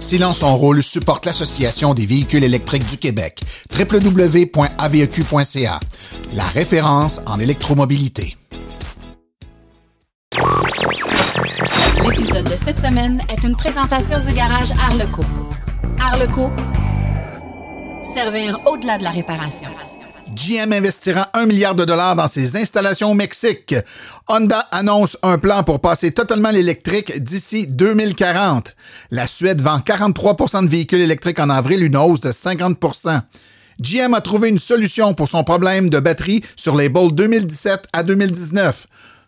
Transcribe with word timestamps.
Silence 0.00 0.42
en 0.42 0.56
rôle 0.56 0.82
supporte 0.82 1.26
l'Association 1.26 1.94
des 1.94 2.06
véhicules 2.06 2.42
électriques 2.42 2.88
du 2.88 2.96
Québec, 2.96 3.40
www.aveq.ca, 3.78 5.80
la 6.34 6.44
référence 6.44 7.20
en 7.26 7.38
électromobilité. 7.38 8.36
L'épisode 12.02 12.50
de 12.50 12.56
cette 12.56 12.78
semaine 12.78 13.20
est 13.28 13.46
une 13.46 13.54
présentation 13.54 14.18
du 14.20 14.32
garage 14.32 14.70
Arleco. 14.72 15.22
Arleco, 16.00 16.50
servir 18.02 18.58
au-delà 18.66 18.96
de 18.96 19.04
la 19.04 19.10
réparation. 19.10 19.68
GM 20.34 20.72
investira 20.72 21.28
un 21.34 21.46
milliard 21.46 21.74
de 21.74 21.84
dollars 21.84 22.14
dans 22.14 22.28
ses 22.28 22.56
installations 22.56 23.10
au 23.10 23.14
Mexique. 23.14 23.74
Honda 24.28 24.60
annonce 24.70 25.16
un 25.22 25.38
plan 25.38 25.64
pour 25.64 25.80
passer 25.80 26.12
totalement 26.12 26.50
l'électrique 26.50 27.20
d'ici 27.20 27.66
2040. 27.66 28.76
La 29.10 29.26
Suède 29.26 29.60
vend 29.60 29.78
43% 29.78 30.64
de 30.64 30.70
véhicules 30.70 31.00
électriques 31.00 31.40
en 31.40 31.50
avril, 31.50 31.82
une 31.82 31.96
hausse 31.96 32.20
de 32.20 32.30
50% 32.30 33.22
GM 33.80 34.12
a 34.12 34.20
trouvé 34.20 34.50
une 34.50 34.58
solution 34.58 35.14
pour 35.14 35.28
son 35.28 35.42
problème 35.42 35.88
de 35.88 35.98
batterie 36.00 36.42
sur 36.54 36.76
les 36.76 36.90
Bolt 36.90 37.14
2017 37.14 37.86
à 37.94 38.02
2019. 38.02 38.86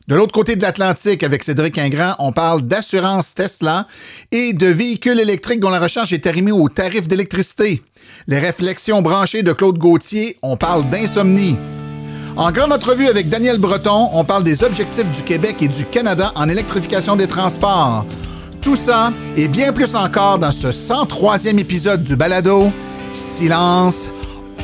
De 0.09 0.17
l'autre 0.17 0.33
côté 0.33 0.57
de 0.57 0.63
l'Atlantique, 0.63 1.23
avec 1.23 1.45
Cédric 1.45 1.79
Ingrand, 1.79 2.15
on 2.19 2.33
parle 2.33 2.63
d'assurance 2.63 3.35
Tesla 3.35 3.87
et 4.33 4.53
de 4.53 4.67
véhicules 4.67 5.21
électriques 5.21 5.61
dont 5.61 5.71
la 5.71 5.79
recherche 5.79 6.13
est 6.13 6.27
arrimée 6.27 6.51
aux 6.51 6.69
tarifs 6.69 7.07
d'électricité. 7.07 7.83
Les 8.27 8.41
réflexions 8.41 9.01
branchées 9.01 9.45
de 9.45 9.53
Claude 9.53 9.79
Gauthier, 9.79 10.39
on 10.43 10.57
parle 10.57 10.89
d'insomnie. 10.91 11.57
En 12.37 12.51
grande 12.51 12.73
entrevue 12.73 13.09
avec 13.09 13.29
Daniel 13.29 13.59
Breton, 13.59 14.09
on 14.13 14.25
parle 14.25 14.43
des 14.43 14.65
objectifs 14.65 15.11
du 15.13 15.23
Québec 15.23 15.57
et 15.61 15.69
du 15.69 15.85
Canada 15.85 16.33
en 16.35 16.49
électrification 16.49 17.15
des 17.15 17.29
transports. 17.29 18.05
Tout 18.61 18.77
ça 18.77 19.13
et 19.37 19.49
bien 19.49 19.73
plus 19.73 19.95
encore 19.95 20.39
dans 20.39 20.53
ce 20.53 20.69
103e 20.69 21.59
épisode 21.59 22.03
du 22.03 22.17
balado 22.17 22.73
Silence, 23.13 24.09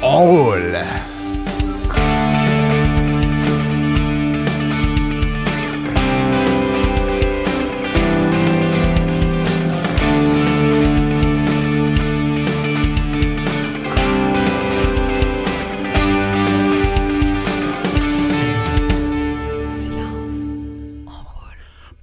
on 0.03 0.19
roule. 0.19 0.79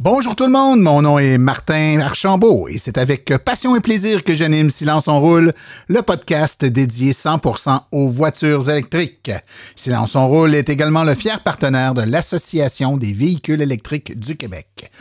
Bonjour 0.06 0.36
tout 0.36 0.46
le 0.46 0.52
monde, 0.52 0.82
mon 0.82 1.02
nom 1.02 1.18
est 1.18 1.40
Martin 1.40 2.00
Archambault 2.00 2.68
et 2.68 2.78
c'est 2.78 3.00
avec 3.00 3.36
passion 3.44 3.76
et 3.76 3.80
plaisir 3.80 4.24
que 4.24 4.36
j'anime 4.36 4.70
Silence 4.70 5.08
on 5.08 5.20
roule, 5.20 5.52
le 5.88 6.04
podcast 6.04 6.64
dédié 6.64 7.12
100% 7.12 7.80
aux 7.92 8.08
voitures 8.08 8.70
électriques. 8.70 9.32
Silence 9.76 10.14
on 10.14 10.28
roule 10.28 10.54
est 10.54 10.70
également 10.70 11.04
le 11.04 11.16
fier 11.16 11.42
partenaire 11.42 11.96
de 11.96 12.04
l'Association 12.04 12.98
des 12.98 13.14
véhicules 13.14 13.64
électriques 13.64 14.20
du 14.20 14.38
Québec. 14.38 14.92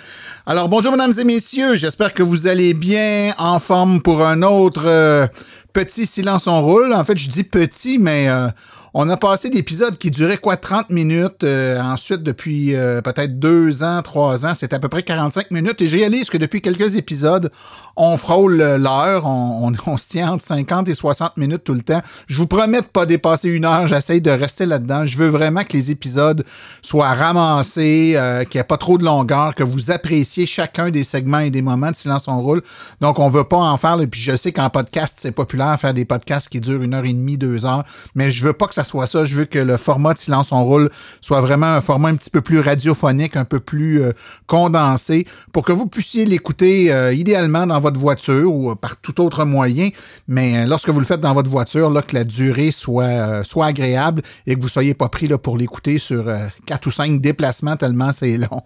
Alors 0.46 0.70
bonjour 0.70 0.92
mesdames 0.92 1.12
et 1.18 1.24
messieurs, 1.24 1.76
j'espère 1.76 2.14
que 2.14 2.22
vous 2.22 2.46
allez 2.46 2.72
bien 2.72 3.34
en 3.36 3.58
forme 3.58 4.00
pour 4.00 4.24
un 4.24 4.40
autre 4.40 4.84
euh, 4.86 5.26
petit 5.74 6.06
Silence 6.06 6.46
on 6.46 6.62
roule. 6.62 6.94
En 6.94 7.04
fait, 7.04 7.18
je 7.18 7.28
dis 7.28 7.44
petit 7.44 7.98
mais 7.98 8.30
euh, 8.30 8.48
on 8.96 9.08
a 9.10 9.16
passé 9.16 9.50
d'épisodes 9.50 9.98
qui 9.98 10.12
duraient 10.12 10.38
quoi 10.38 10.56
30 10.56 10.90
minutes. 10.90 11.42
Euh, 11.42 11.80
ensuite, 11.82 12.22
depuis 12.22 12.76
euh, 12.76 13.00
peut-être 13.00 13.40
deux 13.40 13.82
ans, 13.82 14.00
trois 14.02 14.46
ans, 14.46 14.52
c'est 14.54 14.72
à 14.72 14.78
peu 14.78 14.88
près 14.88 15.02
45 15.02 15.50
minutes. 15.50 15.82
Et 15.82 15.88
je 15.88 15.96
réalise 15.96 16.30
que 16.30 16.38
depuis 16.38 16.62
quelques 16.62 16.94
épisodes, 16.94 17.50
on 17.96 18.16
frôle 18.16 18.56
l'heure. 18.56 19.26
On, 19.26 19.72
on, 19.86 19.96
se 19.96 20.08
tient 20.08 20.30
entre 20.30 20.44
50 20.44 20.88
et 20.88 20.94
60 20.94 21.36
minutes 21.38 21.64
tout 21.64 21.74
le 21.74 21.80
temps. 21.80 22.02
Je 22.28 22.36
vous 22.36 22.46
promets 22.46 22.82
de 22.82 22.86
pas 22.86 23.04
dépasser 23.04 23.48
une 23.48 23.64
heure. 23.64 23.88
J'essaye 23.88 24.20
de 24.20 24.30
rester 24.30 24.64
là-dedans. 24.64 25.06
Je 25.06 25.18
veux 25.18 25.26
vraiment 25.26 25.64
que 25.64 25.72
les 25.72 25.90
épisodes 25.90 26.44
soient 26.80 27.14
ramassés, 27.14 28.12
euh, 28.14 28.44
qu'il 28.44 28.58
n'y 28.58 28.60
ait 28.60 28.64
pas 28.64 28.78
trop 28.78 28.96
de 28.96 29.04
longueur, 29.04 29.56
que 29.56 29.64
vous 29.64 29.90
appréciez 29.90 30.46
chacun 30.46 30.90
des 30.90 31.02
segments 31.02 31.40
et 31.40 31.50
des 31.50 31.62
moments 31.62 31.90
de 31.90 31.96
silence 31.96 32.28
on 32.28 32.40
roule. 32.40 32.62
Donc, 33.00 33.18
on 33.18 33.28
veut 33.28 33.42
pas 33.42 33.56
en 33.56 33.76
faire. 33.76 34.00
Et 34.00 34.06
puis, 34.06 34.20
je 34.20 34.36
sais 34.36 34.52
qu'en 34.52 34.70
podcast, 34.70 35.18
c'est 35.20 35.32
populaire 35.32 35.80
faire 35.80 35.94
des 35.94 36.04
podcasts 36.04 36.48
qui 36.48 36.60
durent 36.60 36.82
une 36.82 36.94
heure 36.94 37.04
et 37.04 37.12
demie, 37.12 37.36
deux 37.36 37.66
heures. 37.66 37.82
Mais 38.14 38.30
je 38.30 38.44
veux 38.44 38.52
pas 38.52 38.68
que 38.68 38.74
ça 38.74 38.83
soit 38.84 39.06
ça. 39.06 39.24
Je 39.24 39.36
veux 39.36 39.44
que 39.44 39.58
le 39.58 39.76
format 39.76 40.14
de 40.14 40.18
Silence 40.18 40.52
on 40.52 40.64
roule 40.64 40.90
soit 41.20 41.40
vraiment 41.40 41.66
un 41.66 41.80
format 41.80 42.08
un 42.08 42.16
petit 42.16 42.30
peu 42.30 42.40
plus 42.40 42.60
radiophonique, 42.60 43.36
un 43.36 43.44
peu 43.44 43.60
plus 43.60 44.02
euh, 44.02 44.12
condensé, 44.46 45.26
pour 45.52 45.64
que 45.64 45.72
vous 45.72 45.86
puissiez 45.86 46.24
l'écouter 46.24 46.92
euh, 46.92 47.12
idéalement 47.12 47.66
dans 47.66 47.78
votre 47.78 47.98
voiture 47.98 48.52
ou 48.52 48.74
par 48.74 48.96
tout 48.96 49.20
autre 49.20 49.44
moyen. 49.44 49.90
Mais 50.28 50.58
euh, 50.58 50.66
lorsque 50.66 50.88
vous 50.88 51.00
le 51.00 51.06
faites 51.06 51.20
dans 51.20 51.34
votre 51.34 51.50
voiture, 51.50 51.90
là, 51.90 52.02
que 52.02 52.14
la 52.14 52.24
durée 52.24 52.70
soit, 52.70 53.44
soit 53.44 53.66
agréable 53.66 54.22
et 54.46 54.54
que 54.54 54.60
vous 54.60 54.68
soyez 54.68 54.94
pas 54.94 55.08
pris 55.08 55.28
là, 55.28 55.38
pour 55.38 55.56
l'écouter 55.56 55.98
sur 55.98 56.32
quatre 56.66 56.86
ou 56.86 56.90
cinq 56.90 57.20
déplacements 57.20 57.76
tellement 57.76 58.12
c'est 58.12 58.36
long. 58.36 58.62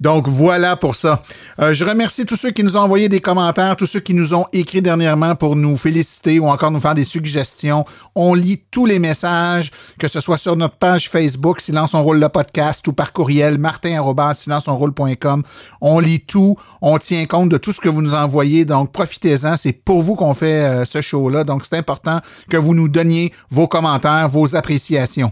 Donc 0.00 0.28
voilà 0.28 0.76
pour 0.76 0.94
ça. 0.94 1.22
je 1.58 1.84
remercie 1.84 2.26
tous 2.26 2.36
ceux 2.36 2.50
qui 2.50 2.64
nous 2.64 2.76
ont 2.76 2.80
envoyé 2.80 3.08
des 3.08 3.20
commentaires, 3.20 3.76
tous 3.76 3.86
ceux 3.86 4.00
qui 4.00 4.14
nous 4.14 4.34
ont 4.34 4.46
écrit 4.52 4.82
dernièrement 4.82 5.34
pour 5.34 5.56
nous 5.56 5.76
féliciter 5.76 6.38
ou 6.38 6.48
encore 6.48 6.70
nous 6.70 6.80
faire 6.80 6.94
des 6.94 7.04
suggestions. 7.04 7.84
On 8.14 8.34
lit 8.34 8.62
tous 8.70 8.86
les 8.86 8.98
messages 8.98 9.55
que 9.98 10.08
ce 10.08 10.20
soit 10.20 10.38
sur 10.38 10.56
notre 10.56 10.76
page 10.76 11.08
Facebook, 11.08 11.60
Silence 11.60 11.94
on 11.94 12.02
roule 12.02 12.18
le 12.18 12.28
podcast, 12.28 12.86
ou 12.88 12.92
par 12.92 13.12
courriel, 13.12 13.58
martin.silenceonroule.com. 13.58 15.42
On 15.80 15.98
lit 15.98 16.20
tout, 16.20 16.56
on 16.80 16.98
tient 16.98 17.26
compte 17.26 17.48
de 17.48 17.58
tout 17.58 17.72
ce 17.72 17.80
que 17.80 17.88
vous 17.88 18.02
nous 18.02 18.14
envoyez, 18.14 18.64
donc 18.64 18.92
profitez-en, 18.92 19.56
c'est 19.56 19.72
pour 19.72 20.02
vous 20.02 20.14
qu'on 20.14 20.34
fait 20.34 20.64
euh, 20.64 20.84
ce 20.84 21.00
show-là, 21.00 21.44
donc 21.44 21.64
c'est 21.64 21.76
important 21.76 22.20
que 22.50 22.56
vous 22.56 22.74
nous 22.74 22.88
donniez 22.88 23.32
vos 23.50 23.68
commentaires, 23.68 24.28
vos 24.28 24.54
appréciations. 24.56 25.30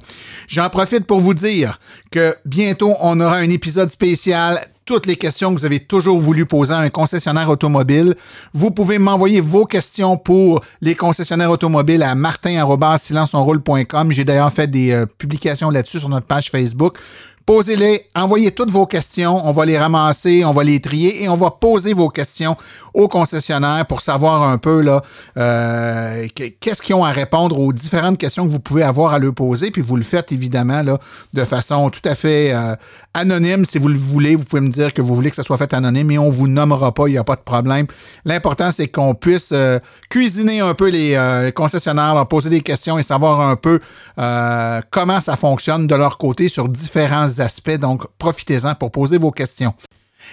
J'en 0.49 0.69
profite 0.71 1.07
pour 1.07 1.21
vous 1.21 1.35
dire 1.35 1.79
que 2.11 2.37
bientôt, 2.45 2.95
on 3.01 3.21
aura 3.21 3.37
un 3.37 3.51
épisode 3.51 3.89
spécial 3.89 4.61
toutes 4.85 5.07
les 5.07 5.17
questions 5.17 5.55
que 5.55 5.59
vous 5.59 5.67
avez 5.67 5.81
toujours 5.81 6.19
voulu 6.19 6.47
poser 6.47 6.75
à 6.75 6.79
un 6.79 6.91
concessionnaire 6.91 7.49
automobile. 7.49 8.15
Vous 8.53 8.71
pouvez 8.71 8.99
m'envoyer 8.99 9.41
vos 9.41 9.65
questions 9.65 10.17
pour 10.17 10.61
les 10.81 10.95
concessionnaires 10.95 11.51
automobiles 11.51 12.03
à 12.03 12.15
martin.silenceonroule.com. 12.15 14.13
J'ai 14.13 14.25
d'ailleurs 14.25 14.53
fait 14.53 14.67
des 14.67 14.91
euh, 14.93 15.07
publications 15.07 15.71
là-dessus 15.71 16.01
sur 16.01 16.09
notre 16.09 16.27
page 16.27 16.51
Facebook. 16.51 16.99
Posez-les, 17.47 18.07
envoyez 18.15 18.53
toutes 18.53 18.71
vos 18.71 18.87
questions, 18.87 19.47
on 19.47 19.53
va 19.53 19.67
les 19.67 19.79
ramasser, 19.79 20.47
on 20.47 20.53
va 20.53 20.65
les 20.65 20.81
trier 20.81 21.23
et 21.23 21.29
on 21.29 21.35
va 21.35 21.51
poser 21.51 21.93
vos 21.93 22.09
questions 22.09 22.57
aux 22.95 23.07
concessionnaires 23.07 23.85
pour 23.87 24.01
savoir 24.01 24.45
un 24.45 24.57
peu 24.57 24.81
là 24.81 25.03
euh, 25.37 26.27
qu'est-ce 26.35 26.81
qu'ils 26.81 26.95
ont 26.95 27.05
à 27.05 27.11
répondre 27.11 27.59
aux 27.59 27.75
différentes 27.75 28.17
questions 28.17 28.47
que 28.47 28.51
vous 28.51 28.61
pouvez 28.61 28.83
avoir 28.83 29.13
à 29.13 29.19
leur 29.19 29.35
poser. 29.35 29.71
Puis 29.71 29.83
vous 29.83 29.97
le 29.97 30.03
faites 30.03 30.33
évidemment 30.33 30.83
là 30.83 30.99
de 31.35 31.45
façon 31.45 31.91
tout 31.91 32.01
à 32.07 32.15
fait 32.15 32.55
euh, 32.55 32.77
anonyme. 33.13 33.67
Si 33.67 33.77
vous 33.77 33.89
le 33.89 33.99
voulez, 33.99 34.37
vous 34.37 34.45
pouvez 34.45 34.63
me 34.63 34.71
dire 34.71 34.95
que 34.95 35.03
vous 35.03 35.15
voulez 35.15 35.29
que 35.29 35.37
ça 35.37 35.43
soit 35.43 35.59
fait 35.59 35.75
anonyme 35.75 36.11
et 36.13 36.19
on 36.19 36.31
vous 36.31 36.49
nommera 36.49 36.95
pas, 36.95 37.09
il 37.09 37.13
n'y 37.13 37.19
a 37.19 37.25
pas 37.25 37.37
de 37.37 37.43
problème. 37.43 37.87
L'important 38.25 38.73
c'est 38.73 38.89
qu'on 38.89 39.15
puisse 39.15 39.51
euh, 39.53 39.81
cuisiner 40.09 40.61
un 40.61 40.73
peu 40.73 40.89
les 40.89 41.51
concessionnaires, 41.55 42.15
leur 42.15 42.27
poser 42.27 42.49
des 42.49 42.63
questions 42.63 42.99
et 42.99 43.03
savoir 43.03 43.43
un 43.43 43.57
peu 43.57 43.81
comment 44.91 45.21
ça 45.21 45.37
fonctionne 45.37 45.87
de 45.87 45.95
leur 45.95 46.17
côté 46.17 46.49
sur 46.49 46.71
différents 46.71 47.34
aspects. 47.41 47.79
Donc, 47.79 48.07
profitez-en 48.19 48.75
pour 48.75 48.91
poser 48.91 49.19
vos 49.19 49.31
questions. 49.31 49.75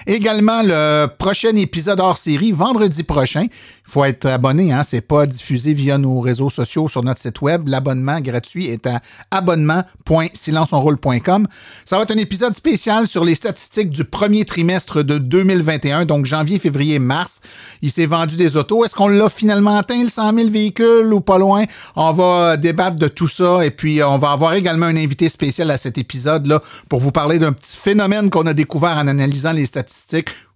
Également, 0.08 0.64
le 0.64 1.06
prochain 1.08 1.56
épisode 1.56 2.00
hors 2.00 2.18
série, 2.18 2.52
vendredi 2.52 3.04
prochain. 3.04 3.44
Il 3.44 3.92
faut 3.92 4.04
être 4.06 4.26
abonné, 4.26 4.72
hein? 4.72 4.84
c'est 4.84 5.02
pas 5.02 5.28
diffusé 5.28 5.74
via 5.74 5.98
nos 5.98 6.22
réseaux 6.22 6.50
sociaux 6.50 6.88
sur 6.88 7.04
notre 7.04 7.20
site 7.20 7.42
web. 7.42 7.68
L'abonnement 7.68 8.22
gratuit 8.22 8.68
est 8.68 8.88
à 8.88 9.02
abonnement.silenceonroule.com. 9.32 11.46
Ça 11.84 11.98
va 11.98 12.04
être 12.04 12.12
un 12.12 12.18
épisode 12.18 12.54
spécial 12.54 13.08
sur 13.08 13.26
les 13.26 13.36
statistiques 13.36 13.90
du 13.90 14.06
premier 14.06 14.46
trimestre 14.46 15.04
de 15.04 15.18
2021, 15.18 16.06
donc 16.06 16.26
janvier, 16.26 16.58
février, 16.58 17.00
mars. 17.00 17.42
Il 17.82 17.92
s'est 17.92 18.06
vendu 18.06 18.38
des 18.38 18.56
autos. 18.56 18.86
Est-ce 18.86 18.96
qu'on 18.96 19.10
l'a 19.10 19.28
finalement 19.28 19.78
atteint, 19.78 20.02
le 20.02 20.10
100 20.10 20.36
000 20.36 20.50
véhicules 20.50 21.14
ou 21.14 21.20
pas 21.20 21.38
loin? 21.38 21.66
On 21.98 22.14
va 22.14 22.56
débattre 22.56 22.96
de 22.96 23.10
tout 23.10 23.28
ça 23.28 23.66
et 23.66 23.72
puis 23.72 24.02
on 24.02 24.18
va 24.18 24.32
avoir 24.32 24.54
également 24.54 24.86
un 24.86 24.96
invité 24.96 25.28
spécial 25.28 25.70
à 25.70 25.78
cet 25.78 25.98
épisode-là 25.98 26.62
pour 26.88 27.02
vous 27.02 27.12
parler 27.12 27.40
d'un 27.40 27.52
petit 27.52 27.76
phénomène 27.76 28.30
qu'on 28.30 28.48
a 28.48 28.54
découvert 28.54 28.96
en 28.98 29.08
analysant 29.08 29.52
les 29.52 29.66
statistiques 29.66 29.81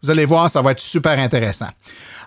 vous 0.03 0.09
allez 0.09 0.25
voir, 0.25 0.49
ça 0.49 0.61
va 0.61 0.71
être 0.71 0.79
super 0.79 1.17
intéressant. 1.17 1.69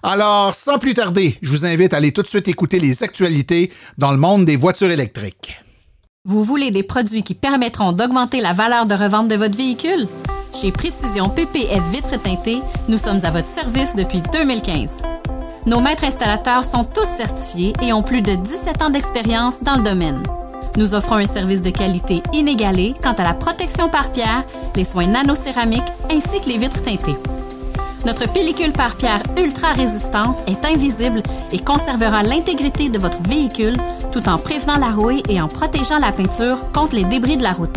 Alors, 0.03 0.55
sans 0.55 0.79
plus 0.79 0.95
tarder, 0.95 1.39
je 1.43 1.51
vous 1.51 1.67
invite 1.67 1.95
à 1.95 1.99
aller 1.99 2.13
tout 2.13 2.23
de 2.23 2.27
suite 2.27 2.49
écouter 2.49 2.81
les 2.81 3.03
actualités 3.03 3.71
dans 3.99 4.11
le 4.11 4.17
monde 4.17 4.45
des 4.45 4.57
voitures 4.57 4.91
électriques. 4.91 5.61
Vous 6.25 6.45
voulez 6.45 6.71
des 6.71 6.83
produits 6.83 7.23
qui 7.23 7.35
permettront 7.35 7.93
d'augmenter 7.93 8.41
la 8.41 8.53
valeur 8.53 8.87
de 8.87 8.95
revente 8.95 9.29
de 9.29 9.37
votre 9.37 9.57
véhicule? 9.57 10.07
Chez 10.53 10.73
Précision 10.73 11.29
PPF 11.29 11.83
Vitres 11.91 12.21
teintées, 12.21 12.61
nous 12.89 12.99
sommes 12.99 13.25
à 13.25 13.31
votre 13.31 13.49
service 13.49 13.95
depuis 13.95 14.23
2015. 14.33 15.03
Nos 15.67 15.81
maîtres 15.81 16.05
installateurs 16.05 16.65
sont 16.65 16.85
tous 16.85 17.07
certifiés 17.17 17.73
et 17.83 17.93
ont 17.93 18.03
plus 18.03 18.23
de 18.23 18.35
17 18.35 18.83
ans 18.83 18.91
d'expérience 18.91 19.63
dans 19.63 19.75
le 19.75 19.83
domaine. 19.83 20.23
Nous 20.77 20.95
offrons 20.95 21.17
un 21.17 21.27
service 21.27 21.63
de 21.63 21.71
qualité 21.71 22.23
inégalé 22.33 22.95
quant 23.03 23.15
à 23.15 23.25
la 23.25 23.35
protection 23.35 23.89
par 23.89 24.13
pierre, 24.13 24.45
les 24.77 24.85
soins 24.85 25.07
nanocéramiques 25.07 25.83
ainsi 26.11 26.41
que 26.41 26.49
les 26.49 26.59
vitres 26.59 26.83
teintées. 26.83 27.17
Notre 28.07 28.31
pellicule 28.31 28.73
par 28.73 28.97
pierre 28.97 29.23
ultra 29.37 29.73
résistante 29.73 30.39
est 30.49 30.65
invisible 30.65 31.23
et 31.51 31.59
conservera 31.59 32.23
l'intégrité 32.23 32.89
de 32.89 32.99
votre 32.99 33.21
véhicule 33.23 33.77
tout 34.13 34.29
en 34.29 34.39
prévenant 34.39 34.79
la 34.79 34.91
rouille 34.91 35.23
et 35.29 35.41
en 35.41 35.49
protégeant 35.49 35.99
la 35.99 36.13
peinture 36.13 36.59
contre 36.73 36.95
les 36.95 37.05
débris 37.05 37.37
de 37.37 37.43
la 37.43 37.53
route. 37.53 37.77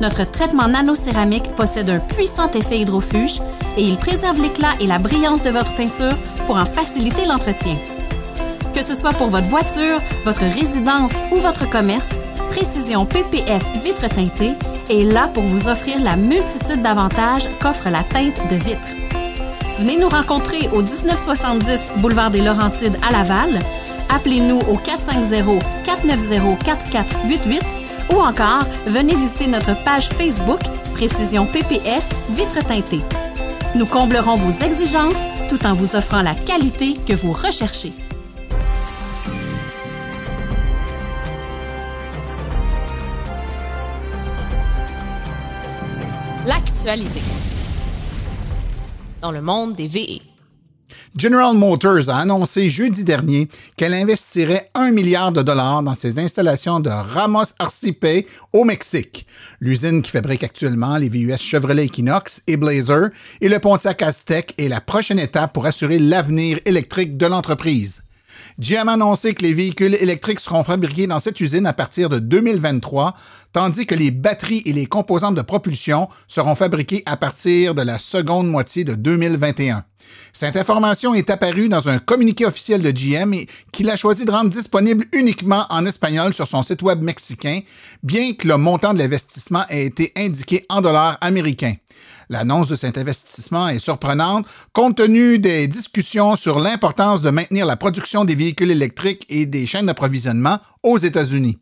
Notre 0.00 0.28
traitement 0.30 0.68
nano-céramique 0.68 1.54
possède 1.56 1.90
un 1.90 2.00
puissant 2.00 2.50
effet 2.50 2.80
hydrofuge 2.80 3.40
et 3.76 3.82
il 3.82 3.96
préserve 3.96 4.40
l'éclat 4.40 4.74
et 4.80 4.86
la 4.86 4.98
brillance 4.98 5.42
de 5.42 5.50
votre 5.50 5.74
peinture 5.74 6.16
pour 6.46 6.56
en 6.56 6.64
faciliter 6.64 7.26
l'entretien. 7.26 7.76
Que 8.74 8.82
ce 8.82 8.94
soit 8.96 9.12
pour 9.12 9.28
votre 9.28 9.46
voiture, 9.46 10.02
votre 10.24 10.42
résidence 10.42 11.12
ou 11.30 11.36
votre 11.36 11.70
commerce, 11.70 12.10
Précision 12.50 13.06
PPF 13.06 13.62
vitre 13.82 14.08
teintée 14.08 14.54
est 14.90 15.04
là 15.04 15.28
pour 15.32 15.44
vous 15.44 15.68
offrir 15.68 16.00
la 16.00 16.16
multitude 16.16 16.82
d'avantages 16.82 17.48
qu'offre 17.60 17.88
la 17.90 18.02
teinte 18.02 18.40
de 18.50 18.56
vitre. 18.56 18.88
Venez 19.78 19.96
nous 19.96 20.08
rencontrer 20.08 20.68
au 20.72 20.82
1970 20.82 21.92
boulevard 21.98 22.30
des 22.30 22.42
Laurentides 22.42 22.98
à 23.08 23.12
Laval. 23.12 23.60
Appelez-nous 24.08 24.58
au 24.60 24.76
450-490-4488 24.78 27.62
ou 28.12 28.16
encore 28.16 28.64
venez 28.86 29.14
visiter 29.14 29.46
notre 29.46 29.80
page 29.84 30.08
Facebook 30.10 30.60
Précision 30.94 31.46
PPF 31.46 32.04
vitre 32.30 32.64
teintée. 32.64 33.02
Nous 33.74 33.86
comblerons 33.86 34.34
vos 34.34 34.64
exigences 34.64 35.22
tout 35.48 35.64
en 35.66 35.74
vous 35.74 35.96
offrant 35.96 36.22
la 36.22 36.34
qualité 36.34 36.94
que 37.06 37.14
vous 37.14 37.32
recherchez. 37.32 37.92
Dans 49.22 49.30
le 49.30 49.40
monde 49.40 49.74
des 49.74 49.88
VE. 49.88 50.20
General 51.16 51.56
Motors 51.56 52.10
a 52.10 52.18
annoncé 52.18 52.68
jeudi 52.68 53.04
dernier 53.04 53.48
qu'elle 53.78 53.94
investirait 53.94 54.68
un 54.74 54.90
milliard 54.90 55.32
de 55.32 55.40
dollars 55.40 55.82
dans 55.82 55.94
ses 55.94 56.18
installations 56.18 56.80
de 56.80 56.90
Ramos 56.90 57.54
Arcipe 57.58 58.28
au 58.52 58.64
Mexique, 58.64 59.26
l'usine 59.60 60.02
qui 60.02 60.10
fabrique 60.10 60.44
actuellement 60.44 60.98
les 60.98 61.08
VUS 61.08 61.38
Chevrolet 61.38 61.86
Equinox 61.86 62.42
et 62.46 62.58
Blazer, 62.58 63.08
et 63.40 63.48
le 63.48 63.58
Pontiac 63.60 64.02
Aztec 64.02 64.52
est 64.58 64.68
la 64.68 64.82
prochaine 64.82 65.18
étape 65.18 65.54
pour 65.54 65.64
assurer 65.64 65.98
l'avenir 65.98 66.58
électrique 66.66 67.16
de 67.16 67.24
l'entreprise. 67.24 68.02
GM 68.58 68.88
a 68.88 68.92
annoncé 68.92 69.34
que 69.34 69.42
les 69.42 69.52
véhicules 69.52 69.94
électriques 69.94 70.40
seront 70.40 70.64
fabriqués 70.64 71.06
dans 71.06 71.20
cette 71.20 71.40
usine 71.40 71.66
à 71.66 71.72
partir 71.72 72.08
de 72.08 72.18
2023, 72.18 73.14
tandis 73.52 73.86
que 73.86 73.94
les 73.94 74.10
batteries 74.10 74.62
et 74.66 74.72
les 74.72 74.86
composantes 74.86 75.34
de 75.34 75.42
propulsion 75.42 76.08
seront 76.28 76.54
fabriquées 76.54 77.02
à 77.06 77.16
partir 77.16 77.74
de 77.74 77.82
la 77.82 77.98
seconde 77.98 78.48
moitié 78.48 78.84
de 78.84 78.94
2021. 78.94 79.84
Cette 80.32 80.56
information 80.56 81.14
est 81.14 81.30
apparue 81.30 81.68
dans 81.68 81.88
un 81.88 81.98
communiqué 81.98 82.44
officiel 82.44 82.82
de 82.82 82.90
GM 82.90 83.46
qu'il 83.72 83.88
a 83.90 83.96
choisi 83.96 84.24
de 84.24 84.30
rendre 84.30 84.50
disponible 84.50 85.06
uniquement 85.12 85.66
en 85.70 85.86
espagnol 85.86 86.34
sur 86.34 86.46
son 86.46 86.62
site 86.62 86.82
web 86.82 87.00
mexicain, 87.00 87.60
bien 88.02 88.32
que 88.34 88.48
le 88.48 88.56
montant 88.56 88.94
de 88.94 88.98
l'investissement 88.98 89.64
ait 89.68 89.86
été 89.86 90.12
indiqué 90.16 90.66
en 90.68 90.80
dollars 90.80 91.18
américains. 91.20 91.76
L'annonce 92.34 92.66
de 92.66 92.74
cet 92.74 92.98
investissement 92.98 93.68
est 93.68 93.78
surprenante 93.78 94.44
compte 94.72 94.96
tenu 94.96 95.38
des 95.38 95.68
discussions 95.68 96.34
sur 96.34 96.58
l'importance 96.58 97.22
de 97.22 97.30
maintenir 97.30 97.64
la 97.64 97.76
production 97.76 98.24
des 98.24 98.34
véhicules 98.34 98.72
électriques 98.72 99.24
et 99.28 99.46
des 99.46 99.66
chaînes 99.66 99.86
d'approvisionnement 99.86 100.58
aux 100.82 100.98
États-Unis. 100.98 101.58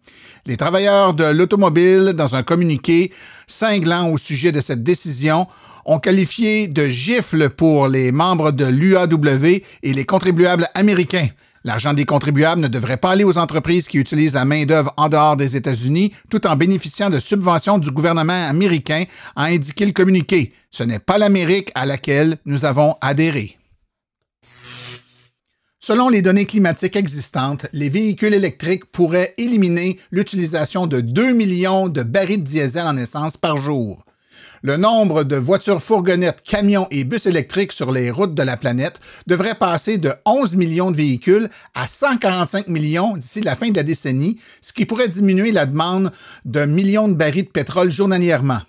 Les 0.46 0.56
travailleurs 0.56 1.12
de 1.12 1.24
l'automobile, 1.24 2.14
dans 2.16 2.36
un 2.36 2.42
communiqué 2.42 3.12
cinglant 3.46 4.08
au 4.08 4.16
sujet 4.16 4.50
de 4.50 4.62
cette 4.62 4.82
décision, 4.82 5.46
ont 5.84 5.98
qualifié 5.98 6.68
de 6.68 6.86
gifle 6.86 7.50
pour 7.50 7.86
les 7.86 8.10
membres 8.10 8.50
de 8.50 8.64
l'UAW 8.64 9.60
et 9.82 9.92
les 9.92 10.06
contribuables 10.06 10.68
américains. 10.74 11.28
L'argent 11.64 11.94
des 11.94 12.04
contribuables 12.04 12.60
ne 12.60 12.68
devrait 12.68 12.96
pas 12.96 13.12
aller 13.12 13.24
aux 13.24 13.38
entreprises 13.38 13.86
qui 13.86 13.98
utilisent 13.98 14.34
la 14.34 14.44
main-d'œuvre 14.44 14.92
en 14.96 15.08
dehors 15.08 15.36
des 15.36 15.56
États-Unis 15.56 16.12
tout 16.28 16.46
en 16.46 16.56
bénéficiant 16.56 17.10
de 17.10 17.18
subventions 17.18 17.78
du 17.78 17.90
gouvernement 17.90 18.48
américain, 18.48 19.04
a 19.36 19.44
indiqué 19.44 19.86
le 19.86 19.92
communiqué. 19.92 20.52
Ce 20.70 20.82
n'est 20.82 20.98
pas 20.98 21.18
l'Amérique 21.18 21.70
à 21.74 21.86
laquelle 21.86 22.38
nous 22.44 22.64
avons 22.64 22.96
adhéré. 23.00 23.58
Selon 25.78 26.08
les 26.08 26.22
données 26.22 26.46
climatiques 26.46 26.94
existantes, 26.94 27.66
les 27.72 27.88
véhicules 27.88 28.34
électriques 28.34 28.86
pourraient 28.86 29.34
éliminer 29.36 29.98
l'utilisation 30.12 30.86
de 30.86 31.00
2 31.00 31.32
millions 31.32 31.88
de 31.88 32.02
barils 32.02 32.38
de 32.38 32.44
diesel 32.44 32.86
en 32.86 32.96
essence 32.96 33.36
par 33.36 33.56
jour 33.56 34.04
le 34.62 34.76
nombre 34.76 35.24
de 35.24 35.36
voitures 35.36 35.82
fourgonnettes, 35.82 36.42
camions 36.42 36.86
et 36.90 37.04
bus 37.04 37.26
électriques 37.26 37.72
sur 37.72 37.92
les 37.92 38.10
routes 38.10 38.34
de 38.34 38.42
la 38.42 38.56
planète 38.56 39.00
devrait 39.26 39.56
passer 39.56 39.98
de 39.98 40.12
11 40.24 40.54
millions 40.54 40.90
de 40.90 40.96
véhicules 40.96 41.50
à 41.74 41.86
145 41.86 42.68
millions 42.68 43.16
d'ici 43.16 43.40
la 43.40 43.56
fin 43.56 43.70
de 43.70 43.76
la 43.76 43.82
décennie, 43.82 44.38
ce 44.60 44.72
qui 44.72 44.86
pourrait 44.86 45.08
diminuer 45.08 45.52
la 45.52 45.66
demande 45.66 46.12
d'un 46.44 46.66
million 46.66 47.08
de 47.08 47.14
barils 47.14 47.44
de 47.44 47.50
pétrole 47.50 47.90
journalièrement. 47.90 48.60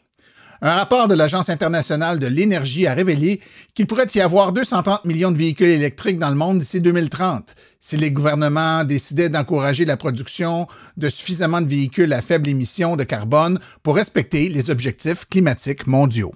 Un 0.66 0.76
rapport 0.76 1.10
de 1.10 1.14
l'Agence 1.14 1.50
internationale 1.50 2.20
de 2.20 2.28
l'énergie 2.28 2.88
a 2.88 2.94
révélé 2.94 3.42
qu'il 3.76 3.86
pourrait 3.86 4.08
y 4.16 4.22
avoir 4.22 4.54
230 4.54 5.04
millions 5.04 5.30
de 5.30 5.38
véhicules 5.38 5.68
électriques 5.68 6.18
dans 6.18 6.30
le 6.30 6.36
monde 6.36 6.60
d'ici 6.60 6.80
2030. 6.80 7.54
Si 7.82 7.98
les 7.98 8.12
gouvernements 8.12 8.86
décidaient 8.86 9.28
d'encourager 9.28 9.84
la 9.84 9.98
production 9.98 10.68
de 10.96 11.10
suffisamment 11.10 11.60
de 11.60 11.68
véhicules 11.68 12.14
à 12.14 12.22
faible 12.22 12.48
émission 12.48 12.96
de 12.96 13.04
carbone 13.04 13.60
pour 13.84 13.96
respecter 13.96 14.48
les 14.48 14.70
objectifs 14.70 15.26
climatiques 15.26 15.86
mondiaux. 15.86 16.32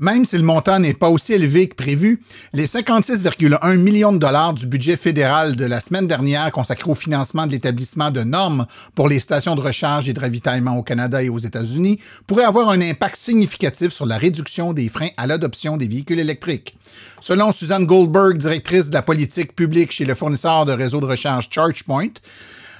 Même 0.00 0.24
si 0.24 0.36
le 0.36 0.44
montant 0.44 0.78
n'est 0.78 0.94
pas 0.94 1.08
aussi 1.08 1.32
élevé 1.32 1.68
que 1.68 1.74
prévu, 1.74 2.22
les 2.52 2.66
56,1 2.66 3.76
millions 3.78 4.12
de 4.12 4.18
dollars 4.18 4.54
du 4.54 4.64
budget 4.64 4.96
fédéral 4.96 5.56
de 5.56 5.64
la 5.64 5.80
semaine 5.80 6.06
dernière 6.06 6.52
consacré 6.52 6.88
au 6.88 6.94
financement 6.94 7.48
de 7.48 7.50
l'établissement 7.50 8.12
de 8.12 8.22
normes 8.22 8.66
pour 8.94 9.08
les 9.08 9.18
stations 9.18 9.56
de 9.56 9.60
recharge 9.60 10.08
et 10.08 10.12
de 10.12 10.20
ravitaillement 10.20 10.76
au 10.76 10.84
Canada 10.84 11.20
et 11.20 11.28
aux 11.28 11.38
États-Unis 11.38 11.98
pourraient 12.28 12.44
avoir 12.44 12.68
un 12.68 12.80
impact 12.80 13.16
significatif 13.16 13.92
sur 13.92 14.06
la 14.06 14.18
réduction 14.18 14.72
des 14.72 14.88
freins 14.88 15.10
à 15.16 15.26
l'adoption 15.26 15.76
des 15.76 15.88
véhicules 15.88 16.20
électriques. 16.20 16.76
Selon 17.20 17.50
Suzanne 17.50 17.84
Goldberg, 17.84 18.38
directrice 18.38 18.90
de 18.90 18.94
la 18.94 19.02
politique 19.02 19.56
publique 19.56 19.90
chez 19.90 20.04
le 20.04 20.14
fournisseur 20.14 20.64
de 20.64 20.72
réseau 20.72 21.00
de 21.00 21.06
recharge 21.06 21.48
ChargePoint, 21.50 22.12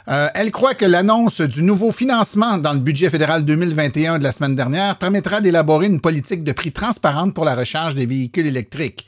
euh, 0.08 0.28
elle 0.34 0.50
croit 0.52 0.74
que 0.74 0.86
l'annonce 0.86 1.42
du 1.42 1.62
nouveau 1.62 1.92
financement 1.92 2.56
dans 2.56 2.72
le 2.72 2.78
budget 2.78 3.10
fédéral 3.10 3.44
2021 3.44 4.18
de 4.18 4.24
la 4.24 4.32
semaine 4.32 4.54
dernière 4.54 4.96
permettra 4.96 5.42
d'élaborer 5.42 5.86
une 5.86 6.00
politique 6.00 6.44
de 6.44 6.52
prix 6.52 6.72
transparente 6.72 7.34
pour 7.34 7.44
la 7.44 7.54
recharge 7.54 7.94
des 7.94 8.06
véhicules 8.06 8.46
électriques. 8.46 9.06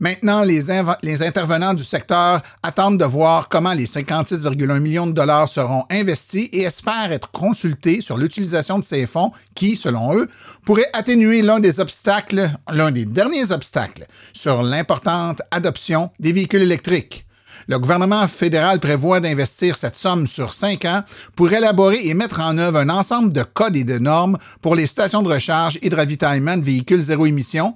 Maintenant, 0.00 0.42
les, 0.42 0.62
les, 1.02 1.22
intervenants 1.22 1.74
du 1.74 1.84
secteur 1.84 2.42
attendent 2.64 2.98
de 2.98 3.04
voir 3.04 3.48
comment 3.48 3.74
les 3.74 3.86
56,1 3.86 4.80
millions 4.80 5.06
de 5.06 5.12
dollars 5.12 5.48
seront 5.48 5.84
investis 5.88 6.48
et 6.52 6.62
espèrent 6.62 7.12
être 7.12 7.30
consultés 7.30 8.00
sur 8.00 8.16
l'utilisation 8.16 8.80
de 8.80 8.84
ces 8.84 9.06
fonds 9.06 9.30
qui, 9.54 9.76
selon 9.76 10.16
eux, 10.16 10.28
pourraient 10.64 10.90
atténuer 10.94 11.42
l'un 11.42 11.60
des 11.60 11.78
obstacles, 11.78 12.50
l'un 12.72 12.90
des 12.90 13.04
derniers 13.04 13.52
obstacles 13.52 14.06
sur 14.32 14.62
l'importante 14.62 15.42
adoption 15.52 16.10
des 16.18 16.32
véhicules 16.32 16.62
électriques. 16.62 17.24
Le 17.66 17.78
gouvernement 17.78 18.26
fédéral 18.28 18.78
prévoit 18.78 19.20
d'investir 19.20 19.76
cette 19.76 19.96
somme 19.96 20.26
sur 20.26 20.52
cinq 20.52 20.84
ans 20.84 21.02
pour 21.34 21.52
élaborer 21.52 22.06
et 22.06 22.14
mettre 22.14 22.40
en 22.40 22.58
œuvre 22.58 22.78
un 22.78 22.90
ensemble 22.90 23.32
de 23.32 23.42
codes 23.42 23.76
et 23.76 23.84
de 23.84 23.98
normes 23.98 24.38
pour 24.60 24.74
les 24.74 24.86
stations 24.86 25.22
de 25.22 25.32
recharge 25.32 25.78
et 25.80 25.88
de 25.88 25.96
ravitaillement 25.96 26.56
de 26.56 26.64
véhicules 26.64 27.00
zéro 27.00 27.26
émission. 27.26 27.74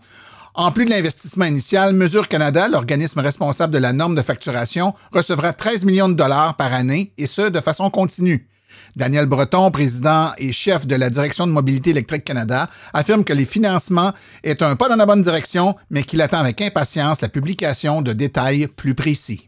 En 0.55 0.73
plus 0.73 0.85
de 0.85 0.91
l'investissement 0.91 1.45
initial, 1.45 1.95
Mesure 1.95 2.29
Canada, 2.29 2.69
l'organisme 2.69 3.21
responsable 3.21 3.73
de 3.73 3.79
la 3.79 3.93
norme 3.93 4.15
de 4.15 4.23
facturation, 4.23 4.93
recevra 5.13 5.53
13 5.53 5.85
millions 5.85 6.09
de 6.09 6.15
dollars 6.15 6.57
par 6.57 6.75
année, 6.75 7.13
et 7.17 7.27
ce, 7.27 7.43
de 7.43 7.61
façon 7.61 7.89
continue. 7.91 8.49
Daniel 8.97 9.27
Breton, 9.27 9.71
président 9.71 10.33
et 10.37 10.53
chef 10.53 10.87
de 10.87 10.97
la 10.97 11.11
direction 11.11 11.47
de 11.47 11.53
mobilité 11.53 11.91
électrique 11.91 12.25
Canada, 12.25 12.69
affirme 12.93 13.25
que 13.25 13.33
les 13.33 13.45
financements 13.45 14.13
est 14.43 14.63
un 14.63 14.77
pas 14.77 14.89
dans 14.89 14.97
la 14.97 15.07
bonne 15.07 15.23
direction, 15.23 15.77
mais 15.91 16.03
qu'il 16.03 16.21
attend 16.21 16.39
avec 16.39 16.61
impatience 16.61 17.21
la 17.21 17.29
publication 17.29 18.03
de 18.03 18.13
détails 18.13 18.67
plus 18.67 18.95
précis. 18.95 19.48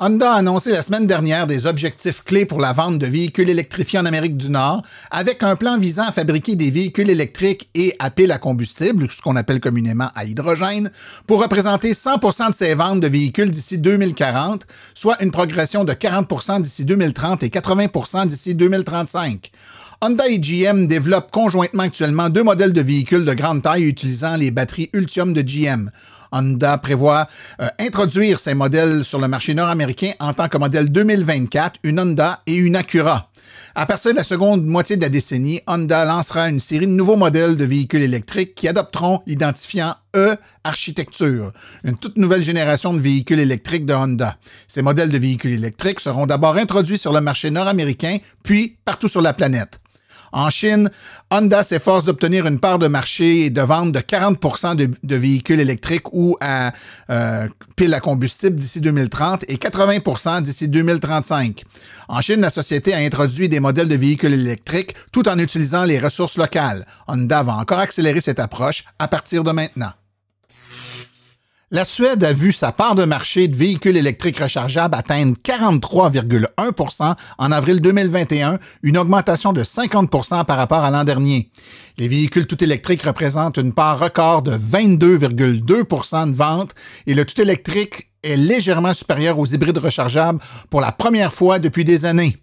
Honda 0.00 0.34
a 0.34 0.36
annoncé 0.36 0.70
la 0.70 0.82
semaine 0.82 1.08
dernière 1.08 1.48
des 1.48 1.66
objectifs 1.66 2.22
clés 2.22 2.46
pour 2.46 2.60
la 2.60 2.72
vente 2.72 3.00
de 3.00 3.06
véhicules 3.06 3.50
électrifiés 3.50 3.98
en 3.98 4.06
Amérique 4.06 4.36
du 4.36 4.48
Nord, 4.48 4.82
avec 5.10 5.42
un 5.42 5.56
plan 5.56 5.76
visant 5.76 6.04
à 6.04 6.12
fabriquer 6.12 6.54
des 6.54 6.70
véhicules 6.70 7.10
électriques 7.10 7.68
et 7.74 7.96
à 7.98 8.08
pile 8.08 8.30
à 8.30 8.38
combustible, 8.38 9.10
ce 9.10 9.20
qu'on 9.20 9.34
appelle 9.34 9.58
communément 9.58 10.08
à 10.14 10.24
hydrogène, 10.24 10.92
pour 11.26 11.42
représenter 11.42 11.94
100% 11.94 12.50
de 12.50 12.54
ses 12.54 12.74
ventes 12.74 13.00
de 13.00 13.08
véhicules 13.08 13.50
d'ici 13.50 13.76
2040, 13.76 14.68
soit 14.94 15.20
une 15.20 15.32
progression 15.32 15.82
de 15.82 15.92
40% 15.92 16.60
d'ici 16.60 16.84
2030 16.84 17.42
et 17.42 17.48
80% 17.48 18.28
d'ici 18.28 18.54
2035. 18.54 19.50
Honda 20.00 20.28
et 20.28 20.38
GM 20.38 20.86
développent 20.86 21.32
conjointement 21.32 21.82
actuellement 21.82 22.28
deux 22.28 22.44
modèles 22.44 22.72
de 22.72 22.80
véhicules 22.80 23.24
de 23.24 23.34
grande 23.34 23.62
taille 23.62 23.82
utilisant 23.82 24.36
les 24.36 24.52
batteries 24.52 24.90
Ultium 24.92 25.32
de 25.32 25.42
GM. 25.42 25.90
Honda 26.32 26.78
prévoit 26.78 27.28
euh, 27.60 27.68
introduire 27.78 28.38
ces 28.38 28.54
modèles 28.54 29.04
sur 29.04 29.18
le 29.18 29.28
marché 29.28 29.54
nord-américain 29.54 30.12
en 30.20 30.34
tant 30.34 30.48
que 30.48 30.58
modèle 30.58 30.90
2024, 30.90 31.80
une 31.82 32.00
Honda 32.00 32.42
et 32.46 32.54
une 32.54 32.76
Acura. 32.76 33.30
À 33.74 33.86
partir 33.86 34.12
de 34.12 34.16
la 34.16 34.24
seconde 34.24 34.64
moitié 34.64 34.96
de 34.96 35.02
la 35.02 35.08
décennie, 35.08 35.60
Honda 35.66 36.04
lancera 36.04 36.48
une 36.48 36.60
série 36.60 36.86
de 36.86 36.92
nouveaux 36.92 37.16
modèles 37.16 37.56
de 37.56 37.64
véhicules 37.64 38.02
électriques 38.02 38.54
qui 38.54 38.68
adopteront 38.68 39.22
l'identifiant 39.26 39.94
E 40.16 40.36
architecture, 40.64 41.52
une 41.84 41.96
toute 41.96 42.16
nouvelle 42.16 42.42
génération 42.42 42.92
de 42.92 42.98
véhicules 42.98 43.40
électriques 43.40 43.86
de 43.86 43.94
Honda. 43.94 44.36
Ces 44.66 44.82
modèles 44.82 45.10
de 45.10 45.18
véhicules 45.18 45.52
électriques 45.52 46.00
seront 46.00 46.26
d'abord 46.26 46.56
introduits 46.56 46.98
sur 46.98 47.12
le 47.12 47.20
marché 47.20 47.50
nord-américain, 47.50 48.18
puis 48.42 48.76
partout 48.84 49.08
sur 49.08 49.22
la 49.22 49.32
planète. 49.32 49.80
En 50.32 50.50
Chine, 50.50 50.90
Honda 51.30 51.62
s'efforce 51.62 52.04
d'obtenir 52.04 52.46
une 52.46 52.58
part 52.58 52.78
de 52.78 52.86
marché 52.86 53.46
et 53.46 53.50
de 53.50 53.60
vente 53.60 53.92
de 53.92 54.00
40% 54.00 54.76
de, 54.76 55.16
véhicules 55.16 55.60
électriques 55.60 56.12
ou 56.12 56.36
à 56.40 56.72
euh, 57.10 57.48
pile 57.76 57.94
à 57.94 58.00
combustible 58.00 58.56
d'ici 58.56 58.80
2030 58.80 59.44
et 59.48 59.56
80% 59.56 60.42
d'ici 60.42 60.68
2035. 60.68 61.64
En 62.08 62.20
Chine, 62.20 62.40
la 62.40 62.50
société 62.50 62.94
a 62.94 62.98
introduit 62.98 63.48
des 63.48 63.60
modèles 63.60 63.88
de 63.88 63.96
véhicules 63.96 64.32
électriques 64.32 64.94
tout 65.12 65.28
en 65.28 65.38
utilisant 65.38 65.84
les 65.84 65.98
ressources 65.98 66.38
locales. 66.38 66.86
Honda 67.06 67.42
va 67.42 67.56
encore 67.56 67.78
accélérer 67.78 68.20
cette 68.20 68.40
approche 68.40 68.84
à 68.98 69.08
partir 69.08 69.44
de 69.44 69.52
maintenant. 69.52 69.92
La 71.70 71.84
Suède 71.84 72.24
a 72.24 72.32
vu 72.32 72.50
sa 72.52 72.72
part 72.72 72.94
de 72.94 73.04
marché 73.04 73.46
de 73.46 73.54
véhicules 73.54 73.98
électriques 73.98 74.38
rechargeables 74.38 74.94
atteindre 74.94 75.36
43,1% 75.44 77.14
en 77.36 77.52
avril 77.52 77.82
2021, 77.82 78.58
une 78.82 78.96
augmentation 78.96 79.52
de 79.52 79.62
50% 79.62 80.46
par 80.46 80.56
rapport 80.56 80.82
à 80.82 80.90
l'an 80.90 81.04
dernier. 81.04 81.50
Les 81.98 82.08
véhicules 82.08 82.46
tout 82.46 82.64
électriques 82.64 83.02
représentent 83.02 83.58
une 83.58 83.74
part 83.74 83.98
record 83.98 84.40
de 84.40 84.52
22,2% 84.52 86.30
de 86.30 86.34
vente 86.34 86.74
et 87.06 87.12
le 87.12 87.26
tout 87.26 87.38
électrique 87.38 88.08
est 88.28 88.36
légèrement 88.36 88.94
supérieur 88.94 89.38
aux 89.38 89.46
hybrides 89.46 89.78
rechargeables 89.78 90.40
pour 90.70 90.80
la 90.80 90.92
première 90.92 91.32
fois 91.32 91.58
depuis 91.58 91.84
des 91.84 92.04
années. 92.04 92.36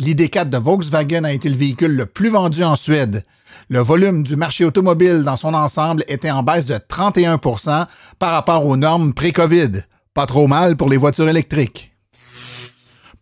L'ID4 0.00 0.48
de 0.48 0.58
Volkswagen 0.58 1.24
a 1.24 1.32
été 1.32 1.48
le 1.48 1.56
véhicule 1.56 1.96
le 1.96 2.06
plus 2.06 2.28
vendu 2.28 2.64
en 2.64 2.76
Suède. 2.76 3.24
Le 3.68 3.80
volume 3.80 4.22
du 4.22 4.36
marché 4.36 4.64
automobile 4.64 5.22
dans 5.22 5.36
son 5.36 5.54
ensemble 5.54 6.04
était 6.08 6.30
en 6.30 6.42
baisse 6.42 6.66
de 6.66 6.74
31% 6.74 7.86
par 8.18 8.32
rapport 8.32 8.66
aux 8.66 8.76
normes 8.76 9.14
pré-COVID. 9.14 9.84
Pas 10.14 10.26
trop 10.26 10.46
mal 10.46 10.76
pour 10.76 10.88
les 10.88 10.96
voitures 10.96 11.28
électriques. 11.28 11.91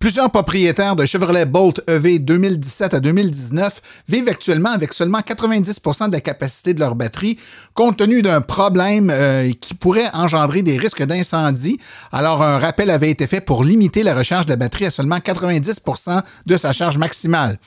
Plusieurs 0.00 0.30
propriétaires 0.30 0.97
de 0.97 1.04
Chevrolet 1.04 1.45
Bolt 1.45 1.83
EV 1.87 2.21
2017 2.21 2.95
à 2.95 3.00
2019 3.00 3.83
vivent 4.09 4.30
actuellement 4.30 4.71
avec 4.71 4.95
seulement 4.95 5.19
90% 5.19 6.09
de 6.09 6.12
la 6.12 6.23
capacité 6.23 6.73
de 6.73 6.80
leur 6.80 6.95
batterie, 6.95 7.38
compte 7.75 7.99
tenu 7.99 8.23
d'un 8.23 8.40
problème 8.40 9.11
euh, 9.11 9.52
qui 9.61 9.75
pourrait 9.75 10.09
engendrer 10.14 10.62
des 10.62 10.78
risques 10.78 11.02
d'incendie. 11.02 11.78
Alors, 12.12 12.42
un 12.42 12.59
rappel 12.59 12.88
avait 12.88 13.11
été 13.11 13.26
fait 13.26 13.42
pour 13.42 13.62
limiter 13.62 14.02
la 14.02 14.14
recharge 14.14 14.47
de 14.47 14.52
la 14.52 14.57
batterie 14.57 14.87
à 14.87 14.90
seulement 14.90 15.19
90% 15.19 16.23
de 16.47 16.57
sa 16.57 16.73
charge 16.73 16.97
maximale. 16.97 17.59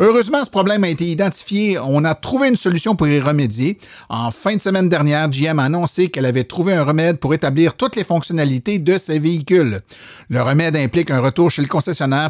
Heureusement, 0.00 0.44
ce 0.44 0.50
problème 0.50 0.84
a 0.84 0.88
été 0.88 1.06
identifié. 1.06 1.76
On 1.78 2.04
a 2.04 2.14
trouvé 2.14 2.48
une 2.48 2.56
solution 2.56 2.94
pour 2.94 3.08
y 3.08 3.18
remédier. 3.18 3.78
En 4.08 4.30
fin 4.30 4.54
de 4.54 4.60
semaine 4.60 4.88
dernière, 4.88 5.28
GM 5.28 5.58
a 5.58 5.64
annoncé 5.64 6.08
qu'elle 6.08 6.26
avait 6.26 6.44
trouvé 6.44 6.74
un 6.74 6.84
remède 6.84 7.18
pour 7.18 7.34
établir 7.34 7.74
toutes 7.74 7.96
les 7.96 8.04
fonctionnalités 8.04 8.78
de 8.78 8.96
ses 8.96 9.18
véhicules. 9.18 9.80
Le 10.28 10.40
remède 10.40 10.76
implique 10.76 11.10
un 11.10 11.18
retour 11.18 11.50
chez 11.50 11.62
le 11.62 11.68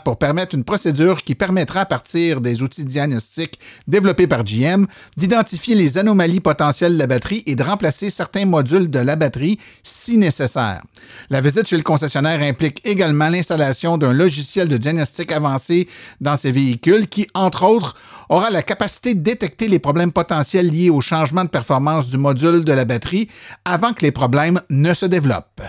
pour 0.05 0.19
permettre 0.19 0.55
une 0.55 0.65
procédure 0.65 1.23
qui 1.23 1.35
permettra 1.35 1.81
à 1.81 1.87
partir 1.87 2.41
des 2.41 2.63
outils 2.63 2.85
diagnostiques 2.85 3.59
développés 3.87 4.27
par 4.27 4.45
GM 4.45 4.87
d'identifier 5.17 5.75
les 5.75 5.99
anomalies 5.99 6.41
potentielles 6.41 6.95
de 6.95 6.99
la 6.99 7.07
batterie 7.07 7.43
et 7.47 7.55
de 7.55 7.63
remplacer 7.63 8.11
certains 8.11 8.45
modules 8.45 8.91
de 8.91 8.99
la 8.99 9.17
batterie 9.17 9.59
si 9.83 10.19
nécessaire. 10.19 10.83
La 11.31 11.41
visite 11.41 11.67
chez 11.67 11.77
le 11.77 11.83
concessionnaire 11.83 12.41
implique 12.43 12.81
également 12.85 13.29
l'installation 13.29 13.99
d'un 13.99 14.13
logiciel 14.13 14.69
de 14.69 14.77
diagnostic 14.77 15.33
avancé 15.33 15.89
dans 16.21 16.37
ces 16.37 16.51
véhicules 16.51 17.09
qui, 17.09 17.27
entre 17.35 17.65
autres, 17.65 17.97
aura 18.29 18.51
la 18.51 18.63
capacité 18.63 19.15
de 19.15 19.21
détecter 19.21 19.69
les 19.69 19.79
problèmes 19.79 20.13
potentiels 20.13 20.71
liés 20.71 20.91
au 20.91 21.01
changement 21.01 21.45
de 21.45 21.51
performance 21.51 22.09
du 22.09 22.19
module 22.19 22.65
de 22.65 22.73
la 22.73 22.85
batterie 22.85 23.29
avant 23.65 23.93
que 23.93 24.03
les 24.03 24.13
problèmes 24.13 24.61
ne 24.71 24.93
se 24.95 25.07
développent. 25.07 25.63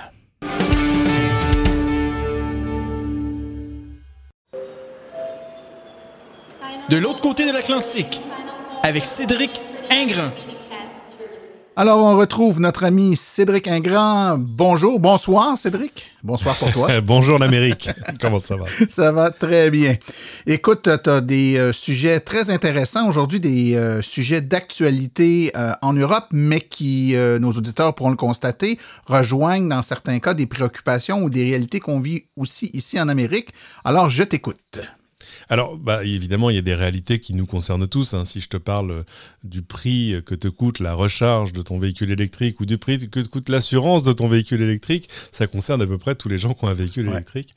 De 6.89 6.97
l'autre 6.97 7.21
côté 7.21 7.45
de 7.45 7.51
l'Atlantique, 7.53 8.19
avec 8.83 9.05
Cédric 9.05 9.61
Ingrand. 9.91 10.31
Alors, 11.75 12.03
on 12.03 12.17
retrouve 12.17 12.59
notre 12.59 12.83
ami 12.83 13.15
Cédric 13.15 13.67
Ingrand. 13.67 14.37
Bonjour, 14.39 14.99
bonsoir 14.99 15.55
Cédric. 15.55 16.09
Bonsoir 16.23 16.57
pour 16.57 16.71
toi. 16.73 16.99
Bonjour 17.03 17.37
l'Amérique. 17.37 17.91
Comment 18.19 18.39
ça 18.39 18.55
va? 18.55 18.65
ça 18.89 19.11
va 19.11 19.29
très 19.29 19.69
bien. 19.69 19.97
Écoute, 20.47 20.89
tu 21.03 21.09
as 21.11 21.21
des 21.21 21.57
euh, 21.57 21.71
sujets 21.71 22.21
très 22.21 22.49
intéressants 22.49 23.07
aujourd'hui, 23.07 23.39
des 23.39 23.75
euh, 23.75 24.01
sujets 24.01 24.41
d'actualité 24.41 25.51
euh, 25.55 25.73
en 25.83 25.93
Europe, 25.93 26.25
mais 26.31 26.61
qui, 26.61 27.15
nos 27.15 27.51
auditeurs 27.51 27.93
pourront 27.93 28.09
le 28.09 28.15
constater, 28.15 28.79
rejoignent 29.05 29.69
dans 29.69 29.83
certains 29.83 30.17
cas 30.19 30.33
des 30.33 30.47
préoccupations 30.47 31.21
ou 31.21 31.29
des 31.29 31.43
réalités 31.43 31.79
qu'on 31.79 31.99
vit 31.99 32.23
aussi 32.35 32.71
ici 32.73 32.99
en 32.99 33.09
Amérique. 33.09 33.49
Alors, 33.85 34.09
je 34.09 34.23
t'écoute. 34.23 34.81
Alors, 35.49 35.77
bah, 35.77 36.03
évidemment, 36.03 36.49
il 36.49 36.55
y 36.55 36.59
a 36.59 36.63
des 36.63 36.75
réalités 36.75 37.19
qui 37.19 37.33
nous 37.33 37.45
concernent 37.45 37.87
tous. 37.87 38.13
Hein. 38.13 38.25
Si 38.25 38.41
je 38.41 38.49
te 38.49 38.57
parle 38.57 39.03
du 39.43 39.61
prix 39.61 40.21
que 40.25 40.35
te 40.35 40.47
coûte 40.47 40.79
la 40.79 40.93
recharge 40.93 41.53
de 41.53 41.61
ton 41.61 41.79
véhicule 41.79 42.11
électrique 42.11 42.59
ou 42.59 42.65
du 42.65 42.77
prix 42.77 43.09
que 43.09 43.19
te 43.19 43.27
coûte 43.27 43.49
l'assurance 43.49 44.03
de 44.03 44.13
ton 44.13 44.27
véhicule 44.27 44.61
électrique, 44.61 45.09
ça 45.31 45.47
concerne 45.47 45.81
à 45.81 45.87
peu 45.87 45.97
près 45.97 46.15
tous 46.15 46.29
les 46.29 46.37
gens 46.37 46.53
qui 46.53 46.65
ont 46.65 46.69
un 46.69 46.73
véhicule 46.73 47.07
électrique. 47.09 47.53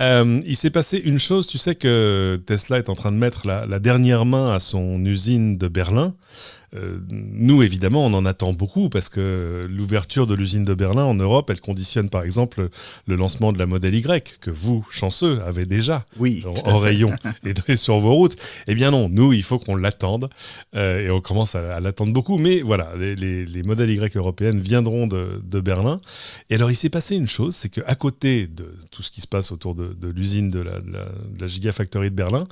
Euh, 0.00 0.40
il 0.46 0.56
s'est 0.56 0.70
passé 0.70 0.98
une 0.98 1.18
chose, 1.18 1.46
tu 1.46 1.58
sais 1.58 1.74
que 1.74 2.40
Tesla 2.46 2.78
est 2.78 2.88
en 2.88 2.94
train 2.94 3.12
de 3.12 3.16
mettre 3.16 3.46
la 3.46 3.78
dernière 3.78 4.24
main 4.24 4.52
à 4.52 4.60
son 4.60 5.04
usine 5.04 5.56
de 5.56 5.68
Berlin. 5.68 6.14
Euh, 6.74 6.98
nous, 7.08 7.62
évidemment, 7.62 8.04
on 8.04 8.14
en 8.14 8.26
attend 8.26 8.52
beaucoup 8.52 8.88
parce 8.88 9.08
que 9.08 9.66
l'ouverture 9.70 10.26
de 10.26 10.34
l'usine 10.34 10.64
de 10.64 10.74
Berlin 10.74 11.04
en 11.04 11.14
Europe, 11.14 11.50
elle 11.50 11.60
conditionne 11.60 12.10
par 12.10 12.22
exemple 12.22 12.68
le 13.06 13.16
lancement 13.16 13.52
de 13.52 13.58
la 13.58 13.66
modèle 13.66 13.94
Y, 13.94 14.38
que 14.40 14.50
vous, 14.50 14.84
chanceux, 14.90 15.40
avez 15.42 15.66
déjà 15.66 16.06
oui, 16.18 16.44
en, 16.64 16.78
rayon 16.78 17.14
et 17.68 17.76
sur 17.76 17.98
vos 17.98 18.14
routes. 18.14 18.36
Eh 18.66 18.74
bien 18.74 18.90
non, 18.90 19.08
nous, 19.08 19.32
il 19.32 19.42
faut 19.42 19.58
qu'on 19.58 19.76
l'attende 19.76 20.28
euh, 20.74 21.06
et 21.06 21.10
on 21.10 21.20
commence 21.20 21.54
à, 21.54 21.80
l'attendre 21.80 22.12
beaucoup. 22.12 22.38
Mais 22.38 22.60
voilà, 22.60 22.90
les, 22.96 23.14
les, 23.14 23.62
modèles 23.62 23.90
Y 23.90 24.16
européennes 24.16 24.60
viendront 24.60 25.06
de, 25.06 25.40
de, 25.42 25.60
Berlin. 25.60 26.00
Et 26.50 26.56
alors, 26.56 26.70
il 26.70 26.76
s'est 26.76 26.90
passé 26.90 27.16
une 27.16 27.26
chose, 27.26 27.54
c'est 27.54 27.68
qu'à 27.68 27.94
côté 27.94 28.46
de 28.46 28.74
tout 28.90 29.02
ce 29.02 29.10
qui 29.10 29.20
se 29.20 29.28
passe 29.28 29.52
autour 29.52 29.74
de, 29.74 29.94
de 29.94 30.08
l'usine 30.08 30.50
de 30.50 30.60
la, 30.60 30.78
de, 30.80 30.92
la, 30.92 31.04
de 31.04 31.40
la 31.40 31.46
Gigafactory 31.46 32.10
de 32.10 32.16
Berlin, 32.16 32.46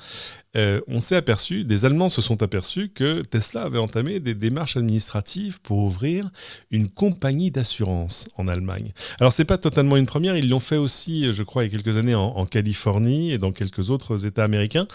euh, 0.54 0.80
on 0.86 1.00
s'est 1.00 1.16
aperçu, 1.16 1.64
des 1.64 1.84
Allemands 1.86 2.10
se 2.10 2.20
sont 2.20 2.42
aperçus 2.42 2.90
que 2.94 3.22
Tesla 3.22 3.62
avait 3.62 3.78
entamé 3.78 4.20
des 4.20 4.34
démarches 4.34 4.76
administratives 4.76 5.60
pour 5.62 5.78
ouvrir 5.78 6.28
une 6.70 6.90
compagnie 6.90 7.50
d'assurance 7.50 8.28
en 8.36 8.48
Allemagne. 8.48 8.92
Alors 9.18 9.32
c'est 9.32 9.46
pas 9.46 9.56
totalement 9.56 9.96
une 9.96 10.04
première, 10.04 10.36
ils 10.36 10.48
l'ont 10.48 10.60
fait 10.60 10.76
aussi, 10.76 11.32
je 11.32 11.42
crois, 11.42 11.64
il 11.64 11.72
y 11.72 11.74
a 11.74 11.78
quelques 11.78 11.96
années 11.96 12.14
en, 12.14 12.44
Californie 12.44 13.32
et 13.32 13.38
dans 13.38 13.52
quelques 13.52 13.88
autres 13.90 14.26
États 14.26 14.44
américains. 14.44 14.86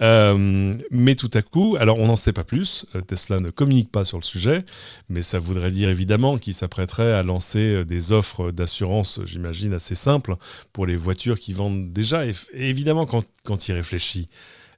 Euh, 0.00 0.74
mais 0.90 1.16
tout 1.16 1.30
à 1.34 1.42
coup, 1.42 1.76
alors 1.80 1.98
on 1.98 2.06
n'en 2.06 2.16
sait 2.16 2.32
pas 2.32 2.44
plus, 2.44 2.86
euh, 2.94 3.00
Tesla 3.00 3.40
ne 3.40 3.50
communique 3.50 3.90
pas 3.90 4.04
sur 4.04 4.18
le 4.18 4.22
sujet, 4.22 4.64
mais 5.08 5.22
ça 5.22 5.40
voudrait 5.40 5.72
dire 5.72 5.88
évidemment 5.88 6.38
qu'il 6.38 6.54
s'apprêterait 6.54 7.12
à 7.12 7.22
lancer 7.24 7.84
des 7.84 8.12
offres 8.12 8.52
d'assurance, 8.52 9.20
j'imagine, 9.24 9.72
assez 9.72 9.96
simples 9.96 10.36
pour 10.72 10.86
les 10.86 10.96
voitures 10.96 11.38
qui 11.38 11.52
vendent 11.52 11.92
déjà. 11.92 12.26
Et, 12.26 12.34
évidemment, 12.52 13.06
quand, 13.06 13.24
quand 13.42 13.68
il 13.68 13.72
réfléchit, 13.72 14.28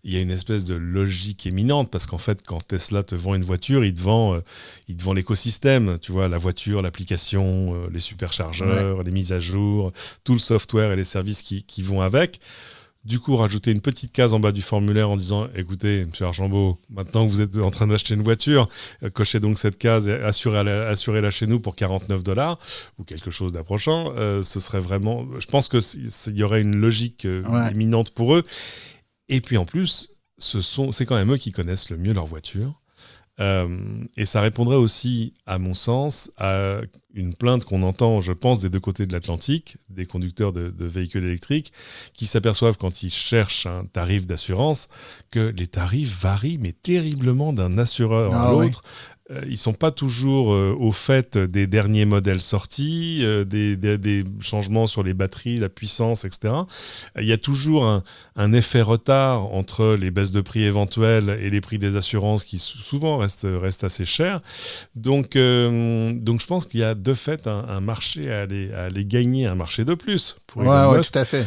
il 0.05 0.13
y 0.13 0.17
a 0.17 0.21
une 0.21 0.31
espèce 0.31 0.65
de 0.65 0.75
logique 0.75 1.47
éminente 1.47 1.91
parce 1.91 2.07
qu'en 2.07 2.19
fait, 2.19 2.43
quand 2.45 2.67
Tesla 2.67 3.03
te 3.03 3.15
vend 3.15 3.35
une 3.35 3.45
voiture, 3.45 3.85
il 3.85 3.95
te 3.95 4.01
vend, 4.01 4.35
euh, 4.35 4.41
il 4.89 4.97
te 4.97 5.03
vend 5.03 5.13
l'écosystème, 5.13 5.99
tu 6.01 6.11
vois, 6.11 6.29
la 6.29 6.39
voiture, 6.39 6.83
l'application, 6.83 7.75
euh, 7.75 7.89
les 7.93 8.01
superchargeurs, 8.01 9.03
les 9.05 9.13
mises 9.13 9.33
à 9.33 9.39
jour, 9.39 9.93
tout 10.25 10.33
le 10.33 10.41
software 10.41 10.93
et 10.93 10.97
les 10.97 11.05
services 11.05 11.43
qui, 11.43 11.63
qui, 11.63 11.83
vont 11.83 12.01
avec. 12.01 12.41
Du 13.05 13.19
coup, 13.19 13.35
rajouter 13.37 13.73
une 13.73 13.81
petite 13.81 14.13
case 14.13 14.33
en 14.33 14.41
bas 14.41 14.53
du 14.53 14.63
formulaire 14.63 15.11
en 15.11 15.17
disant 15.17 15.49
écoutez, 15.57 16.05
monsieur 16.05 16.27
Archambault, 16.27 16.81
maintenant 16.91 17.25
que 17.25 17.31
vous 17.31 17.41
êtes 17.41 17.57
en 17.57 17.71
train 17.71 17.87
d'acheter 17.87 18.15
une 18.15 18.23
voiture, 18.23 18.69
euh, 19.05 19.11
cochez 19.11 19.39
donc 19.39 19.59
cette 19.59 19.79
case 19.79 20.09
et 20.09 20.15
assurez-la 20.15 20.89
assurez 20.89 21.29
chez 21.31 21.47
nous 21.47 21.61
pour 21.61 21.77
49 21.77 22.25
dollars 22.25 22.59
ou 22.99 23.05
quelque 23.05 23.31
chose 23.31 23.53
d'approchant. 23.53 24.13
ce 24.17 24.61
serait 24.61 24.81
vraiment. 24.81 25.27
Je 25.39 25.47
pense 25.47 25.69
qu'il 25.69 26.37
y 26.37 26.43
aurait 26.43 26.61
une 26.61 26.77
logique 26.77 27.27
éminente 27.71 28.11
pour 28.11 28.35
eux. 28.35 28.43
Et 29.33 29.41
puis 29.41 29.57
en 29.57 29.65
plus, 29.65 30.15
ce 30.37 30.61
sont, 30.61 30.93
c'est 30.93 31.07
quand 31.07 31.15
même 31.15 31.33
eux 31.33 31.39
qui 31.39 31.53
connaissent 31.53 31.89
le 31.89 31.97
mieux 31.97 32.13
leur 32.13 32.27
voiture. 32.27 32.83
Euh, 33.41 34.05
et 34.19 34.27
ça 34.27 34.43
répondrait 34.43 34.77
aussi, 34.77 35.33
à 35.47 35.59
mon 35.59 35.73
sens, 35.73 36.31
à 36.37 36.83
une 37.15 37.35
plainte 37.35 37.65
qu'on 37.65 37.83
entend, 37.83 38.21
je 38.21 38.35
pense, 38.35 38.61
des 38.61 38.69
deux 38.69 38.79
côtés 38.79 39.07
de 39.07 39.13
l'Atlantique, 39.15 39.79
des 39.89 40.05
conducteurs 40.05 40.53
de, 40.53 40.71
véhicules 40.85 41.25
électriques, 41.25 41.73
qui 42.13 42.27
s'aperçoivent 42.27 42.77
quand 42.77 43.03
ils 43.03 43.11
cherchent 43.11 43.65
un 43.65 43.87
tarif 43.87 44.27
d'assurance 44.27 44.91
que 45.31 45.41
les 45.57 45.67
tarifs 45.67 46.21
varient, 46.21 46.59
mais 46.59 46.73
terriblement 46.73 47.55
d'un 47.55 47.79
assureur 47.79 48.35
à 48.35 48.49
ah 48.49 48.51
l'autre. 48.51 48.83
Euh, 49.33 49.41
ils 49.49 49.57
sont 49.57 49.73
pas 49.73 49.91
toujours 49.91 50.53
euh, 50.53 50.77
au 50.79 50.93
fait 50.93 51.39
des 51.39 51.67
derniers 51.67 52.05
modèles 52.05 52.41
sortis, 52.41 53.21
euh, 53.23 53.45
des, 53.45 53.77
des, 53.77 53.99
des, 53.99 54.25
changements 54.41 54.87
sur 54.87 55.03
les 55.03 55.15
batteries, 55.15 55.59
la 55.59 55.69
puissance, 55.69 56.25
etc. 56.25 56.55
Il 57.19 57.27
y 57.27 57.33
a 57.33 57.39
toujours 57.39 57.85
un, 57.87 58.03
un, 58.37 58.53
effet 58.53 58.83
retard 58.83 59.47
entre 59.55 59.97
les 59.99 60.11
baisses 60.11 60.33
de 60.33 60.41
prix 60.41 60.65
éventuelles 60.65 61.39
et 61.41 61.51
les 61.51 61.61
prix 61.61 61.79
des 61.79 61.97
assurances 61.97 62.45
qui 62.45 62.59
souvent 62.59 63.19
restent, 63.19 63.47
restent 63.51 63.85
assez 63.85 64.05
chers. 64.05 64.41
Donc, 64.95 65.37
euh, 65.37 66.13
donc 66.13 66.41
je 66.41 66.47
pense 66.47 66.67
qu'il 66.67 66.81
y 66.81 66.85
a 66.85 66.95
de 66.95 67.15
fait 67.15 67.47
un, 67.47 67.65
un 67.69 67.81
marché 67.81 68.33
à 68.33 68.43
aller, 68.43 68.73
à 68.75 68.83
aller, 68.83 69.05
gagner, 69.05 69.47
un 69.47 69.55
marché 69.55 69.85
de 69.85 69.95
plus 69.95 70.37
pour 70.47 70.63
ouais, 70.63 70.87
ouais, 70.87 71.01
tout 71.01 71.19
à 71.19 71.25
fait. 71.25 71.47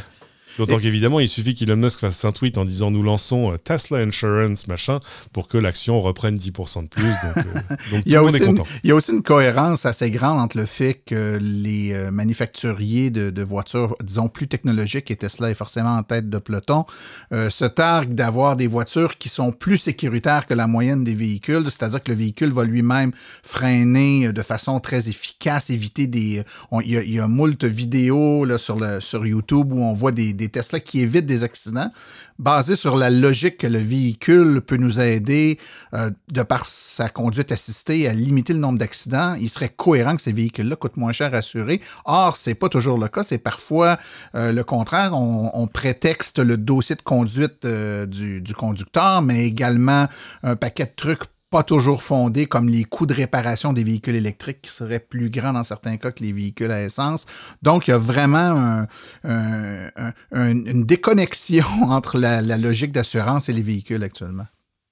D'autant 0.57 0.79
qu'évidemment, 0.79 1.19
il 1.19 1.27
suffit 1.27 1.53
qu'Elon 1.53 1.75
Musk 1.75 1.99
fasse 1.99 2.23
un 2.23 2.31
tweet 2.31 2.57
en 2.57 2.65
disant 2.65 2.91
nous 2.91 3.03
lançons 3.03 3.51
euh, 3.51 3.57
Tesla 3.57 3.99
Insurance, 3.99 4.67
machin, 4.67 4.99
pour 5.33 5.47
que 5.47 5.57
l'action 5.57 6.01
reprenne 6.01 6.37
10% 6.37 6.83
de 6.83 6.87
plus. 6.87 7.03
Donc, 7.03 7.37
euh, 7.37 7.43
donc 7.91 8.03
tout 8.03 8.09
le 8.09 8.21
monde 8.21 8.35
est 8.35 8.39
content. 8.39 8.63
Une, 8.63 8.79
il 8.83 8.89
y 8.89 8.91
a 8.91 8.95
aussi 8.95 9.11
une 9.11 9.23
cohérence 9.23 9.85
assez 9.85 10.11
grande 10.11 10.39
entre 10.39 10.57
le 10.57 10.65
fait 10.65 11.01
que 11.05 11.37
les 11.41 11.93
euh, 11.93 12.11
manufacturiers 12.11 13.09
de, 13.09 13.29
de, 13.29 13.43
voitures, 13.43 13.95
disons, 14.01 14.29
plus 14.29 14.47
technologiques, 14.47 15.11
et 15.11 15.15
Tesla 15.15 15.49
est 15.49 15.55
forcément 15.55 15.97
en 15.97 16.03
tête 16.03 16.29
de 16.29 16.37
peloton, 16.37 16.85
euh, 17.33 17.49
se 17.49 17.65
targuent 17.65 18.13
d'avoir 18.13 18.55
des 18.55 18.67
voitures 18.67 19.17
qui 19.17 19.29
sont 19.29 19.51
plus 19.51 19.77
sécuritaires 19.77 20.45
que 20.45 20.53
la 20.53 20.67
moyenne 20.67 21.03
des 21.03 21.15
véhicules, 21.15 21.65
c'est-à-dire 21.65 22.01
que 22.01 22.11
le 22.11 22.17
véhicule 22.17 22.51
va 22.51 22.63
lui-même 22.63 23.11
freiner 23.43 24.31
de 24.31 24.41
façon 24.41 24.79
très 24.79 25.09
efficace, 25.09 25.69
éviter 25.69 26.07
des... 26.07 26.43
Il, 26.83 26.87
y 26.87 27.15
y 27.15 27.19
a 27.19 27.27
moult 27.27 27.63
vidéos 27.63 28.45
là, 28.45 28.57
sur, 28.57 28.79
le, 28.79 29.01
sur 29.01 29.25
YouTube 29.25 29.71
où 29.71 29.83
on 29.83 29.93
voit 29.93 30.11
des, 30.11 30.33
des 30.33 30.44
des 30.45 30.51
Tesla 30.51 30.79
qui 30.79 31.01
évitent 31.01 31.25
des 31.25 31.43
accidents, 31.43 31.91
basé 32.39 32.75
sur 32.75 32.95
la 32.95 33.09
logique 33.09 33.57
que 33.57 33.67
le 33.67 33.79
véhicule 33.79 34.61
peut 34.61 34.77
nous 34.77 34.99
aider, 34.99 35.59
euh, 35.93 36.11
de 36.29 36.43
par 36.43 36.65
sa 36.65 37.09
conduite 37.09 37.51
assistée, 37.51 38.07
à 38.07 38.13
limiter 38.13 38.53
le 38.53 38.59
nombre 38.59 38.77
d'accidents. 38.77 39.35
Il 39.35 39.49
serait 39.49 39.69
cohérent 39.69 40.15
que 40.15 40.21
ces 40.21 40.31
véhicules-là 40.31 40.75
coûtent 40.75 40.97
moins 40.97 41.13
cher 41.13 41.33
à 41.33 41.37
assurer. 41.37 41.81
Or, 42.05 42.35
c'est 42.35 42.55
pas 42.55 42.69
toujours 42.69 42.97
le 42.97 43.07
cas. 43.07 43.23
C'est 43.23 43.37
parfois 43.37 43.97
euh, 44.35 44.51
le 44.51 44.63
contraire. 44.63 45.13
On, 45.15 45.65
prétexte 45.75 46.39
le 46.39 46.57
dossier 46.57 46.95
de 46.95 47.01
conduite 47.01 47.65
euh, 47.65 48.05
du, 48.05 48.39
du 48.39 48.53
conducteur, 48.53 49.21
mais 49.23 49.45
également 49.45 50.07
un 50.43 50.55
paquet 50.55 50.85
de 50.85 50.91
trucs 50.95 51.23
pas 51.55 51.63
toujours 51.63 52.03
fondés, 52.03 52.47
comme 52.47 52.67
les 52.67 52.83
coûts 52.83 53.05
de 53.05 53.13
réparation 53.13 53.71
des 53.71 53.85
véhicules 53.85 54.15
électriques 54.15 54.61
qui 54.61 54.71
seraient 54.73 54.99
plus 54.99 55.29
grands 55.29 55.53
dans 55.53 55.63
certains 55.63 55.95
cas 55.95 56.11
que 56.11 56.21
les 56.21 56.33
véhicules 56.33 56.69
à 56.69 56.83
essence. 56.83 57.25
Donc, 57.61 57.87
il 57.87 57.91
y 57.91 57.93
a 57.93 57.97
vraiment 57.97 58.37
un, 58.37 58.87
un, 59.23 59.89
un, 60.33 60.51
une 60.51 60.83
déconnexion 60.83 61.65
entre 61.83 62.17
la, 62.17 62.41
la 62.41 62.57
logique 62.57 62.91
d'assurance 62.91 63.47
et 63.47 63.53
les 63.53 63.61
véhicules 63.61 64.03
actuellement. 64.03 64.47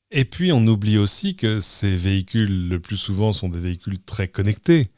Et 0.09 0.23
puis, 0.23 0.53
on 0.53 0.65
oublie 0.65 0.97
aussi 0.97 1.35
que 1.35 1.59
ces 1.59 1.97
véhicules, 1.97 2.69
le 2.69 2.79
plus 2.79 2.95
souvent, 2.95 3.33
sont 3.33 3.49
des 3.49 3.59
véhicules 3.59 4.01
très 4.01 4.29
connectés. 4.29 4.89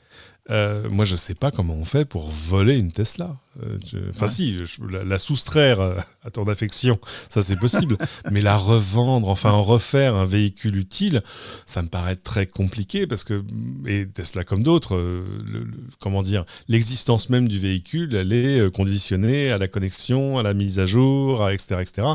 Euh, 0.52 0.88
moi, 0.92 1.04
je 1.04 1.14
ne 1.14 1.18
sais 1.18 1.34
pas 1.34 1.50
comment 1.50 1.74
on 1.74 1.86
fait 1.86 2.06
pour 2.06 2.30
voler 2.30 2.78
une 2.78 2.92
Tesla. 2.92 3.38
Euh. 3.64 3.78
Enfin, 4.10 4.26
ouais. 4.26 4.32
si, 4.32 4.66
je, 4.66 4.82
la, 4.90 5.04
la, 5.04 5.18
soustraire 5.18 5.80
à 6.24 6.32
ton 6.32 6.48
affection, 6.48 7.00
ça 7.30 7.42
c'est 7.42 7.56
possible. 7.56 7.98
mais 8.32 8.42
la 8.42 8.58
revendre, 8.58 9.30
enfin 9.30 9.52
en 9.52 9.64
refaire 9.64 10.16
un 10.16 10.26
véhicule 10.26 10.76
utile, 10.76 11.24
ça 11.66 11.82
me 11.82 11.88
paraît 11.88 12.16
très 12.16 12.48
compliqué 12.48 13.08
parce 13.08 13.24
que, 13.24 13.44
et 13.86 14.08
Tesla 14.08 14.44
comme 14.44 14.64
d'autres, 14.64 14.96
euh, 14.96 15.24
le, 15.46 15.60
le, 15.60 15.78
comment 16.00 16.24
dire, 16.24 16.46
l'existence 16.68 17.30
même 17.30 17.48
du 17.48 17.60
véhicule, 17.60 18.14
elle 18.16 18.34
est 18.34 18.60
euh, 18.60 18.70
conditionnée 18.70 19.52
à 19.52 19.58
la 19.58 19.68
connexion, 19.68 20.38
à 20.38 20.44
la 20.44 20.54
mise 20.54 20.80
à 20.80 20.86
jour, 20.86 21.44
à 21.44 21.54
etc., 21.54 21.78
etc. 21.82 22.08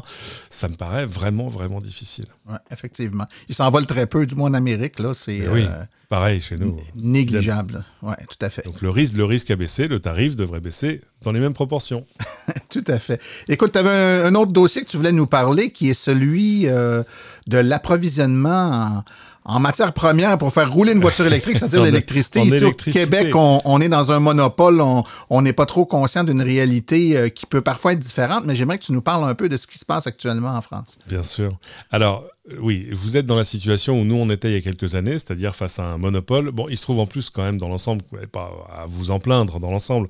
Ça 0.50 0.68
me 0.68 0.76
paraît 0.76 1.06
vraiment, 1.06 1.48
vraiment 1.48 1.80
difficile. 1.80 2.26
Ouais, 2.48 2.58
effectivement. 2.70 3.26
Ils 3.48 3.54
s'envolent 3.54 3.86
très 3.86 4.06
peu, 4.06 4.26
du 4.26 4.34
moins 4.34 4.50
en 4.50 4.54
Amérique, 4.54 4.98
là. 4.98 5.14
C'est. 5.14 5.48
Oui. 5.48 5.64
Pareil 6.10 6.40
chez 6.40 6.56
nous. 6.56 6.76
Négligeable. 6.96 7.84
Oui, 8.02 8.14
tout 8.28 8.44
à 8.44 8.50
fait. 8.50 8.64
Donc 8.64 8.82
le 8.82 8.90
risque, 8.90 9.14
le 9.14 9.24
risque 9.24 9.48
a 9.52 9.56
baissé, 9.56 9.86
le 9.86 10.00
tarif 10.00 10.34
devrait 10.34 10.60
baisser 10.60 11.02
dans 11.22 11.32
les 11.32 11.40
mêmes 11.40 11.54
proportions. 11.54 12.06
tout 12.70 12.84
à 12.86 12.98
fait. 12.98 13.20
Écoute, 13.48 13.72
tu 13.72 13.78
avais 13.78 13.90
un, 13.90 14.26
un, 14.26 14.34
autre 14.34 14.52
dossier 14.52 14.82
que 14.82 14.88
tu 14.88 14.96
voulais 14.96 15.12
nous 15.12 15.26
parler 15.26 15.70
qui 15.70 15.90
est 15.90 15.94
celui 15.94 16.66
euh, 16.66 17.02
de 17.46 17.58
l'approvisionnement 17.58 19.02
en, 19.44 19.54
en, 19.56 19.60
matière 19.60 19.92
première 19.92 20.38
pour 20.38 20.52
faire 20.52 20.72
rouler 20.72 20.92
une 20.92 21.00
voiture 21.00 21.26
électrique, 21.26 21.56
c'est-à-dire 21.58 21.82
l'électricité. 21.82 22.40
Ici 22.42 22.56
électricité. 22.56 23.02
au 23.02 23.04
Québec, 23.04 23.36
on, 23.36 23.58
on, 23.64 23.80
est 23.80 23.88
dans 23.88 24.10
un 24.12 24.20
monopole, 24.20 24.82
on 25.30 25.42
n'est 25.42 25.52
pas 25.52 25.66
trop 25.66 25.84
conscient 25.84 26.24
d'une 26.24 26.42
réalité 26.42 27.16
euh, 27.16 27.28
qui 27.28 27.46
peut 27.46 27.60
parfois 27.60 27.92
être 27.92 27.98
différente, 27.98 28.44
mais 28.46 28.54
j'aimerais 28.54 28.78
que 28.78 28.84
tu 28.84 28.92
nous 28.92 29.02
parles 29.02 29.28
un 29.28 29.34
peu 29.34 29.48
de 29.48 29.56
ce 29.56 29.66
qui 29.66 29.78
se 29.78 29.84
passe 29.84 30.06
actuellement 30.06 30.56
en 30.56 30.62
France. 30.62 30.98
Bien 31.06 31.22
sûr. 31.22 31.52
Alors, 31.90 32.24
oui, 32.58 32.88
vous 32.92 33.16
êtes 33.18 33.26
dans 33.26 33.36
la 33.36 33.44
situation 33.44 34.00
où 34.00 34.04
nous 34.04 34.14
on 34.14 34.30
était 34.30 34.48
il 34.48 34.54
y 34.54 34.56
a 34.56 34.60
quelques 34.62 34.94
années, 34.94 35.12
c'est-à-dire 35.12 35.54
face 35.54 35.78
à 35.78 35.84
un 35.84 35.98
monopole. 35.98 36.50
Bon, 36.50 36.68
il 36.68 36.76
se 36.76 36.82
trouve 36.82 36.98
en 36.98 37.06
plus 37.06 37.28
quand 37.28 37.42
même 37.42 37.58
dans 37.58 37.68
l'ensemble, 37.68 38.02
pas 38.32 38.50
à 38.74 38.86
vous 38.86 39.10
en 39.10 39.20
plaindre 39.20 39.60
dans 39.60 39.70
l'ensemble, 39.70 40.08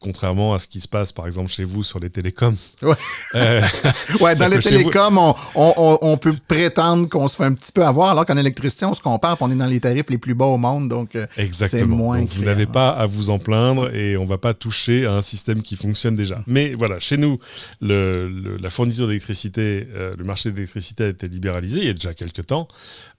contrairement 0.00 0.54
à 0.54 0.58
ce 0.58 0.66
qui 0.66 0.80
se 0.80 0.88
passe 0.88 1.12
par 1.12 1.26
exemple 1.26 1.50
chez 1.50 1.62
vous 1.62 1.84
sur 1.84 2.00
les 2.00 2.10
télécoms. 2.10 2.56
Ouais, 2.82 2.94
euh, 3.36 3.62
ouais 4.20 4.34
dans 4.34 4.48
les 4.48 4.58
télécoms, 4.58 5.14
vous... 5.14 5.34
on, 5.54 5.74
on, 5.76 5.98
on, 6.02 6.18
peut 6.18 6.34
prétendre 6.48 7.08
qu'on 7.08 7.28
se 7.28 7.36
fait 7.36 7.44
un 7.44 7.52
petit 7.52 7.70
peu 7.70 7.84
avoir, 7.84 8.10
alors 8.10 8.26
qu'en 8.26 8.36
électricité, 8.36 8.84
on 8.84 8.94
se 8.94 9.00
compare, 9.00 9.36
on 9.40 9.50
est 9.50 9.56
dans 9.56 9.66
les 9.66 9.80
tarifs 9.80 10.10
les 10.10 10.18
plus 10.18 10.34
bas 10.34 10.46
au 10.46 10.58
monde, 10.58 10.88
donc 10.88 11.14
euh, 11.14 11.26
Exactement. 11.36 11.96
moins 11.96 12.18
donc 12.18 12.30
vous 12.30 12.44
n'avez 12.44 12.66
pas 12.66 12.90
à 12.90 13.06
vous 13.06 13.30
en 13.30 13.38
plaindre 13.38 13.94
et 13.94 14.16
on 14.16 14.26
va 14.26 14.38
pas 14.38 14.52
toucher 14.52 15.06
à 15.06 15.14
un 15.14 15.22
système 15.22 15.62
qui 15.62 15.76
fonctionne 15.76 16.16
déjà. 16.16 16.42
Mais 16.48 16.74
voilà, 16.74 16.98
chez 16.98 17.16
nous, 17.16 17.38
le, 17.80 18.28
le, 18.28 18.56
la 18.56 18.70
fourniture 18.70 19.06
d'électricité, 19.06 19.86
euh, 19.94 20.12
le 20.18 20.24
marché 20.24 20.50
d'électricité 20.50 21.04
a 21.04 21.08
été 21.08 21.28
libéralisé 21.28 21.77
il 21.82 21.86
y 21.86 21.90
a 21.90 21.94
déjà 21.94 22.14
quelques 22.14 22.46
temps, 22.46 22.68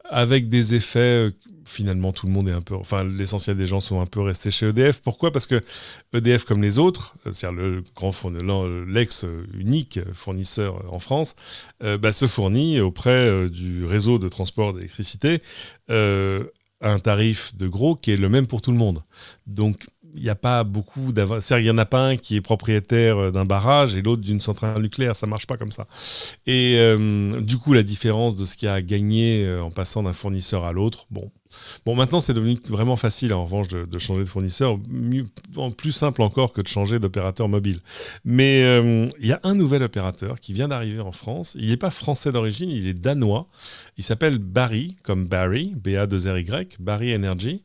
avec 0.10 0.50
des 0.50 0.76
effets, 0.76 1.28
euh, 1.28 1.32
finalement 1.70 2.12
tout 2.12 2.26
le 2.26 2.34
monde 2.34 2.50
est 2.50 2.54
un 2.54 2.62
peu, 2.62 2.76
enfin 2.76 3.04
l'essentiel 3.04 3.56
des 3.56 3.68
gens 3.68 3.80
sont 3.80 4.02
un 4.02 4.06
peu 4.06 4.22
restés 4.22 4.52
chez 4.52 4.68
EDF. 4.68 5.02
Pourquoi? 5.02 5.32
Parce 5.32 5.46
que 5.46 5.62
EDF 6.14 6.44
comme 6.44 6.62
les 6.62 6.80
autres, 6.80 7.16
c'est-à-dire 7.32 7.52
le 7.52 7.84
grand 7.96 8.12
l'ex 8.88 9.26
unique 9.54 10.00
fournisseur 10.14 10.92
en 10.92 11.00
France, 11.00 11.36
euh, 11.84 11.98
bah, 11.98 12.12
se 12.12 12.28
fournit 12.28 12.82
auprès 12.82 13.12
euh, 13.12 13.50
du 13.50 13.86
réseau 13.86 14.18
de 14.18 14.28
transport 14.28 14.74
d'électricité 14.74 15.42
euh, 15.90 16.46
un 16.82 16.98
tarif 17.00 17.56
de 17.56 17.68
gros 17.68 17.96
qui 17.96 18.12
est 18.12 18.18
le 18.18 18.30
même 18.30 18.48
pour 18.48 18.62
tout 18.62 18.72
le 18.72 18.78
monde. 18.78 19.02
Donc 19.48 19.86
il 20.16 20.24
n'y 20.24 20.30
a 20.30 20.36
pas 20.36 20.64
beaucoup 20.64 21.14
d'avance. 21.14 21.50
Il 21.52 21.64
n'y 21.64 21.70
en 21.70 21.78
a 21.78 21.86
pas 21.86 22.08
un 22.08 22.18
qui 22.18 22.36
est 22.36 22.42
propriétaire 22.42 23.32
d'un 23.32 23.46
barrage 23.46 23.96
et 23.96 24.02
l'autre 24.02 24.22
d'une 24.22 24.40
centrale 24.40 24.82
nucléaire. 24.82 25.16
Ça 25.16 25.28
ne 25.28 25.30
marche 25.30 25.48
pas 25.48 25.58
comme 25.58 25.72
ça. 25.72 25.88
Et 26.46 26.76
euh, 26.78 27.40
du 27.42 27.58
coup, 27.58 27.74
la 27.74 27.84
différence 27.84 28.36
de 28.36 28.46
ce 28.46 28.58
qu'il 28.58 28.68
y 28.68 28.70
a 28.70 28.76
à 28.76 28.82
gagner 28.82 29.46
euh, 29.46 29.62
en 29.62 29.72
passant 29.72 30.04
d'un 30.04 30.14
fournisseur 30.14 30.66
à 30.66 30.72
l'autre, 30.72 31.06
bon. 31.10 31.32
Bon, 31.84 31.96
maintenant, 31.96 32.20
c'est 32.20 32.36
devenu 32.36 32.58
vraiment 32.68 32.96
facile, 32.96 33.34
en 33.34 33.44
revanche, 33.44 33.70
de, 33.70 33.98
changer 33.98 34.20
de 34.22 34.28
fournisseur. 34.28 34.78
Plus 35.78 35.92
simple 35.92 36.22
encore 36.22 36.52
que 36.52 36.62
de 36.62 36.68
changer 36.68 37.00
d'opérateur 37.00 37.50
mobile. 37.50 37.80
Mais 38.24 38.64
euh, 38.64 39.08
il 39.20 39.28
y 39.28 39.32
a 39.32 39.40
un 39.44 39.56
nouvel 39.56 39.82
opérateur 39.82 40.40
qui 40.40 40.54
vient 40.54 40.68
d'arriver 40.68 41.02
en 41.02 41.12
France. 41.12 41.58
Il 41.60 41.70
n'est 41.70 41.78
pas 41.78 41.90
français 41.90 42.32
d'origine, 42.32 42.70
il 42.70 42.88
est 42.88 42.94
danois. 42.94 43.48
Il 43.98 44.04
s'appelle 44.04 44.38
Barry, 44.38 44.98
comme 45.04 45.28
Barry, 45.28 45.74
B-A-2-R-Y, 45.76 46.78
Barry 46.80 47.16
Energy. 47.16 47.64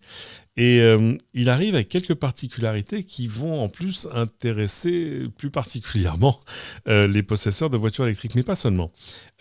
Et 0.57 0.81
euh, 0.81 1.17
il 1.33 1.51
arrive 1.51 1.75
avec 1.75 1.89
quelques 1.89 2.15
particularités 2.15 3.03
qui 3.03 3.27
vont 3.27 3.61
en 3.61 3.69
plus 3.69 4.07
intéresser 4.13 5.27
plus 5.37 5.51
particulièrement 5.51 6.39
euh, 6.87 7.09
les 7.09 7.25
possesseurs 7.25 7.71
de 7.71 7.77
voitures 7.77 8.05
électriques, 8.05 8.37
mais 8.37 8.45
pas 8.45 8.55
seulement. 8.55 8.93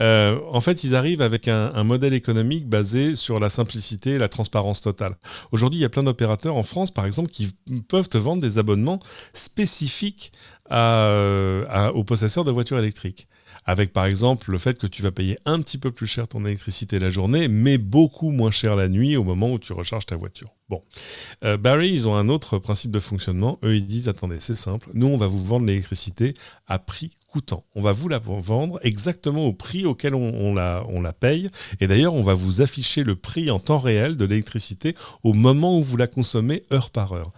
Euh, 0.01 0.39
en 0.49 0.59
fait, 0.59 0.83
ils 0.83 0.95
arrivent 0.95 1.21
avec 1.21 1.47
un, 1.47 1.83
modèle 1.83 2.15
économique 2.15 2.67
basé 2.67 3.15
sur 3.15 3.39
la 3.39 3.49
simplicité 3.49 4.11
et 4.11 4.17
la 4.17 4.29
transparence 4.29 4.81
totale. 4.81 5.15
Aujourd'hui, 5.51 5.79
il 5.79 5.83
y 5.83 5.85
a 5.85 5.89
plein 5.89 6.03
d'opérateurs 6.03 6.55
en 6.55 6.63
France, 6.63 6.89
par 6.89 7.05
exemple, 7.05 7.29
qui 7.29 7.53
peuvent 7.87 8.09
te 8.09 8.17
vendre 8.17 8.41
des 8.41 8.57
abonnements 8.57 8.99
spécifiques 9.33 10.31
aux 10.71 12.03
possesseurs 12.05 12.45
de 12.45 12.51
voitures 12.51 12.79
électriques 12.79 13.27
avec 13.65 13.93
par 13.93 14.05
exemple 14.05 14.51
le 14.51 14.57
fait 14.57 14.77
que 14.77 14.87
tu 14.87 15.01
vas 15.01 15.11
payer 15.11 15.37
un 15.45 15.61
petit 15.61 15.77
peu 15.77 15.91
plus 15.91 16.07
cher 16.07 16.27
ton 16.27 16.45
électricité 16.45 16.99
la 16.99 17.09
journée, 17.09 17.47
mais 17.47 17.77
beaucoup 17.77 18.31
moins 18.31 18.51
cher 18.51 18.75
la 18.75 18.89
nuit 18.89 19.15
au 19.15 19.23
moment 19.23 19.51
où 19.51 19.59
tu 19.59 19.73
recharges 19.73 20.05
ta 20.05 20.15
voiture. 20.15 20.49
Bon, 20.69 20.83
euh, 21.43 21.57
Barry, 21.57 21.91
ils 21.91 22.07
ont 22.07 22.15
un 22.15 22.29
autre 22.29 22.57
principe 22.57 22.91
de 22.91 22.99
fonctionnement. 22.99 23.59
Eux, 23.63 23.75
ils 23.75 23.85
disent 23.85 24.07
attendez, 24.07 24.37
c'est 24.39 24.55
simple, 24.55 24.89
nous, 24.93 25.07
on 25.07 25.17
va 25.17 25.27
vous 25.27 25.43
vendre 25.43 25.65
l'électricité 25.65 26.33
à 26.67 26.79
prix 26.79 27.17
On 27.75 27.81
va 27.81 27.91
vous 27.91 28.09
la 28.09 28.19
vendre 28.19 28.79
exactement 28.83 29.45
au 29.45 29.53
prix 29.53 29.85
auquel 29.85 30.15
on, 30.15 30.53
la, 30.53 31.13
paye. 31.19 31.49
Et 31.79 31.87
d'ailleurs, 31.87 32.13
on 32.13 32.23
va 32.23 32.33
vous 32.33 32.61
afficher 32.61 33.03
le 33.03 33.15
prix 33.15 33.49
en 33.51 33.59
temps 33.59 33.77
réel 33.77 34.15
de 34.15 34.25
l'électricité 34.25 34.95
au 35.23 35.33
moment 35.33 35.77
où 35.77 35.83
vous 35.83 35.97
la 35.97 36.07
consommez 36.07 36.63
heure 36.71 36.89
par 36.89 37.13
heure. 37.13 37.31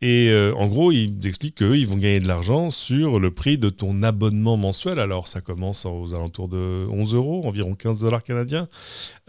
Et 0.00 0.30
euh, 0.30 0.52
en 0.56 0.66
gros, 0.66 0.92
ils 0.92 1.26
expliquent 1.26 1.56
qu'eux, 1.56 1.76
ils 1.76 1.86
vont 1.86 1.96
gagner 1.96 2.20
de 2.20 2.28
l'argent 2.28 2.70
sur 2.70 3.18
le 3.18 3.30
prix 3.30 3.58
de 3.58 3.70
ton 3.70 4.02
abonnement 4.02 4.56
mensuel. 4.56 4.98
Alors, 4.98 5.28
ça 5.28 5.40
commence 5.40 5.86
aux 5.86 6.14
alentours 6.14 6.48
de 6.48 6.86
11 6.90 7.14
euros, 7.14 7.46
environ 7.46 7.74
15 7.74 8.00
dollars 8.00 8.22
canadiens. 8.22 8.68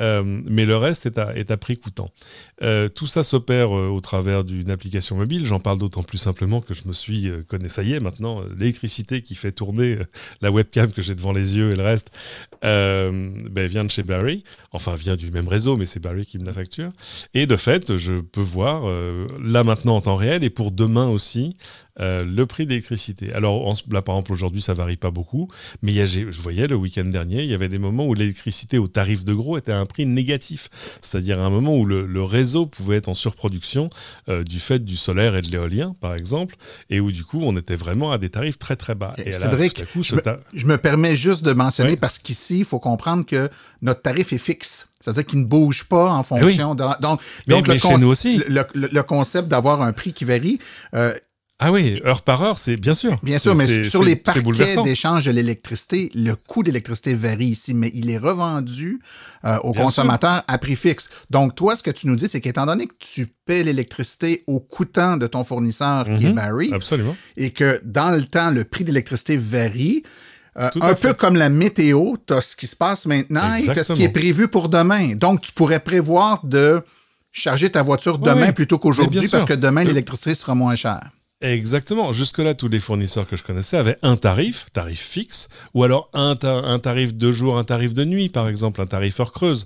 Euh, 0.01 0.23
mais 0.23 0.65
le 0.65 0.77
reste 0.77 1.05
est 1.05 1.51
à, 1.51 1.57
prix 1.57 1.77
coûtant. 1.77 2.09
Euh, 2.61 2.89
tout 2.89 3.07
ça 3.07 3.23
s'opère 3.23 3.71
au 3.71 3.99
travers 4.01 4.43
d'une 4.43 4.71
application 4.71 5.15
mobile. 5.15 5.45
J'en 5.45 5.59
parle 5.59 5.79
d'autant 5.79 6.03
plus 6.03 6.17
simplement 6.17 6.61
que 6.61 6.73
je 6.73 6.87
me 6.87 6.93
suis 6.93 7.29
connais, 7.47 7.69
ça 7.69 7.83
y 7.83 7.93
est 7.93 7.99
maintenant, 7.99 8.41
l'électricité 8.57 9.21
qui 9.21 9.35
fait 9.35 9.51
tourner 9.51 9.97
la 10.41 10.51
webcam 10.51 10.91
que 10.91 11.01
j'ai 11.01 11.15
devant 11.15 11.31
les 11.31 11.57
yeux 11.57 11.71
et 11.71 11.75
le 11.75 11.83
reste 11.83 12.11
euh, 12.63 13.31
ben, 13.49 13.67
vient 13.67 13.83
de 13.83 13.91
chez 13.91 14.03
Barry. 14.03 14.43
Enfin, 14.71 14.95
vient 14.95 15.15
du 15.15 15.31
même 15.31 15.47
réseau, 15.47 15.77
mais 15.77 15.85
c'est 15.85 15.99
Barry 15.99 16.25
qui 16.25 16.37
me 16.37 16.45
la 16.45 16.53
facture. 16.53 16.89
Et 17.33 17.45
de 17.45 17.55
fait, 17.55 17.97
je 17.97 18.19
peux 18.21 18.41
voir 18.41 18.83
euh, 18.85 19.27
là 19.41 19.63
maintenant 19.63 19.95
en 19.95 20.01
temps 20.01 20.15
réel 20.15 20.43
et 20.43 20.49
pour 20.49 20.71
demain 20.71 21.07
aussi 21.07 21.57
euh, 21.99 22.23
le 22.23 22.45
prix 22.45 22.65
de 22.65 22.69
l'électricité. 22.71 23.33
Alors 23.33 23.67
en- 23.67 23.73
là, 23.91 24.01
par 24.01 24.15
exemple, 24.15 24.33
aujourd'hui, 24.33 24.61
ça 24.61 24.73
varie 24.73 24.95
pas 24.97 25.11
beaucoup, 25.11 25.49
mais 25.81 25.91
il 25.91 25.95
y 25.95 26.01
a, 26.01 26.05
je 26.05 26.41
voyais 26.41 26.67
le 26.67 26.75
week-end 26.75 27.05
dernier, 27.05 27.43
il 27.43 27.49
y 27.49 27.53
avait 27.53 27.69
des 27.69 27.77
moments 27.79 28.05
où 28.07 28.13
l'électricité 28.13 28.77
au 28.77 28.87
tarif 28.87 29.25
de 29.25 29.33
gros 29.33 29.57
était 29.57 29.71
à 29.71 29.79
un 29.79 29.85
prix 29.85 30.05
négatif, 30.05 30.69
c'est-à-dire 31.01 31.39
un 31.39 31.49
moment 31.49 31.75
où 31.75 31.85
le, 31.85 32.05
le 32.05 32.23
réseau 32.23 32.65
pouvait 32.65 32.97
être 32.97 33.09
en 33.09 33.15
surproduction 33.15 33.89
euh, 34.29 34.43
du 34.43 34.59
fait 34.59 34.79
du 34.83 34.97
solaire 34.97 35.35
et 35.35 35.41
de 35.41 35.49
l'éolien, 35.51 35.93
par 35.99 36.15
exemple, 36.15 36.55
et 36.89 36.99
où 36.99 37.11
du 37.11 37.23
coup, 37.23 37.39
on 37.43 37.55
était 37.57 37.75
vraiment 37.75 38.11
à 38.11 38.17
des 38.17 38.29
tarifs 38.29 38.57
très 38.59 38.75
très 38.75 38.95
bas. 38.95 39.13
Et 39.17 39.29
Et 39.29 39.33
Cédric, 39.33 39.85
coup, 39.93 40.03
je 40.03 40.15
me, 40.15 40.21
ta- 40.21 40.37
je 40.53 40.65
me 40.65 40.77
permets 40.77 41.15
juste 41.15 41.43
de 41.43 41.53
mentionner 41.53 41.91
Oui. 41.91 41.97
parce 41.97 42.19
qu'ici, 42.19 42.59
il 42.59 42.65
faut 42.65 42.79
comprendre 42.79 43.25
que 43.25 43.49
notre 43.81 44.01
tarif 44.01 44.33
est 44.33 44.37
fixe. 44.37 44.89
C'est-à-dire 45.01 45.25
qu'il 45.25 45.39
ne 45.39 45.45
bouge 45.45 45.85
pas 45.85 46.11
en 46.11 46.21
Eh 46.21 46.33
oui. 46.33 46.39
fonction 46.39 46.75
de. 46.75 46.83
Donc, 47.01 47.21
Mais- 47.47 47.55
donc 47.55 47.67
mais 47.69 47.73
le, 47.75 47.79
chez 47.79 47.97
nous 47.97 48.07
aussi. 48.09 48.41
le, 48.49 48.63
le- 48.73 48.89
le 48.91 49.03
concept 49.03 49.47
d'avoir 49.47 49.81
un 49.81 49.93
prix 49.93 50.11
qui 50.11 50.25
varie, 50.25 50.59
euh, 50.93 51.13
Ah 51.61 51.73
oui, 51.73 52.01
heure 52.05 52.21
par 52.21 52.41
heure, 52.41 52.57
c'est 52.57 52.77
bien 52.77 52.93
sûr. 52.93 53.19
bien 53.21 53.37
sûr, 53.37 53.53
mais 53.53 53.83
sur 53.83 54.01
les 54.03 54.15
parquets 54.15 54.81
d'échange 54.83 55.25
de 55.25 55.31
l'électricité, 55.31 56.09
le 56.15 56.35
coût 56.35 56.63
d'électricité 56.63 57.13
varie 57.13 57.47
ici, 57.47 57.73
mais 57.73 57.91
il 57.93 58.09
est 58.09 58.17
revendu 58.17 59.01
euh, 59.43 59.57
aux 59.63 59.73
Bien 59.73 59.83
consommateurs 59.83 60.43
à 60.47 60.57
prix 60.57 60.77
fixe. 60.77 61.09
Donc, 61.29 61.55
toi, 61.55 61.75
ce 61.75 61.83
que 61.83 61.91
tu 61.91 62.07
nous 62.07 62.15
dis, 62.15 62.29
c'est 62.29 62.39
qu'étant 62.39 62.65
donné 62.65 62.87
que 62.87 62.93
tu 62.97 63.27
paies 63.45 63.63
l'électricité 63.63 64.43
au 64.47 64.61
coûtant 64.61 65.17
de 65.17 65.27
ton 65.27 65.43
fournisseur, 65.43 66.05
qui 66.05 66.27
est 66.27 66.29
Mhm. 66.29 66.35
Barry, 66.35 66.69
Absolument. 66.73 67.15
et 67.35 67.51
que 67.51 67.81
dans 67.83 68.11
le 68.11 68.23
temps, 68.25 68.51
le 68.51 68.63
prix 68.63 68.85
d'électricité 68.85 69.35
varie. 69.35 70.03
Euh, 70.57 70.69
un 70.81 70.95
fait. 70.95 71.09
peu 71.09 71.13
comme 71.13 71.35
la 71.35 71.49
météo, 71.49 72.15
tu 72.25 72.33
as 72.33 72.41
ce 72.41 72.55
qui 72.55 72.67
se 72.67 72.75
passe 72.75 73.05
maintenant 73.05 73.55
et 73.55 73.67
tu 73.67 73.83
ce 73.83 73.93
qui 73.93 74.03
est 74.03 74.09
prévu 74.09 74.47
pour 74.47 74.67
demain. 74.69 75.13
Donc, 75.15 75.41
tu 75.41 75.51
pourrais 75.51 75.79
prévoir 75.81 76.43
de 76.45 76.81
charger 77.31 77.69
ta 77.69 77.81
voiture 77.81 78.17
demain 78.17 78.47
oui. 78.47 78.51
plutôt 78.53 78.77
qu'aujourd'hui 78.79 79.27
parce 79.29 79.45
que 79.45 79.53
demain, 79.53 79.81
Euh, 79.81 79.89
l'électricité 79.89 80.35
sera 80.35 80.55
moins 80.55 80.75
chère. 80.75 81.09
Exactement. 81.41 82.11
Jusque-là, 82.11 82.53
tous 82.53 82.67
les 82.67 82.81
fournisseurs 82.81 83.25
que 83.25 83.37
je 83.37 83.43
connaissais 83.43 83.77
avaient 83.77 83.95
un 84.01 84.17
tarif, 84.17 84.65
tarif 84.73 84.99
fixe, 84.99 85.47
ou 85.73 85.85
alors 85.85 86.09
un, 86.13 86.35
ta- 86.35 86.51
un 86.57 86.79
tarif 86.79 87.13
de 87.13 87.31
jour, 87.31 87.57
un 87.57 87.63
tarif 87.63 87.93
de 87.93 88.03
nuit, 88.03 88.27
par 88.27 88.49
exemple, 88.49 88.81
un 88.81 88.85
tarif 88.87 89.21
heure 89.21 89.31
creuse. 89.31 89.65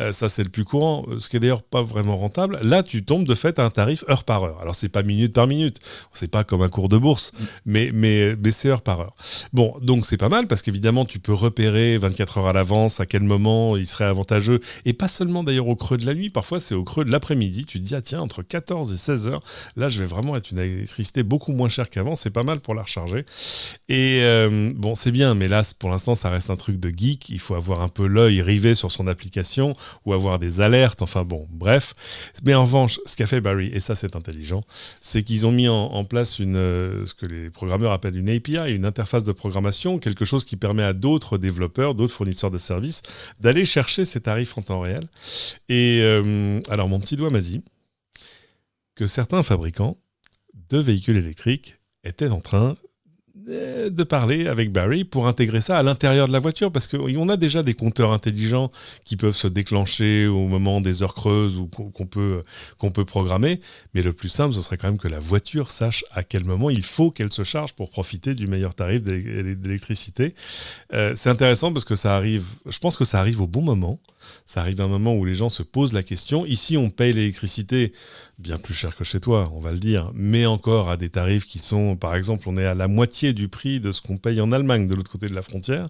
Euh, 0.00 0.10
ça, 0.10 0.28
c'est 0.28 0.42
le 0.42 0.48
plus 0.48 0.64
courant, 0.64 1.06
euh, 1.08 1.20
ce 1.20 1.28
qui 1.28 1.36
est 1.36 1.40
d'ailleurs 1.40 1.62
pas 1.62 1.80
vraiment 1.80 2.16
rentable. 2.16 2.58
Là, 2.64 2.82
tu 2.82 3.04
tombes 3.04 3.24
de 3.24 3.36
fait 3.36 3.60
à 3.60 3.64
un 3.64 3.70
tarif 3.70 4.02
heure 4.10 4.24
par 4.24 4.42
heure. 4.42 4.58
Alors, 4.62 4.74
c'est 4.74 4.88
pas 4.88 5.04
minute 5.04 5.32
par 5.32 5.46
minute, 5.46 5.78
c'est 6.12 6.26
pas 6.26 6.42
comme 6.42 6.60
un 6.60 6.68
cours 6.68 6.88
de 6.88 6.98
bourse, 6.98 7.30
mais, 7.66 7.92
mais, 7.94 8.34
mais 8.42 8.50
c'est 8.50 8.68
heure 8.70 8.82
par 8.82 8.98
heure. 8.98 9.14
Bon, 9.52 9.76
donc 9.80 10.06
c'est 10.06 10.16
pas 10.16 10.28
mal 10.28 10.48
parce 10.48 10.60
qu'évidemment, 10.60 11.04
tu 11.04 11.20
peux 11.20 11.34
repérer 11.34 11.98
24 11.98 12.38
heures 12.38 12.48
à 12.48 12.52
l'avance 12.52 12.98
à 12.98 13.06
quel 13.06 13.22
moment 13.22 13.76
il 13.76 13.86
serait 13.86 14.06
avantageux, 14.06 14.58
et 14.86 14.92
pas 14.92 15.06
seulement 15.06 15.44
d'ailleurs 15.44 15.68
au 15.68 15.76
creux 15.76 15.98
de 15.98 16.06
la 16.06 16.16
nuit, 16.16 16.30
parfois 16.30 16.58
c'est 16.58 16.74
au 16.74 16.82
creux 16.82 17.04
de 17.04 17.12
l'après-midi. 17.12 17.64
Tu 17.64 17.78
te 17.78 17.84
dis, 17.86 17.94
ah 17.94 18.02
tiens, 18.02 18.22
entre 18.22 18.42
14 18.42 18.92
et 18.92 18.96
16 18.96 19.28
heures, 19.28 19.42
là, 19.76 19.88
je 19.88 20.00
vais 20.00 20.06
vraiment 20.06 20.34
être 20.34 20.50
une 20.50 20.58
électricité 20.58 21.11
beaucoup 21.22 21.52
moins 21.52 21.68
chère 21.68 21.90
qu'avant. 21.90 22.16
C'est 22.16 22.30
pas 22.30 22.42
mal 22.42 22.60
pour 22.60 22.74
la 22.74 22.82
recharger. 22.82 23.26
Et 23.88 24.20
euh, 24.22 24.70
bon, 24.74 24.94
c'est 24.94 25.10
bien, 25.10 25.34
mais 25.34 25.48
là, 25.48 25.62
pour 25.78 25.90
l'instant, 25.90 26.14
ça 26.14 26.30
reste 26.30 26.50
un 26.50 26.56
truc 26.56 26.80
de 26.80 26.88
geek. 26.88 27.28
Il 27.28 27.38
faut 27.38 27.54
avoir 27.54 27.82
un 27.82 27.88
peu 27.88 28.06
l'œil 28.06 28.40
rivé 28.40 28.74
sur 28.74 28.90
son 28.90 29.06
application 29.06 29.74
ou 30.06 30.14
avoir 30.14 30.38
des 30.38 30.60
alertes. 30.60 31.02
Enfin 31.02 31.24
bon, 31.24 31.46
bref. 31.50 31.94
Mais 32.44 32.54
en 32.54 32.62
revanche, 32.62 33.00
ce 33.04 33.16
qu'a 33.16 33.26
fait 33.26 33.40
Barry, 33.42 33.70
et 33.74 33.80
ça, 33.80 33.94
c'est 33.94 34.16
intelligent, 34.16 34.62
c'est 35.00 35.22
qu'ils 35.22 35.46
ont 35.46 35.52
mis 35.52 35.68
en, 35.68 35.74
en 35.74 36.04
place 36.04 36.38
une, 36.38 36.56
euh, 36.56 37.04
ce 37.04 37.14
que 37.14 37.26
les 37.26 37.50
programmeurs 37.50 37.92
appellent 37.92 38.16
une 38.16 38.30
API, 38.30 38.72
une 38.72 38.86
interface 38.86 39.24
de 39.24 39.32
programmation, 39.32 39.98
quelque 39.98 40.24
chose 40.24 40.44
qui 40.44 40.56
permet 40.56 40.82
à 40.82 40.94
d'autres 40.94 41.36
développeurs, 41.36 41.94
d'autres 41.94 42.14
fournisseurs 42.14 42.50
de 42.50 42.58
services 42.58 43.02
d'aller 43.40 43.64
chercher 43.64 44.04
ces 44.04 44.20
tarifs 44.20 44.56
en 44.56 44.62
temps 44.62 44.80
réel. 44.80 45.02
Et 45.68 46.00
euh, 46.02 46.60
alors, 46.68 46.88
mon 46.88 47.00
petit 47.00 47.16
doigt 47.16 47.30
m'a 47.30 47.40
dit 47.40 47.62
que 48.94 49.06
certains 49.06 49.42
fabricants 49.42 49.96
de 50.72 50.78
véhicules 50.78 51.16
électriques 51.16 51.76
étaient 52.04 52.28
en 52.28 52.40
train 52.40 52.76
euh, 53.48 53.90
de 53.90 54.02
parler 54.04 54.46
avec 54.46 54.72
Barry 54.72 55.04
pour 55.04 55.26
intégrer 55.26 55.60
ça 55.60 55.76
à 55.76 55.82
l'intérieur 55.82 56.28
de 56.28 56.32
la 56.32 56.38
voiture 56.38 56.70
parce 56.70 56.86
qu'on 56.86 57.28
a 57.28 57.36
déjà 57.36 57.62
des 57.62 57.74
compteurs 57.74 58.12
intelligents 58.12 58.70
qui 59.04 59.16
peuvent 59.16 59.36
se 59.36 59.48
déclencher 59.48 60.26
au 60.26 60.46
moment 60.46 60.80
des 60.80 61.02
heures 61.02 61.14
creuses 61.14 61.56
ou 61.56 61.66
qu'on 61.66 62.06
peut, 62.06 62.42
qu'on 62.78 62.90
peut 62.90 63.04
programmer. 63.04 63.60
Mais 63.94 64.02
le 64.02 64.12
plus 64.12 64.28
simple, 64.28 64.54
ce 64.54 64.60
serait 64.60 64.76
quand 64.76 64.88
même 64.88 64.98
que 64.98 65.08
la 65.08 65.18
voiture 65.20 65.70
sache 65.70 66.04
à 66.12 66.22
quel 66.22 66.44
moment 66.44 66.70
il 66.70 66.84
faut 66.84 67.10
qu'elle 67.10 67.32
se 67.32 67.42
charge 67.42 67.72
pour 67.74 67.90
profiter 67.90 68.34
du 68.34 68.46
meilleur 68.46 68.74
tarif 68.74 69.02
d'é- 69.02 69.54
d'électricité. 69.56 70.34
Euh, 70.92 71.12
c'est 71.16 71.30
intéressant 71.30 71.72
parce 71.72 71.84
que 71.84 71.96
ça 71.96 72.16
arrive, 72.16 72.44
je 72.68 72.78
pense 72.78 72.96
que 72.96 73.04
ça 73.04 73.18
arrive 73.18 73.40
au 73.40 73.46
bon 73.46 73.62
moment. 73.62 73.98
Ça 74.46 74.60
arrive 74.60 74.80
un 74.80 74.88
moment 74.88 75.14
où 75.14 75.24
les 75.24 75.34
gens 75.34 75.48
se 75.48 75.62
posent 75.62 75.92
la 75.92 76.02
question. 76.02 76.46
Ici, 76.46 76.76
on 76.76 76.90
paye 76.90 77.12
l'électricité 77.12 77.92
bien 78.42 78.58
plus 78.58 78.74
cher 78.74 78.94
que 78.96 79.04
chez 79.04 79.20
toi, 79.20 79.50
on 79.54 79.60
va 79.60 79.70
le 79.70 79.78
dire, 79.78 80.10
mais 80.14 80.46
encore 80.46 80.90
à 80.90 80.96
des 80.96 81.08
tarifs 81.08 81.46
qui 81.46 81.60
sont, 81.60 81.96
par 81.96 82.14
exemple, 82.16 82.48
on 82.48 82.58
est 82.58 82.66
à 82.66 82.74
la 82.74 82.88
moitié 82.88 83.32
du 83.32 83.48
prix 83.48 83.80
de 83.80 83.92
ce 83.92 84.02
qu'on 84.02 84.16
paye 84.16 84.40
en 84.40 84.50
Allemagne 84.50 84.88
de 84.88 84.94
l'autre 84.94 85.10
côté 85.10 85.28
de 85.28 85.34
la 85.34 85.42
frontière. 85.42 85.86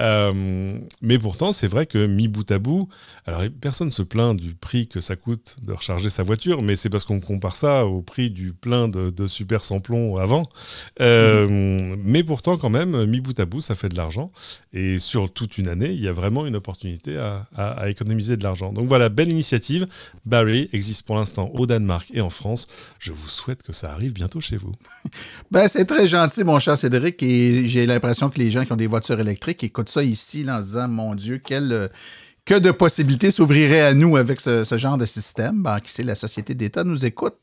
Euh, 0.00 0.78
mais 1.02 1.18
pourtant, 1.18 1.52
c'est 1.52 1.68
vrai 1.68 1.86
que 1.86 2.06
mis 2.06 2.28
bout 2.28 2.50
à 2.50 2.58
bout, 2.58 2.88
alors 3.26 3.42
personne 3.60 3.90
se 3.90 4.02
plaint 4.02 4.34
du 4.34 4.54
prix 4.54 4.88
que 4.88 5.00
ça 5.00 5.14
coûte 5.14 5.56
de 5.62 5.72
recharger 5.72 6.10
sa 6.10 6.22
voiture, 6.22 6.62
mais 6.62 6.76
c'est 6.76 6.88
parce 6.88 7.04
qu'on 7.04 7.20
compare 7.20 7.54
ça 7.54 7.86
au 7.86 8.00
prix 8.00 8.30
du 8.30 8.54
plein 8.54 8.88
de, 8.88 9.26
super 9.26 9.62
sans-plomb 9.62 10.16
avant. 10.16 10.48
Euh, 11.00 11.96
Mais 11.98 12.24
pourtant, 12.24 12.56
quand 12.56 12.70
même, 12.70 13.04
mis 13.04 13.20
bout 13.20 13.38
à 13.38 13.44
bout, 13.44 13.60
ça 13.60 13.74
fait 13.74 13.88
de 13.88 13.96
l'argent. 13.96 14.32
Et 14.72 14.98
sur 14.98 15.32
toute 15.32 15.58
une 15.58 15.68
année, 15.68 15.90
il 15.90 16.02
y 16.02 16.08
a 16.08 16.12
vraiment 16.12 16.46
une 16.46 16.56
opportunité 16.56 17.16
à, 17.16 17.46
à- 17.54 17.70
à 17.82 17.88
économiser 17.88 18.36
de 18.36 18.42
l'argent. 18.44 18.72
Donc 18.72 18.86
voilà, 18.88 19.08
belle 19.08 19.30
initiative. 19.30 19.86
Barry 20.26 20.68
existe 20.72 21.02
pour 21.06 21.16
l'instant 21.16 21.50
au 21.54 21.66
Danemark 21.66 22.10
et 22.14 22.20
en 22.20 22.30
France. 22.30 22.68
Je 22.98 23.12
vous 23.12 23.28
souhaite 23.28 23.62
que 23.62 23.72
ça 23.72 23.92
arrive 23.92 24.12
bientôt 24.12 24.40
chez 24.40 24.56
vous. 24.56 24.72
Ben, 25.50 25.68
c'est 25.68 25.84
très 25.84 26.06
gentil, 26.06 26.42
mon 26.42 26.58
cher 26.58 26.76
Cédric, 26.76 27.22
et 27.22 27.66
j'ai 27.66 27.86
l'impression 27.86 28.28
que 28.30 28.38
les 28.38 28.50
gens 28.50 28.64
qui 28.64 28.72
ont 28.72 28.76
des 28.76 28.86
voitures 28.88 29.20
électriques 29.20 29.62
écoutent 29.62 29.88
ça 29.88 30.02
ici 30.02 30.42
là, 30.42 30.56
en 30.58 30.60
se 30.60 30.66
disant, 30.66 30.88
mon 30.88 31.14
Dieu, 31.14 31.40
euh, 31.52 31.88
que 32.44 32.58
de 32.58 32.70
possibilités 32.72 33.30
s'ouvriraient 33.30 33.80
à 33.82 33.94
nous 33.94 34.16
avec 34.16 34.40
ce, 34.40 34.64
ce 34.64 34.76
genre 34.76 34.98
de 34.98 35.06
système. 35.06 35.62
Ben, 35.62 35.78
qui 35.80 35.92
sait, 35.92 36.02
la 36.02 36.14
Société 36.14 36.54
d'État 36.54 36.82
nous 36.84 37.04
écoute? 37.04 37.36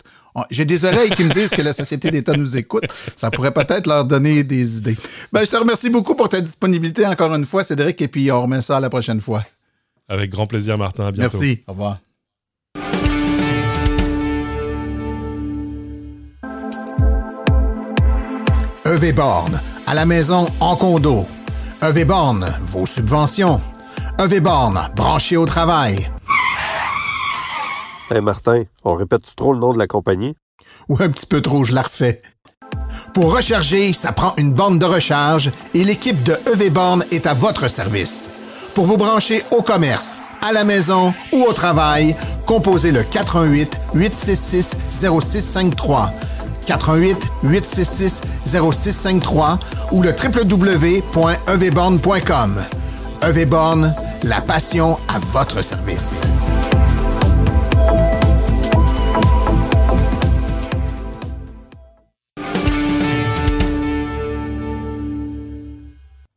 J'ai 0.49 0.65
des 0.65 0.85
oreilles 0.85 1.09
qui 1.11 1.23
me 1.23 1.33
disent 1.33 1.49
que 1.49 1.61
la 1.61 1.73
Société 1.73 2.11
d'État 2.11 2.33
nous 2.33 2.55
écoute. 2.57 2.83
Ça 3.15 3.31
pourrait 3.31 3.53
peut-être 3.53 3.87
leur 3.87 4.05
donner 4.05 4.43
des 4.43 4.77
idées. 4.77 4.97
Ben, 5.31 5.43
je 5.45 5.49
te 5.49 5.57
remercie 5.57 5.89
beaucoup 5.89 6.15
pour 6.15 6.29
ta 6.29 6.39
disponibilité 6.41 7.05
encore 7.05 7.33
une 7.33 7.45
fois, 7.45 7.63
Cédric, 7.63 8.01
et 8.01 8.07
puis 8.07 8.31
on 8.31 8.41
remet 8.43 8.61
ça 8.61 8.79
la 8.79 8.89
prochaine 8.89 9.21
fois. 9.21 9.43
Avec 10.11 10.29
grand 10.29 10.45
plaisir, 10.45 10.77
Martin. 10.77 11.05
À 11.05 11.11
bientôt. 11.13 11.37
Merci. 11.39 11.63
Au 11.67 11.71
revoir. 11.71 11.99
EV 18.85 19.13
Borne, 19.13 19.61
à 19.87 19.93
la 19.93 20.05
maison, 20.05 20.47
en 20.59 20.75
condo. 20.75 21.25
EV 21.81 22.03
Borne, 22.03 22.53
vos 22.63 22.85
subventions. 22.85 23.61
EV 24.19 24.41
Borne, 24.41 24.81
branché 24.97 25.37
au 25.37 25.45
travail. 25.45 26.09
Hey 28.13 28.19
Martin, 28.19 28.63
on 28.83 28.95
répète-tu 28.95 29.33
trop 29.35 29.53
le 29.53 29.59
nom 29.59 29.71
de 29.71 29.79
la 29.79 29.87
compagnie? 29.87 30.35
Ou 30.89 30.97
un 30.99 31.09
petit 31.09 31.25
peu 31.25 31.41
trop, 31.41 31.63
je 31.63 31.73
la 31.73 31.83
refais. 31.83 32.21
Pour 33.13 33.33
recharger, 33.33 33.93
ça 33.93 34.11
prend 34.11 34.33
une 34.35 34.51
borne 34.51 34.77
de 34.77 34.85
recharge 34.85 35.51
et 35.73 35.85
l'équipe 35.85 36.21
de 36.23 36.37
EV 36.53 36.69
Borne 36.69 37.05
est 37.11 37.27
à 37.27 37.33
votre 37.33 37.69
service. 37.69 38.29
Pour 38.73 38.85
vous 38.85 38.95
brancher 38.97 39.43
au 39.51 39.61
commerce, 39.61 40.17
à 40.41 40.51
la 40.53 40.63
maison 40.63 41.13
ou 41.33 41.43
au 41.43 41.51
travail, 41.53 42.15
composez 42.45 42.91
le 42.91 43.03
418 43.03 43.79
866 43.93 44.71
0653. 44.91 46.11
418 46.65 47.17
866 47.43 48.21
0653 48.45 49.59
ou 49.91 50.01
le 50.01 50.11
www.evborne.com. 50.11 52.63
EV 53.27 53.45
Borne, 53.45 53.93
la 54.23 54.41
passion 54.41 54.97
à 55.07 55.19
votre 55.31 55.61
service. 55.61 56.21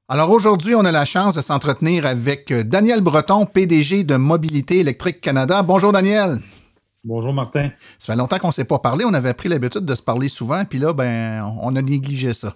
Alors 0.07 0.31
aujourd'hui, 0.31 0.75
on 0.75 0.85
a 0.85 0.93
la 0.93 1.07
chance 1.07 1.35
de 1.35 1.41
s'entretenir 1.41 2.05
avec 2.05 2.51
euh, 2.51 2.63
Daniel 2.63 3.01
Breton, 3.01 3.47
PDG 3.47 4.05
de 4.05 4.17
Mobilité 4.17 4.81
électrique 4.81 5.23
Canada. 5.23 5.63
Bonjour 5.63 5.93
Daniel. 5.93 6.41
Bonjour 7.05 7.33
Martin. 7.33 7.71
Ça 7.99 8.13
fait 8.13 8.19
longtemps 8.19 8.39
qu'on 8.39 8.49
ne 8.49 8.53
s'est 8.53 8.67
pas 8.67 8.79
parlé. 8.79 9.07
On 9.07 9.15
avait 9.15 9.33
pris 9.33 9.49
l'habitude 9.49 9.87
de 9.87 9.95
se 9.95 10.03
parler 10.03 10.29
souvent, 10.29 10.67
puis 10.67 10.79
là, 10.79 10.93
ben, 10.93 11.51
on 11.63 11.75
a 11.75 11.81
négligé 11.81 12.35
ça. 12.35 12.55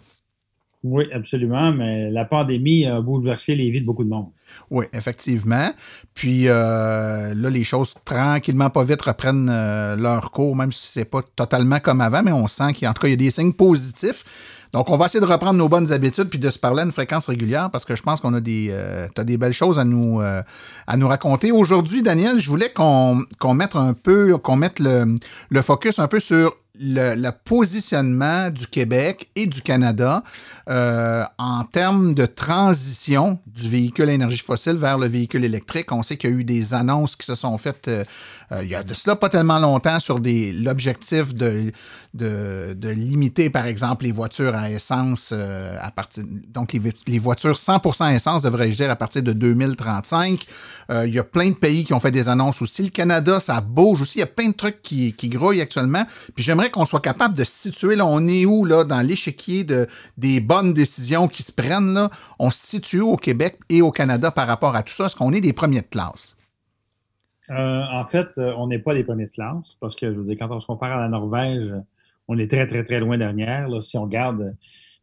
Oui, 0.85 1.07
absolument, 1.11 1.73
mais 1.73 2.11
la 2.11 2.27
pandémie 2.27 2.85
a 2.85 3.01
bouleversé 3.01 3.55
les 3.55 3.71
vies 3.71 3.81
de 3.81 3.87
beaucoup 3.87 4.05
de 4.05 4.11
monde. 4.11 4.27
Oui, 4.71 4.85
effectivement. 4.93 5.73
Puis 6.13 6.49
euh, 6.49 7.33
là, 7.35 7.49
les 7.49 7.65
choses 7.65 7.95
tranquillement, 8.05 8.69
pas 8.69 8.85
vite, 8.85 9.01
reprennent 9.01 9.49
euh, 9.51 9.97
leur 9.97 10.33
cours, 10.33 10.55
même 10.55 10.71
si 10.71 10.87
c'est 10.87 11.07
pas 11.07 11.23
totalement 11.35 11.81
comme 11.81 12.03
avant, 12.03 12.23
mais 12.23 12.33
on 12.33 12.47
sent 12.47 12.75
qu'en 12.79 12.93
tout 12.93 13.01
cas, 13.01 13.09
il 13.09 13.13
y 13.13 13.15
a 13.15 13.17
des 13.17 13.31
signes 13.31 13.55
positifs. 13.55 14.25
Donc, 14.73 14.91
on 14.91 14.97
va 14.97 15.07
essayer 15.07 15.21
de 15.21 15.31
reprendre 15.31 15.59
nos 15.59 15.69
bonnes 15.69 15.93
habitudes 15.93 16.29
puis 16.29 16.39
de 16.39 16.51
se 16.51 16.59
parler 16.59 16.83
à 16.83 16.85
une 16.85 16.93
fréquence 16.93 17.27
régulière 17.27 17.71
parce 17.71 17.85
que 17.85 17.97
je 17.97 18.03
pense 18.03 18.21
qu'on 18.21 18.35
a 18.35 18.41
des, 18.41 18.69
euh, 18.71 19.09
as 19.17 19.25
des 19.25 19.37
belles 19.37 19.53
choses 19.53 19.79
à 19.79 19.85
nous, 19.85 20.21
euh, 20.21 20.43
à 20.87 20.97
nous 20.97 21.09
raconter. 21.09 21.53
Aujourd'hui, 21.53 22.03
Daniel, 22.03 22.39
je 22.39 22.51
voulais 22.51 22.73
qu'on 22.73 23.25
mette 23.55 23.77
un 23.77 23.95
peu, 23.95 24.37
qu'on 24.39 24.57
mette 24.57 24.79
le, 24.79 25.17
le 25.49 25.63
focus 25.63 25.99
un 25.99 26.09
peu 26.09 26.21
sur 26.21 26.55
le, 26.81 27.31
positionnement 27.45 28.51
du 28.51 28.67
Québec 28.67 29.31
et 29.37 29.47
du 29.47 29.63
Canada 29.63 30.23
euh, 30.69 31.25
en 31.39 31.65
termes 31.65 32.15
de 32.15 32.27
transition 32.27 33.39
du 33.47 33.69
véhicule 33.69 34.09
à 34.09 34.13
énergie 34.13 34.39
fossile 34.39 34.77
vers 34.77 34.99
le 34.99 35.07
véhicule 35.07 35.45
électrique. 35.45 35.93
On 35.93 36.03
sait 36.03 36.17
qu'il 36.17 36.31
y 36.31 36.33
a 36.33 36.37
eu 36.37 36.45
des 36.45 36.75
annonces 36.75 37.17
qui 37.17 37.27
se 37.27 37.35
sont 37.35 37.57
faites 37.59 37.89
euh, 37.89 38.05
euh, 38.53 38.63
il 38.63 38.69
y 38.69 38.75
a 38.75 38.83
de 38.83 38.95
cela 38.95 39.15
pas 39.15 39.29
tellement 39.29 39.59
longtemps 39.59 40.01
sur 40.01 40.19
l'objectif 40.19 41.35
de, 41.35 41.73
de, 42.15 42.89
limiter, 42.89 43.51
par 43.51 43.67
exemple, 43.67 44.05
les 44.05 44.13
voitures 44.13 44.55
à 44.55 44.71
essence 44.71 45.33
à 45.33 45.91
partir. 45.91 46.25
Donc, 46.49 46.73
les, 46.73 46.81
les 47.07 47.19
voitures 47.19 47.57
100% 47.57 48.15
essence, 48.15 48.43
devrais-je 48.43 48.77
dire, 48.77 48.91
à 48.91 48.97
partir 48.97 49.23
de 49.23 49.35
2035. 49.35 50.47
il 51.05 51.11
y 51.11 51.19
a 51.19 51.25
plein 51.25 51.51
de 51.51 51.55
pays 51.55 51.85
qui 51.85 51.93
ont 51.93 52.01
fait 52.01 52.11
des 52.11 52.29
annonces 52.29 52.63
aussi. 52.63 52.85
Le 52.85 52.89
Canada, 52.89 53.39
ça 53.39 53.61
bouge 53.61 54.01
aussi. 54.01 54.19
Il 54.19 54.21
y 54.21 54.25
a 54.25 54.27
plein 54.27 54.49
de 54.49 54.55
trucs 54.55 54.81
qui, 54.81 55.13
qui 55.13 55.29
grouillent 55.29 55.61
actuellement. 55.61 56.07
Puis 56.35 56.43
j'aimerais 56.43 56.68
qu'on 56.71 56.85
soit 56.85 57.01
capable 57.01 57.37
de 57.37 57.45
se 57.45 57.71
situer, 57.71 57.97
là, 57.97 58.07
on 58.07 58.27
est 58.27 58.45
où 58.45 58.65
là, 58.65 58.85
dans 58.85 59.01
l'échiquier 59.01 59.65
de, 59.65 59.87
des 60.17 60.41
bonnes 60.41 60.73
décisions 60.73 61.29
qui 61.29 61.43
se 61.43 61.53
prennent? 61.53 61.95
Là? 61.95 62.11
On 62.39 62.51
se 62.51 62.67
situe 62.67 63.01
au 63.01 63.17
Québec 63.17 63.59
et 63.69 63.83
au 63.83 63.91
Canada 63.91 64.31
par 64.31 64.47
rapport 64.47 64.77
à 64.77 64.83
tout 64.83 64.93
ça? 64.93 65.07
Est-ce 65.07 65.17
qu'on 65.17 65.33
est 65.33 65.41
des 65.41 65.53
premiers 65.53 65.81
de 65.81 65.87
classe? 65.87 66.37
Euh, 67.51 67.83
en 67.93 68.05
fait, 68.05 68.29
euh, 68.39 68.53
on 68.59 68.67
n'est 68.67 68.79
pas 68.79 68.95
des 68.95 69.05
premiers 69.05 69.27
de 69.27 69.31
classe 69.31 69.77
parce 69.81 69.97
que, 69.97 70.13
je 70.13 70.19
veux 70.19 70.25
dire, 70.25 70.37
quand 70.39 70.51
on 70.51 70.59
se 70.59 70.67
compare 70.67 70.93
à 70.93 71.01
la 71.01 71.09
Norvège, 71.09 71.75
on 72.29 72.39
est 72.39 72.51
très, 72.51 72.67
très, 72.67 72.85
très 72.85 73.01
loin 73.01 73.17
derrière. 73.17 73.69
Là, 73.69 73.81
si 73.81 73.97
on 73.97 74.03
regarde 74.03 74.55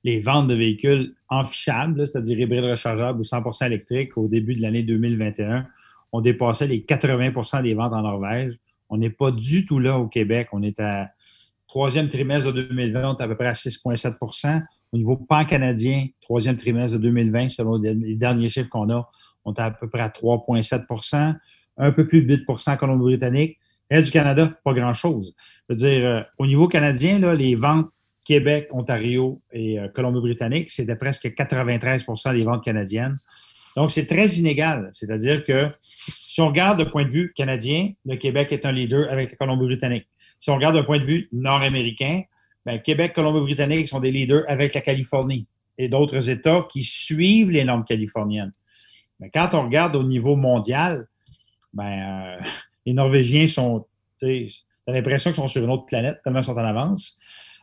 les 0.03 0.19
ventes 0.19 0.47
de 0.47 0.55
véhicules 0.55 1.15
enfichables, 1.29 2.05
c'est-à-dire 2.05 2.39
hybrides 2.39 2.63
rechargeables 2.63 3.19
ou 3.19 3.23
100% 3.23 3.65
électriques, 3.65 4.15
au 4.17 4.27
début 4.27 4.53
de 4.53 4.61
l'année 4.61 4.83
2021, 4.83 5.65
on 6.11 6.21
dépassait 6.21 6.67
les 6.67 6.81
80% 6.81 7.63
des 7.63 7.73
ventes 7.73 7.93
en 7.93 8.03
Norvège. 8.03 8.57
On 8.89 8.97
n'est 8.97 9.09
pas 9.09 9.31
du 9.31 9.65
tout 9.65 9.79
là 9.79 9.97
au 9.97 10.07
Québec. 10.07 10.49
On 10.51 10.61
est 10.61 10.79
à 10.79 11.09
Troisième 11.67 12.07
trimestre 12.07 12.53
de 12.53 12.61
2020, 12.61 13.09
on 13.09 13.15
est 13.15 13.21
à 13.21 13.27
peu 13.27 13.35
près 13.35 13.47
à 13.47 13.53
6,7% 13.53 14.63
Au 14.91 14.97
niveau 14.97 15.17
pan-canadien, 15.17 16.07
troisième 16.21 16.55
trimestre 16.55 16.97
de 16.97 17.03
2020, 17.03 17.49
selon 17.49 17.77
les 17.77 18.15
derniers 18.15 18.49
chiffres 18.49 18.69
qu'on 18.69 18.89
a, 18.91 19.09
on 19.45 19.53
est 19.53 19.59
à 19.59 19.71
peu 19.71 19.89
près 19.89 20.01
à 20.01 20.09
3,7% 20.09 21.35
un 21.77 21.91
peu 21.91 22.07
plus 22.07 22.23
de 22.23 22.35
8% 22.35 22.73
en 22.73 22.77
Colombie-Britannique. 22.77 23.57
Et 23.91 24.01
du 24.01 24.09
Canada, 24.09 24.51
pas 24.63 24.73
grand-chose. 24.73 25.35
Je 25.69 25.75
veux 25.75 25.77
dire, 25.77 26.05
euh, 26.05 26.21
au 26.39 26.47
niveau 26.47 26.67
canadien, 26.67 27.19
là, 27.19 27.35
les 27.35 27.53
ventes 27.53 27.89
Québec, 28.23 28.67
Ontario 28.71 29.41
et 29.53 29.79
euh, 29.79 29.87
Colombie-Britannique, 29.89 30.71
c'était 30.71 30.95
presque 30.95 31.27
93% 31.27 32.35
des 32.35 32.43
ventes 32.43 32.63
canadiennes. 32.63 33.19
Donc, 33.77 33.91
c'est 33.91 34.07
très 34.07 34.27
inégal. 34.37 34.89
C'est-à-dire 34.91 35.43
que 35.43 35.69
si 35.79 36.41
on 36.41 36.47
regarde 36.47 36.79
le 36.79 36.89
point 36.89 37.05
de 37.05 37.11
vue 37.11 37.33
canadien, 37.35 37.91
le 38.05 38.15
Québec 38.15 38.51
est 38.51 38.65
un 38.65 38.71
leader 38.71 39.11
avec 39.11 39.31
la 39.31 39.37
Colombie-Britannique. 39.37 40.07
Si 40.39 40.49
on 40.49 40.55
regarde 40.55 40.75
d'un 40.75 40.83
point 40.83 40.99
de 40.99 41.05
vue 41.05 41.27
nord-américain, 41.31 42.23
ben, 42.65 42.81
Québec, 42.81 43.13
Colombie-Britannique 43.13 43.87
sont 43.87 43.99
des 43.99 44.11
leaders 44.11 44.43
avec 44.47 44.73
la 44.73 44.81
Californie 44.81 45.47
et 45.77 45.87
d'autres 45.87 46.29
États 46.29 46.65
qui 46.69 46.83
suivent 46.83 47.51
les 47.51 47.63
normes 47.63 47.85
californiennes. 47.85 48.53
Mais 49.19 49.29
quand 49.29 49.53
on 49.53 49.63
regarde 49.63 49.95
au 49.95 50.03
niveau 50.03 50.35
mondial, 50.35 51.07
ben, 51.73 52.37
euh, 52.39 52.43
les 52.85 52.93
Norvégiens 52.93 53.47
sont, 53.47 53.85
tu 54.19 54.47
as 54.87 54.91
l'impression 54.91 55.31
qu'ils 55.31 55.41
sont 55.41 55.47
sur 55.47 55.63
une 55.63 55.69
autre 55.69 55.85
planète, 55.85 56.21
tellement 56.23 56.39
ils 56.39 56.45
sont 56.45 56.57
en 56.57 56.65
avance. 56.65 57.19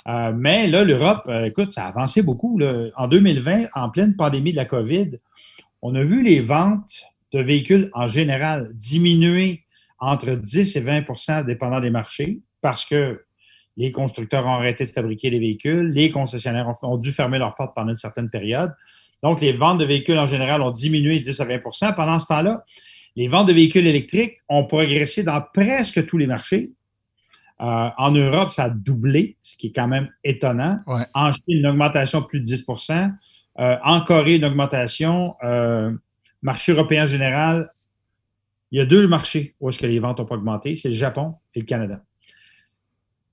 Euh, 0.08 0.32
mais 0.34 0.66
là, 0.66 0.82
l'Europe, 0.82 1.22
euh, 1.28 1.44
écoute, 1.44 1.72
ça 1.72 1.84
a 1.84 1.88
avancé 1.88 2.22
beaucoup. 2.22 2.58
En 2.96 3.08
2020, 3.08 3.66
en 3.74 3.90
pleine 3.90 4.16
pandémie 4.16 4.52
de 4.52 4.56
la 4.56 4.64
COVID, 4.64 5.12
on 5.80 5.94
a 5.94 6.02
vu 6.02 6.22
les 6.22 6.40
ventes 6.40 7.04
de 7.32 7.40
véhicules 7.40 7.90
en 7.94 8.08
général 8.08 8.70
diminuer 8.74 9.64
entre 9.98 10.34
10 10.34 10.76
et 10.76 10.80
20% 10.80 11.44
dépendant 11.44 11.80
des 11.80 11.90
marchés 11.90 12.40
parce 12.62 12.86
que 12.86 13.22
les 13.76 13.92
constructeurs 13.92 14.46
ont 14.46 14.54
arrêté 14.54 14.84
de 14.84 14.90
fabriquer 14.90 15.28
les 15.30 15.38
véhicules, 15.38 15.90
les 15.92 16.10
concessionnaires 16.10 16.70
ont, 16.82 16.96
dû 16.96 17.12
fermer 17.12 17.38
leurs 17.38 17.54
portes 17.54 17.74
pendant 17.74 17.90
une 17.90 17.94
certaine 17.94 18.30
période. 18.30 18.72
Donc, 19.22 19.40
les 19.40 19.52
ventes 19.52 19.78
de 19.78 19.84
véhicules 19.84 20.18
en 20.18 20.26
général 20.26 20.62
ont 20.62 20.70
diminué 20.70 21.20
10 21.20 21.40
à 21.40 21.44
20% 21.46 21.94
Pendant 21.94 22.18
ce 22.18 22.26
temps-là, 22.28 22.64
les 23.16 23.28
ventes 23.28 23.48
de 23.48 23.52
véhicules 23.52 23.86
électriques 23.86 24.38
ont 24.48 24.64
progressé 24.64 25.22
dans 25.22 25.40
presque 25.52 26.06
tous 26.06 26.18
les 26.18 26.26
marchés. 26.26 26.72
Euh, 27.60 27.88
en 27.96 28.10
Europe, 28.10 28.50
ça 28.50 28.64
a 28.64 28.70
doublé, 28.70 29.36
ce 29.40 29.56
qui 29.56 29.68
est 29.68 29.72
quand 29.72 29.88
même 29.88 30.10
étonnant. 30.24 30.80
En 31.14 31.30
Chine, 31.30 31.42
une 31.48 31.66
augmentation 31.66 32.20
de 32.20 32.26
plus 32.26 32.40
de 32.40 32.46
10% 32.46 33.12
euh, 33.60 33.76
En 33.84 34.00
Corée, 34.00 34.36
une 34.36 34.44
augmentation. 34.44 35.36
Euh, 35.44 35.92
marché 36.42 36.72
européen 36.72 37.06
général, 37.06 37.72
il 38.72 38.78
y 38.78 38.80
a 38.80 38.86
deux 38.86 39.06
marchés 39.06 39.54
où 39.60 39.68
est-ce 39.68 39.78
que 39.78 39.86
les 39.86 40.00
ventes 40.00 40.18
n'ont 40.18 40.24
pas 40.24 40.34
augmenté, 40.34 40.74
c'est 40.74 40.88
le 40.88 40.94
Japon 40.94 41.34
et 41.54 41.60
le 41.60 41.66
Canada 41.66 42.02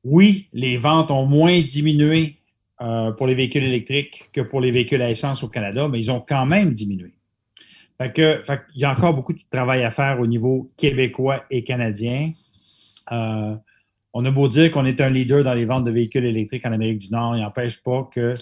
oui, 0.03 0.47
les 0.53 0.77
ventes 0.77 1.11
ont 1.11 1.25
moins 1.25 1.59
diminué 1.59 2.37
euh, 2.81 3.11
pour 3.11 3.27
les 3.27 3.35
véhicules 3.35 3.63
électriques 3.63 4.29
que 4.31 4.41
pour 4.41 4.61
les 4.61 4.71
véhicules 4.71 5.01
à 5.01 5.09
essence 5.09 5.43
au 5.43 5.49
Canada, 5.49 5.87
mais 5.87 5.99
ils 5.99 6.11
ont 6.11 6.23
quand 6.25 6.45
même 6.45 6.71
diminué. 6.71 7.13
Il 8.01 8.41
y 8.75 8.85
a 8.85 8.91
encore 8.91 9.13
beaucoup 9.13 9.33
de 9.33 9.41
travail 9.49 9.83
à 9.83 9.91
faire 9.91 10.21
au 10.21 10.27
niveau 10.27 10.71
québécois 10.77 11.43
et 11.51 11.65
canadien. 11.65 12.31
Euh, 13.11 13.55
on 14.13 14.23
a 14.23 14.31
beau 14.31 14.47
dire 14.47 14.71
qu'on 14.71 14.85
est 14.85 15.01
un 15.01 15.09
leader 15.09 15.43
dans 15.43 15.53
les 15.53 15.65
ventes 15.65 15.83
de 15.83 15.91
véhicules 15.91 16.25
électriques 16.25 16.65
en 16.65 16.71
Amérique 16.71 16.99
du 16.99 17.11
Nord, 17.11 17.35
il 17.35 17.41
n'empêche 17.41 17.83
pas 17.83 18.09
que 18.13 18.33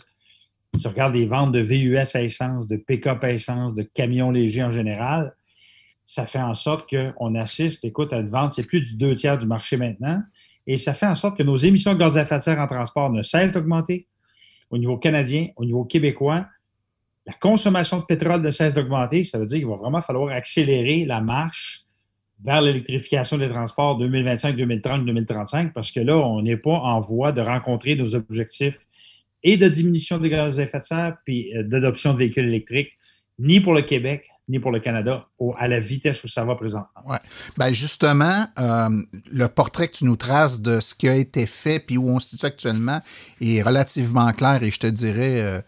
si 0.75 0.81
tu 0.81 0.87
regardes 0.87 1.15
les 1.15 1.25
ventes 1.25 1.51
de 1.51 1.59
VUS 1.59 1.97
à 1.97 2.21
essence, 2.21 2.67
de 2.67 2.77
pick-up 2.77 3.23
à 3.23 3.31
essence, 3.31 3.73
de 3.73 3.81
camions 3.81 4.29
légers 4.29 4.63
en 4.63 4.71
général, 4.71 5.33
ça 6.05 6.25
fait 6.25 6.39
en 6.39 6.53
sorte 6.53 6.89
qu'on 6.89 7.35
assiste, 7.35 7.83
écoute, 7.83 8.13
à 8.13 8.19
une 8.19 8.29
vente, 8.29 8.53
c'est 8.53 8.63
plus 8.63 8.81
du 8.81 8.95
deux 8.95 9.15
tiers 9.15 9.37
du 9.37 9.47
marché 9.47 9.75
maintenant, 9.75 10.21
et 10.67 10.75
ça 10.75 10.93
fait 10.93 11.07
en 11.07 11.15
sorte 11.15 11.37
que 11.37 11.43
nos 11.43 11.55
émissions 11.55 11.93
de 11.93 11.99
gaz 11.99 12.17
à 12.17 12.21
effet 12.21 12.35
de 12.35 12.41
serre 12.41 12.59
en 12.59 12.67
transport 12.67 13.09
ne 13.09 13.23
cessent 13.23 13.53
d'augmenter 13.53 14.05
au 14.69 14.77
niveau 14.77 14.97
canadien, 14.97 15.47
au 15.55 15.63
niveau 15.63 15.85
québécois. 15.85 16.45
La 17.25 17.33
consommation 17.33 17.99
de 17.99 18.03
pétrole 18.03 18.41
ne 18.41 18.51
cesse 18.51 18.75
d'augmenter. 18.75 19.23
Ça 19.23 19.39
veut 19.39 19.45
dire 19.45 19.59
qu'il 19.59 19.67
va 19.67 19.77
vraiment 19.77 20.01
falloir 20.01 20.33
accélérer 20.33 21.05
la 21.05 21.21
marche 21.21 21.85
vers 22.43 22.61
l'électrification 22.61 23.37
des 23.37 23.49
transports 23.49 23.97
2025, 23.97 24.55
2030, 24.55 25.05
2035, 25.05 25.73
parce 25.73 25.91
que 25.91 26.01
là, 26.01 26.17
on 26.17 26.41
n'est 26.41 26.57
pas 26.57 26.75
en 26.75 26.99
voie 26.99 27.31
de 27.31 27.41
rencontrer 27.41 27.95
nos 27.95 28.13
objectifs 28.13 28.79
et 29.43 29.57
de 29.57 29.67
diminution 29.69 30.17
des 30.17 30.29
gaz 30.29 30.59
à 30.59 30.63
effet 30.63 30.79
de 30.79 30.83
serre, 30.83 31.17
puis 31.25 31.55
euh, 31.55 31.63
d'adoption 31.63 32.13
de 32.13 32.19
véhicules 32.19 32.47
électriques, 32.47 32.91
ni 33.39 33.59
pour 33.59 33.73
le 33.73 33.81
Québec, 33.81 34.29
ni 34.47 34.59
pour 34.59 34.71
le 34.71 34.79
Canada 34.79 35.27
à 35.57 35.67
la 35.67 35.79
vitesse 35.79 36.23
où 36.23 36.27
ça 36.27 36.43
va 36.45 36.55
présentement. 36.55 37.01
Ouais. 37.05 37.17
Ben 37.57 37.71
justement, 37.71 38.47
euh, 38.59 38.89
le 39.31 39.47
portrait 39.47 39.87
que 39.87 39.97
tu 39.97 40.05
nous 40.05 40.15
traces 40.15 40.61
de 40.61 40.79
ce 40.79 40.95
qui 40.95 41.09
a 41.09 41.15
été 41.15 41.45
fait 41.45 41.79
puis 41.79 41.97
où 41.97 42.09
on 42.09 42.19
se 42.19 42.29
situe 42.29 42.45
actuellement 42.45 43.01
est 43.41 43.61
relativement 43.61 44.31
clair 44.31 44.63
et 44.63 44.71
je 44.71 44.79
te 44.79 44.87
dirais 44.87 45.41
euh, 45.41 45.61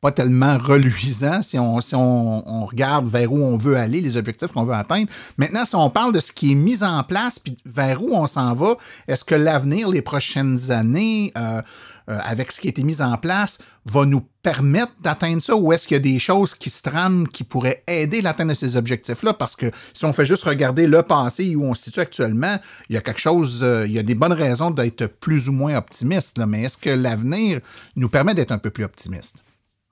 pas 0.00 0.12
tellement 0.12 0.58
reluisant 0.58 1.42
si 1.42 1.58
on, 1.58 1.80
si 1.80 1.94
on, 1.94 2.66
regarde 2.66 3.08
vers 3.08 3.32
où 3.32 3.42
on 3.42 3.56
veut 3.56 3.76
aller, 3.76 4.00
les 4.00 4.16
objectifs 4.16 4.52
qu'on 4.52 4.64
veut 4.64 4.74
atteindre. 4.74 5.10
Maintenant, 5.38 5.64
si 5.64 5.74
on 5.74 5.88
parle 5.90 6.12
de 6.12 6.20
ce 6.20 6.32
qui 6.32 6.52
est 6.52 6.54
mis 6.54 6.82
en 6.82 7.02
place 7.02 7.38
puis 7.38 7.56
vers 7.64 8.02
où 8.02 8.10
on 8.12 8.26
s'en 8.26 8.54
va, 8.54 8.76
est-ce 9.08 9.24
que 9.24 9.34
l'avenir, 9.34 9.88
les 9.88 10.02
prochaines 10.02 10.70
années, 10.70 11.32
euh, 11.36 11.62
euh, 12.08 12.18
avec 12.22 12.52
ce 12.52 12.60
qui 12.60 12.68
a 12.68 12.70
été 12.70 12.84
mis 12.84 13.02
en 13.02 13.16
place, 13.16 13.58
va 13.84 14.04
nous 14.04 14.20
permettre 14.42 14.92
d'atteindre 15.00 15.42
ça 15.42 15.56
ou 15.56 15.72
est-ce 15.72 15.88
qu'il 15.88 15.96
y 15.96 15.98
a 15.98 16.02
des 16.02 16.18
choses 16.18 16.54
qui 16.54 16.70
se 16.70 16.82
trament 16.82 17.26
qui 17.26 17.42
pourraient 17.42 17.82
aider 17.88 18.20
l'atteinte 18.20 18.48
de 18.48 18.54
ces 18.54 18.76
objectifs-là? 18.76 19.32
Parce 19.32 19.56
que 19.56 19.70
si 19.92 20.04
on 20.04 20.12
fait 20.12 20.26
juste 20.26 20.44
regarder 20.44 20.86
le 20.86 21.02
passé 21.02 21.56
où 21.56 21.64
on 21.64 21.74
se 21.74 21.84
situe 21.84 22.00
actuellement, 22.00 22.58
il 22.88 22.94
y 22.94 22.96
a 22.96 23.00
quelque 23.00 23.20
chose, 23.20 23.60
euh, 23.62 23.86
il 23.86 23.92
y 23.92 23.98
a 23.98 24.02
des 24.02 24.14
bonnes 24.14 24.32
raisons 24.32 24.70
d'être 24.70 25.06
plus 25.06 25.48
ou 25.48 25.52
moins 25.52 25.76
optimiste. 25.76 26.38
mais 26.46 26.64
est-ce 26.64 26.76
que 26.76 26.90
l'avenir 26.90 27.60
nous 27.96 28.08
permet 28.08 28.34
d'être 28.34 28.52
un 28.52 28.58
peu 28.58 28.70
plus 28.70 28.84
optimiste? 28.84 29.42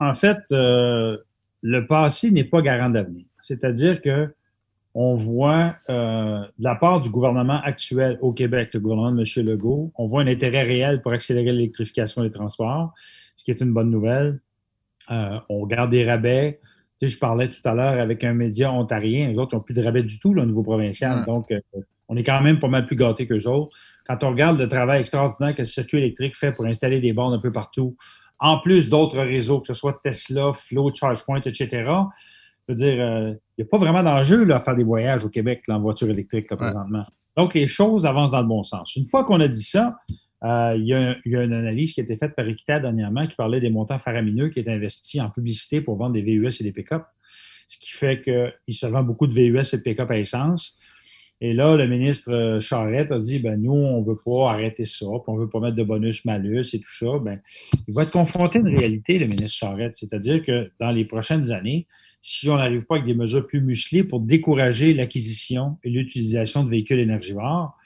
En 0.05 0.15
fait, 0.15 0.39
euh, 0.53 1.17
le 1.63 1.87
passé 1.87 2.31
n'est 2.31 2.45
pas 2.45 2.63
garant 2.63 2.91
d'avenir. 2.91 3.25
C'est-à-dire 3.41 4.01
que 4.01 4.29
on 4.95 5.17
voit 5.17 5.75
euh, 5.91 6.41
de 6.59 6.65
la 6.65 6.77
part 6.77 7.01
du 7.01 7.11
gouvernement 7.11 7.61
actuel 7.63 8.17
au 8.21 8.33
Québec, 8.33 8.71
le 8.75 8.81
gouvernement 8.81 9.11
de 9.11 9.21
M. 9.21 9.47
Legault, 9.47 9.93
on 9.97 10.07
voit 10.07 10.23
un 10.23 10.27
intérêt 10.29 10.63
réel 10.63 11.03
pour 11.03 11.13
accélérer 11.13 11.51
l'électrification 11.51 12.23
des 12.23 12.31
transports, 12.31 12.95
ce 13.37 13.45
qui 13.45 13.51
est 13.51 13.61
une 13.61 13.73
bonne 13.73 13.91
nouvelle. 13.91 14.41
Euh, 15.11 15.41
on 15.49 15.67
garde 15.67 15.91
des 15.91 16.05
rabais. 16.05 16.61
Tu 17.01 17.09
sais, 17.09 17.17
je 17.17 17.19
parlais 17.19 17.51
tout 17.51 17.61
à 17.65 17.75
l'heure 17.75 18.01
avec 18.01 18.23
un 18.23 18.35
média 18.35 18.73
ontarien, 18.73 19.29
les 19.29 19.39
autres 19.39 19.57
n'ont 19.57 19.63
plus 19.63 19.75
de 19.75 19.83
rabais 19.83 20.05
du 20.05 20.21
tout 20.21 20.31
au 20.31 20.45
niveau 20.45 20.63
provincial. 20.63 21.25
Donc, 21.25 21.51
euh, 21.51 21.61
on 22.09 22.17
est 22.17 22.23
quand 22.23 22.41
même 22.41 22.61
pas 22.61 22.69
mal 22.69 22.87
plus 22.87 22.97
gâtés 22.97 23.27
qu'eux 23.27 23.49
autres. 23.49 23.77
Quand 24.07 24.23
on 24.23 24.31
regarde 24.31 24.59
le 24.59 24.69
travail 24.69 25.01
extraordinaire 25.01 25.57
que 25.57 25.63
le 25.63 25.67
circuit 25.67 25.99
électrique 25.99 26.37
fait 26.37 26.53
pour 26.53 26.67
installer 26.67 27.01
des 27.01 27.13
bornes 27.13 27.35
un 27.35 27.41
peu 27.41 27.51
partout 27.51 27.97
en 28.39 28.59
plus 28.59 28.91
d'autres 28.91 29.19
réseaux, 29.19 29.61
que 29.61 29.67
ce 29.67 29.75
soit 29.75 30.01
Tesla, 30.03 30.53
Flow, 30.53 30.93
ChargePoint, 30.95 31.41
etc. 31.41 31.69
Je 31.69 32.73
veux 32.73 32.75
dire, 32.75 33.01
euh, 33.01 33.33
il 33.59 33.63
n'y 33.63 33.65
a 33.65 33.69
pas 33.71 33.79
vraiment 33.79 34.03
d'enjeu 34.03 34.51
à 34.51 34.61
faire 34.61 34.75
des 34.75 34.85
voyages 34.85 35.25
au 35.25 35.29
Québec 35.29 35.63
en 35.69 35.81
voiture 35.81 36.09
électrique 36.09 36.51
là, 36.51 36.57
présentement. 36.57 37.05
Donc, 37.37 37.55
les 37.55 37.67
choses 37.67 38.07
avancent 38.07 38.33
dans 38.33 38.43
le 38.43 38.49
bon 38.49 38.63
sens. 38.63 38.97
Une 38.97 39.09
fois 39.09 39.25
qu'on 39.25 39.41
a 39.41 39.49
dit 39.49 39.63
ça, 39.63 39.97
euh, 40.45 40.75
il, 40.77 40.87
y 40.87 40.95
a, 40.95 41.17
une 41.25 41.53
analyse 41.53 41.93
qui 41.93 42.01
a 42.01 42.05
été 42.05 42.17
faite 42.17 42.35
par 42.35 42.47
Equita 42.47 42.79
dernièrement 42.79 43.27
qui 43.27 43.35
parlait 43.35 43.61
des 43.61 43.71
montants 43.71 43.99
faramineux 43.99 44.51
qui 44.51 44.61
étaient 44.61 44.73
investis 44.73 45.21
en 45.21 45.31
publicité 45.31 45.81
pour 45.81 45.97
vendre 45.97 46.13
des 46.13 46.23
VUS 46.23 46.49
et 46.61 46.65
des 46.65 46.73
pick-up, 46.73 47.05
ce 47.67 47.79
qui 47.79 47.91
fait 47.91 48.23
qu'il 48.23 48.75
se 48.75 48.87
vend 48.87 49.03
beaucoup 49.03 49.27
de 49.27 49.35
VUS 49.35 49.73
et 49.73 49.77
de 49.79 49.83
pick-up 49.83 50.11
à 50.11 50.19
essence. 50.19 50.79
Et 51.41 51.53
là, 51.53 51.77
le 51.77 51.87
ministre 51.87 52.33
euh, 52.33 52.61
Charette 52.61 53.11
a 53.11 53.19
dit 53.19 53.39
ben, 53.39 53.61
nous, 53.61 53.73
on 53.73 54.01
ne 54.01 54.07
veut 54.07 54.19
pas 54.25 54.51
arrêter 54.51 54.85
ça, 54.85 55.07
puis 55.07 55.25
on 55.27 55.35
ne 55.35 55.41
veut 55.41 55.49
pas 55.49 55.61
mettre 55.61 55.77
de 55.77 55.83
bonus-malus 55.83 56.75
et 56.75 56.79
tout 56.79 56.93
ça. 56.93 57.19
Ben, 57.21 57.41
il 57.87 57.95
va 57.95 58.03
être 58.05 58.13
confronté 58.13 58.59
à 58.59 58.63
une 58.63 58.77
réalité, 58.77 59.19
le 59.19 59.27
ministre 59.27 59.57
Charette, 59.57 59.97
c'est-à-dire 59.97 60.45
que 60.45 60.71
dans 60.81 60.91
les 60.91 61.05
prochaines 61.05 61.51
années, 61.51 61.87
si 62.23 62.49
on 62.49 62.57
n'arrive 62.57 62.87
pas 62.87 62.97
avec 62.97 63.07
des 63.07 63.15
mesures 63.15 63.47
plus 63.47 63.61
musclées 63.61 64.05
pour 64.05 64.21
décourager 64.21 64.95
l'acquisition 64.95 65.77
et 65.85 65.91
l'utilisation 65.91 66.65
de 66.65 66.71
véhicules 66.71 67.01
énergivores, 67.01 67.77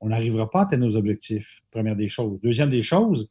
on 0.00 0.08
n'arrivera 0.08 0.48
pas 0.48 0.60
à 0.60 0.62
atteindre 0.62 0.86
nos 0.86 0.96
objectifs, 0.96 1.60
première 1.70 1.96
des 1.96 2.08
choses. 2.08 2.40
Deuxième 2.40 2.70
des 2.70 2.80
choses, 2.82 3.28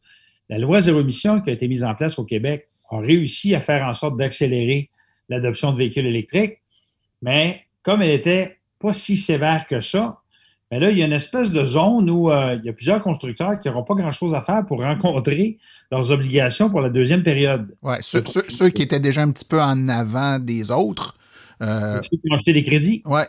la 0.50 0.60
loi 0.60 0.82
zéro 0.82 1.00
émission 1.00 1.42
qui 1.42 1.50
a 1.50 1.54
été 1.54 1.68
mise 1.68 1.84
en 1.84 1.96
place 1.96 2.20
au 2.20 2.26
Québec 2.26 2.68
a 2.90 3.00
réussi 3.00 3.56
à 3.56 3.62
faire 3.62 3.84
en 3.86 3.94
sorte 3.94 4.18
d'accélérer 4.18 4.90
l'adoption 5.30 5.72
de 5.72 5.78
véhicules 5.78 6.06
électriques, 6.06 6.60
mais 7.22 7.64
comme 7.82 8.02
elle 8.02 8.12
était 8.12 8.57
pas 8.80 8.94
si 8.94 9.18
sévère 9.18 9.68
que 9.68 9.82
ça. 9.82 10.20
Mais 10.72 10.80
là, 10.80 10.92
il 10.92 10.98
y 10.98 11.02
a 11.02 11.06
une 11.06 11.14
espèce 11.14 11.52
de 11.54 11.64
zone 11.64 12.10
où 12.10 12.30
euh, 12.30 12.58
il 12.60 12.66
y 12.66 12.70
a 12.70 12.74
plusieurs 12.74 13.00
constructeurs 13.00 13.58
qui 13.58 13.70
n'auront 13.70 13.84
pas 13.84 13.96
grand-chose 13.96 14.34
à 14.34 14.42
faire 14.42 14.66
pour 14.66 14.82
rencontrer 14.82 15.58
leurs 15.92 16.12
obligations 16.12 16.70
pour 16.70 16.82
la 16.82 16.90
deuxième 16.90 17.24
période. 17.24 17.74
Oui, 17.82 17.96
ceux, 18.02 18.70
qui 18.70 18.82
étaient 18.82 19.00
déjà 19.00 19.22
un 19.22 19.32
petit 19.32 19.46
peu 19.46 19.62
en 19.62 19.88
avant 19.88 20.40
des 20.40 20.70
autres. 20.70 21.16
Euh, 21.62 22.02
ceux 22.02 22.18
qui 22.18 22.32
ont 22.32 22.36
acheté 22.36 22.54
des 22.54 22.64
crédits. 22.64 23.02
Oui. 23.06 23.22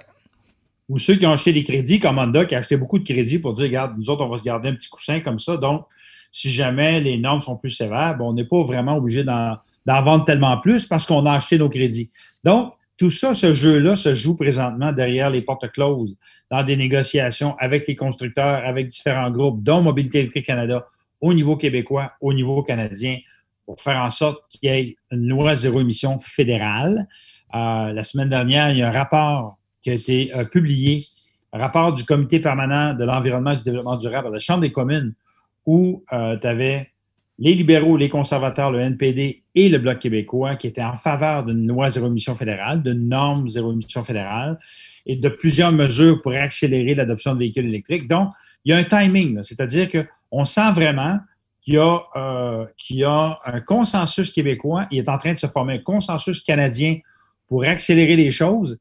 Ou 0.88 0.98
ceux 0.98 1.14
qui 1.14 1.26
ont 1.26 1.32
acheté 1.32 1.52
des 1.52 1.62
crédits, 1.62 2.00
comme 2.00 2.18
Honda, 2.18 2.44
qui 2.44 2.54
a 2.54 2.58
acheté 2.58 2.76
beaucoup 2.76 2.98
de 2.98 3.04
crédits 3.04 3.38
pour 3.38 3.52
dire, 3.52 3.66
regarde, 3.66 3.92
nous 3.96 4.10
autres, 4.10 4.24
on 4.24 4.28
va 4.28 4.38
se 4.38 4.42
garder 4.42 4.70
un 4.70 4.74
petit 4.74 4.88
coussin 4.88 5.20
comme 5.20 5.38
ça. 5.38 5.56
Donc, 5.56 5.84
si 6.32 6.50
jamais 6.50 7.00
les 7.00 7.18
normes 7.18 7.40
sont 7.40 7.56
plus 7.56 7.70
sévères, 7.70 8.16
on 8.20 8.32
n'est 8.32 8.44
pas 8.44 8.62
vraiment 8.62 8.96
obligé 8.96 9.22
d'en 9.22 9.58
vendre 9.86 10.24
tellement 10.24 10.58
plus 10.58 10.86
parce 10.86 11.06
qu'on 11.06 11.24
a 11.26 11.32
acheté 11.32 11.58
nos 11.58 11.68
crédits. 11.68 12.10
Donc, 12.42 12.72
tout 12.98 13.10
ça, 13.10 13.32
ce 13.32 13.52
jeu-là 13.52 13.94
se 13.94 14.12
joue 14.12 14.36
présentement 14.36 14.92
derrière 14.92 15.30
les 15.30 15.40
portes 15.40 15.70
closes, 15.70 16.16
dans 16.50 16.64
des 16.64 16.76
négociations 16.76 17.54
avec 17.58 17.86
les 17.86 17.94
constructeurs, 17.94 18.66
avec 18.66 18.88
différents 18.88 19.30
groupes, 19.30 19.62
dont 19.62 19.80
Mobilité 19.80 20.18
électrique 20.18 20.46
Canada, 20.46 20.86
au 21.20 21.32
niveau 21.32 21.56
québécois, 21.56 22.12
au 22.20 22.34
niveau 22.34 22.62
canadien, 22.62 23.18
pour 23.64 23.80
faire 23.80 23.98
en 23.98 24.10
sorte 24.10 24.42
qu'il 24.50 24.68
y 24.68 24.72
ait 24.72 24.96
une 25.12 25.28
loi 25.28 25.54
zéro 25.54 25.80
émission 25.80 26.18
fédérale. 26.18 27.06
Euh, 27.54 27.92
la 27.92 28.02
semaine 28.02 28.30
dernière, 28.30 28.70
il 28.72 28.78
y 28.78 28.82
a 28.82 28.88
un 28.88 28.92
rapport 28.92 29.58
qui 29.80 29.90
a 29.90 29.94
été 29.94 30.34
euh, 30.34 30.44
publié, 30.44 31.04
un 31.52 31.58
rapport 31.58 31.92
du 31.92 32.04
Comité 32.04 32.40
permanent 32.40 32.94
de 32.94 33.04
l'environnement 33.04 33.52
et 33.52 33.56
du 33.56 33.62
développement 33.62 33.96
durable 33.96 34.28
à 34.28 34.30
la 34.30 34.38
Chambre 34.38 34.60
des 34.60 34.72
communes, 34.72 35.14
où 35.66 36.02
euh, 36.12 36.36
tu 36.36 36.46
avais 36.46 36.90
les 37.38 37.54
libéraux, 37.54 37.96
les 37.96 38.08
conservateurs, 38.08 38.72
le 38.72 38.80
NPD 38.80 39.44
et 39.54 39.68
le 39.68 39.78
Bloc 39.78 40.00
québécois 40.00 40.56
qui 40.56 40.66
étaient 40.66 40.82
en 40.82 40.96
faveur 40.96 41.44
d'une 41.44 41.68
loi 41.68 41.88
zéro 41.88 42.08
émission 42.08 42.34
fédérale, 42.34 42.82
de 42.82 42.92
normes 42.92 43.48
zéro 43.48 43.72
émission 43.72 44.02
fédérale 44.02 44.58
et 45.06 45.16
de 45.16 45.28
plusieurs 45.28 45.72
mesures 45.72 46.20
pour 46.20 46.32
accélérer 46.32 46.94
l'adoption 46.94 47.34
de 47.34 47.38
véhicules 47.38 47.66
électriques. 47.66 48.08
Donc, 48.08 48.30
il 48.64 48.72
y 48.72 48.74
a 48.74 48.76
un 48.76 48.84
timing, 48.84 49.42
c'est-à-dire 49.42 49.88
qu'on 49.88 50.44
sent 50.44 50.72
vraiment 50.72 51.18
qu'il 51.62 51.74
y, 51.74 51.78
a, 51.78 52.00
euh, 52.16 52.66
y 52.90 53.04
a 53.04 53.38
un 53.44 53.60
consensus 53.60 54.32
québécois, 54.32 54.86
il 54.90 54.98
est 54.98 55.08
en 55.08 55.18
train 55.18 55.32
de 55.32 55.38
se 55.38 55.46
former 55.46 55.74
un 55.74 55.78
consensus 55.78 56.40
canadien 56.40 56.98
pour 57.46 57.64
accélérer 57.64 58.16
les 58.16 58.30
choses. 58.30 58.80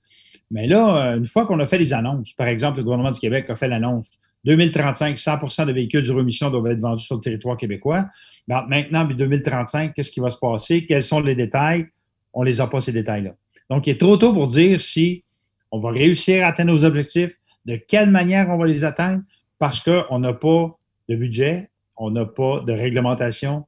Mais 0.49 0.65
là, 0.65 1.15
une 1.15 1.27
fois 1.27 1.45
qu'on 1.45 1.59
a 1.59 1.65
fait 1.65 1.77
les 1.77 1.93
annonces, 1.93 2.33
par 2.33 2.47
exemple, 2.47 2.77
le 2.77 2.83
gouvernement 2.83 3.11
du 3.11 3.19
Québec 3.19 3.49
a 3.49 3.55
fait 3.55 3.67
l'annonce 3.67 4.09
2035, 4.47 5.17
100% 5.17 5.65
de 5.65 5.73
véhicules 5.73 6.03
zéro 6.03 6.21
émission 6.21 6.49
doivent 6.49 6.71
être 6.71 6.79
vendus 6.79 7.03
sur 7.03 7.15
le 7.15 7.21
territoire 7.21 7.57
québécois. 7.57 8.05
Maintenant, 8.47 9.03
2035, 9.03 9.93
qu'est-ce 9.93 10.09
qui 10.09 10.21
va 10.21 10.29
se 10.29 10.37
passer? 10.37 10.85
Quels 10.85 11.03
sont 11.03 11.19
les 11.19 11.35
détails? 11.35 11.87
On 12.33 12.43
ne 12.43 12.47
les 12.47 12.61
a 12.61 12.67
pas, 12.67 12.79
ces 12.79 12.93
détails-là. 12.93 13.31
Donc, 13.69 13.87
il 13.87 13.91
est 13.91 13.99
trop 13.99 14.15
tôt 14.15 14.33
pour 14.33 14.47
dire 14.47 14.79
si 14.79 15.25
on 15.69 15.79
va 15.79 15.91
réussir 15.91 16.45
à 16.45 16.49
atteindre 16.49 16.71
nos 16.71 16.85
objectifs, 16.85 17.35
de 17.65 17.75
quelle 17.75 18.09
manière 18.09 18.49
on 18.49 18.57
va 18.57 18.65
les 18.67 18.85
atteindre, 18.85 19.21
parce 19.59 19.81
qu'on 19.81 20.19
n'a 20.19 20.31
pas 20.31 20.77
de 21.09 21.15
budget, 21.17 21.69
on 21.97 22.11
n'a 22.11 22.25
pas 22.25 22.61
de 22.61 22.71
réglementation. 22.71 23.65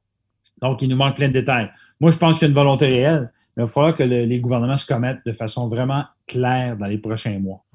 Donc, 0.61 0.81
il 0.81 0.87
nous 0.87 0.95
manque 0.95 1.17
plein 1.17 1.27
de 1.27 1.33
détails. 1.33 1.69
Moi, 1.99 2.11
je 2.11 2.17
pense 2.17 2.35
qu'il 2.35 2.43
y 2.43 2.45
a 2.45 2.47
une 2.49 2.55
volonté 2.55 2.87
réelle, 2.87 3.33
mais 3.57 3.63
il 3.63 3.65
va 3.65 3.67
falloir 3.67 3.95
que 3.95 4.03
les 4.03 4.39
gouvernements 4.39 4.77
se 4.77 4.85
commettent 4.85 5.25
de 5.25 5.33
façon 5.33 5.67
vraiment 5.67 6.05
claire 6.29 6.77
dans 6.77 6.85
les 6.85 6.99
prochains 6.99 7.39
mois. 7.39 7.65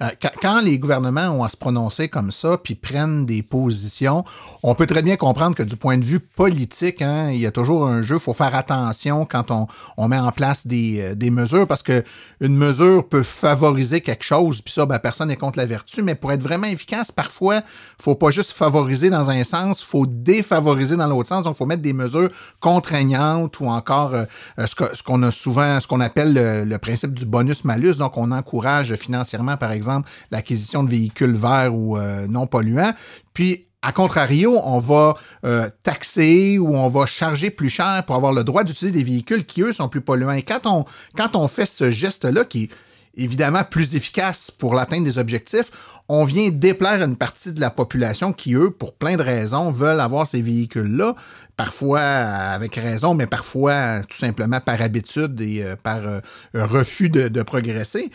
Euh, 0.00 0.10
quand, 0.40 0.60
les 0.60 0.78
gouvernements 0.78 1.28
ont 1.28 1.44
à 1.44 1.48
se 1.48 1.56
prononcer 1.56 2.08
comme 2.08 2.30
ça, 2.30 2.56
puis 2.56 2.74
prennent 2.74 3.26
des 3.26 3.42
positions, 3.42 4.24
on 4.62 4.74
peut 4.74 4.86
très 4.86 5.02
bien 5.02 5.16
comprendre 5.16 5.54
que 5.54 5.62
du 5.62 5.76
point 5.76 5.98
de 5.98 6.04
vue 6.04 6.20
politique, 6.20 7.02
hein, 7.02 7.30
il 7.30 7.40
y 7.40 7.46
a 7.46 7.50
toujours 7.50 7.86
un 7.86 8.02
jeu, 8.02 8.16
il 8.16 8.20
faut 8.20 8.32
faire 8.32 8.54
attention 8.54 9.26
quand 9.26 9.50
on, 9.96 10.08
met 10.08 10.18
en 10.18 10.32
place 10.32 10.66
euh, 10.70 11.14
des, 11.14 11.30
mesures, 11.30 11.66
parce 11.66 11.82
que 11.82 12.02
une 12.40 12.56
mesure 12.56 13.06
peut 13.06 13.22
favoriser 13.22 14.00
quelque 14.00 14.24
chose, 14.24 14.60
puis 14.60 14.72
ça, 14.72 14.86
ben, 14.86 14.98
personne 14.98 15.28
n'est 15.28 15.36
contre 15.36 15.58
la 15.58 15.66
vertu, 15.66 16.02
mais 16.02 16.14
pour 16.14 16.32
être 16.32 16.42
vraiment 16.42 16.66
efficace, 16.66 17.12
parfois, 17.12 17.56
il 17.56 17.58
ne 17.98 18.02
faut 18.02 18.14
pas 18.14 18.30
juste 18.30 18.52
favoriser 18.52 19.10
dans 19.10 19.30
un 19.30 19.44
sens, 19.44 19.82
il 19.82 19.86
faut 19.86 20.06
défavoriser 20.06 20.96
dans 20.96 21.06
l'autre 21.06 21.28
sens, 21.28 21.44
donc 21.44 21.56
il 21.56 21.58
faut 21.58 21.66
mettre 21.66 21.82
des 21.82 21.92
mesures 21.92 22.30
contraignantes 22.60 23.60
ou 23.60 23.66
encore 23.66 24.14
euh, 24.14 24.24
ce 24.66 25.02
qu'on 25.02 25.22
a 25.22 25.30
souvent, 25.30 25.80
ce 25.80 25.86
qu'on 25.86 26.00
appelle 26.00 26.32
le, 26.32 26.64
le 26.64 26.78
principe 26.78 27.12
du 27.12 27.26
bonus-malus, 27.26 27.83
donc 27.92 28.16
on 28.16 28.30
encourage 28.32 28.94
financièrement 28.96 29.56
par 29.56 29.72
exemple, 29.72 30.08
l'acquisition 30.30 30.82
de 30.82 30.90
véhicules 30.90 31.34
verts 31.34 31.74
ou 31.74 31.96
euh, 31.96 32.26
non 32.26 32.46
polluants. 32.46 32.92
Puis, 33.32 33.66
à 33.82 33.92
contrario, 33.92 34.58
on 34.64 34.78
va 34.78 35.14
euh, 35.44 35.68
taxer 35.82 36.58
ou 36.58 36.74
on 36.74 36.88
va 36.88 37.04
charger 37.04 37.50
plus 37.50 37.68
cher 37.68 38.02
pour 38.06 38.16
avoir 38.16 38.32
le 38.32 38.42
droit 38.42 38.64
d'utiliser 38.64 38.96
des 38.96 39.04
véhicules 39.04 39.44
qui, 39.44 39.60
eux, 39.62 39.72
sont 39.72 39.88
plus 39.88 40.00
polluants. 40.00 40.32
Et 40.32 40.42
quand 40.42 40.66
on, 40.66 40.84
quand 41.16 41.36
on 41.36 41.48
fait 41.48 41.66
ce 41.66 41.90
geste-là, 41.90 42.44
qui 42.44 42.70
évidemment 43.16 43.64
plus 43.64 43.94
efficace 43.94 44.50
pour 44.50 44.74
l'atteinte 44.74 45.04
des 45.04 45.18
objectifs, 45.18 45.70
on 46.08 46.24
vient 46.24 46.50
déplaire 46.50 47.02
une 47.02 47.16
partie 47.16 47.52
de 47.52 47.60
la 47.60 47.70
population 47.70 48.32
qui, 48.32 48.54
eux, 48.54 48.70
pour 48.70 48.94
plein 48.94 49.16
de 49.16 49.22
raisons, 49.22 49.70
veulent 49.70 50.00
avoir 50.00 50.26
ces 50.26 50.40
véhicules-là, 50.40 51.14
parfois 51.56 52.00
avec 52.00 52.74
raison, 52.76 53.14
mais 53.14 53.26
parfois 53.26 54.02
tout 54.02 54.18
simplement 54.18 54.60
par 54.60 54.82
habitude 54.82 55.40
et 55.40 55.62
euh, 55.62 55.76
par 55.76 56.00
refus 56.54 57.08
de 57.08 57.42
progresser. 57.42 58.10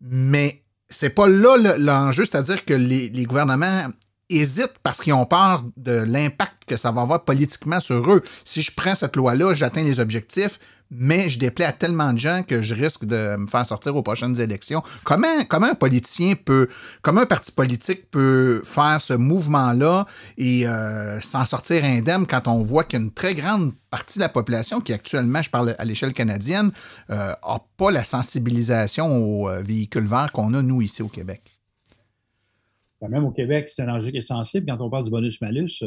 Mais 0.00 0.62
c'est 0.92 1.10
pas 1.10 1.28
là 1.28 1.56
l'enjeu, 1.78 2.24
c'est-à-dire 2.24 2.64
que 2.64 2.74
les, 2.74 3.10
gouvernements 3.24 3.86
hésitent 4.28 4.78
parce 4.82 5.00
qu'ils 5.00 5.12
ont 5.12 5.26
peur 5.26 5.64
de 5.76 5.92
l'impact 5.92 6.64
que 6.66 6.76
ça 6.76 6.90
va 6.90 7.02
avoir 7.02 7.24
politiquement 7.24 7.80
sur 7.80 8.10
eux. 8.10 8.22
Si 8.44 8.62
je 8.62 8.72
prends 8.74 8.94
cette 8.94 9.16
loi-là, 9.16 9.54
j'atteins 9.54 9.82
les 9.82 10.00
objectifs, 10.00 10.58
mais 10.94 11.30
je 11.30 11.38
déplais 11.38 11.64
à 11.64 11.72
tellement 11.72 12.12
de 12.12 12.18
gens 12.18 12.42
que 12.46 12.60
je 12.60 12.74
risque 12.74 13.06
de 13.06 13.36
me 13.36 13.46
faire 13.46 13.64
sortir 13.64 13.96
aux 13.96 14.02
prochaines 14.02 14.38
élections. 14.40 14.82
Comment, 15.04 15.26
un 15.50 15.74
politicien 15.74 16.34
peut, 16.34 16.68
comment 17.00 17.22
un 17.22 17.26
parti 17.26 17.50
politique 17.50 18.10
peut 18.10 18.60
faire 18.64 19.00
ce 19.00 19.14
mouvement-là 19.14 20.06
et 20.36 20.66
euh, 20.66 21.20
s'en 21.20 21.46
sortir 21.46 21.84
indemne 21.84 22.26
quand 22.26 22.46
on 22.46 22.62
voit 22.62 22.84
qu'une 22.84 23.10
très 23.10 23.34
grande 23.34 23.72
partie 23.90 24.18
de 24.18 24.24
la 24.24 24.28
population, 24.28 24.80
qui 24.80 24.92
actuellement, 24.92 25.40
je 25.40 25.50
parle 25.50 25.74
à 25.78 25.84
l'échelle 25.84 26.12
canadienne, 26.12 26.72
n'a 27.08 27.38
euh, 27.42 27.58
pas 27.76 27.90
la 27.90 28.04
sensibilisation 28.04 29.16
aux 29.16 29.48
euh, 29.48 29.62
véhicules 29.62 30.06
verts 30.06 30.30
qu'on 30.32 30.52
a, 30.52 30.60
nous, 30.60 30.82
ici 30.82 31.02
au 31.02 31.08
Québec? 31.08 31.58
Ben, 33.00 33.08
même 33.08 33.24
au 33.24 33.32
Québec, 33.32 33.68
c'est 33.68 33.82
un 33.82 33.88
enjeu 33.88 34.10
qui 34.10 34.18
est 34.18 34.20
sensible 34.20 34.66
quand 34.68 34.84
on 34.84 34.90
parle 34.90 35.04
du 35.04 35.10
bonus-malus, 35.10 35.82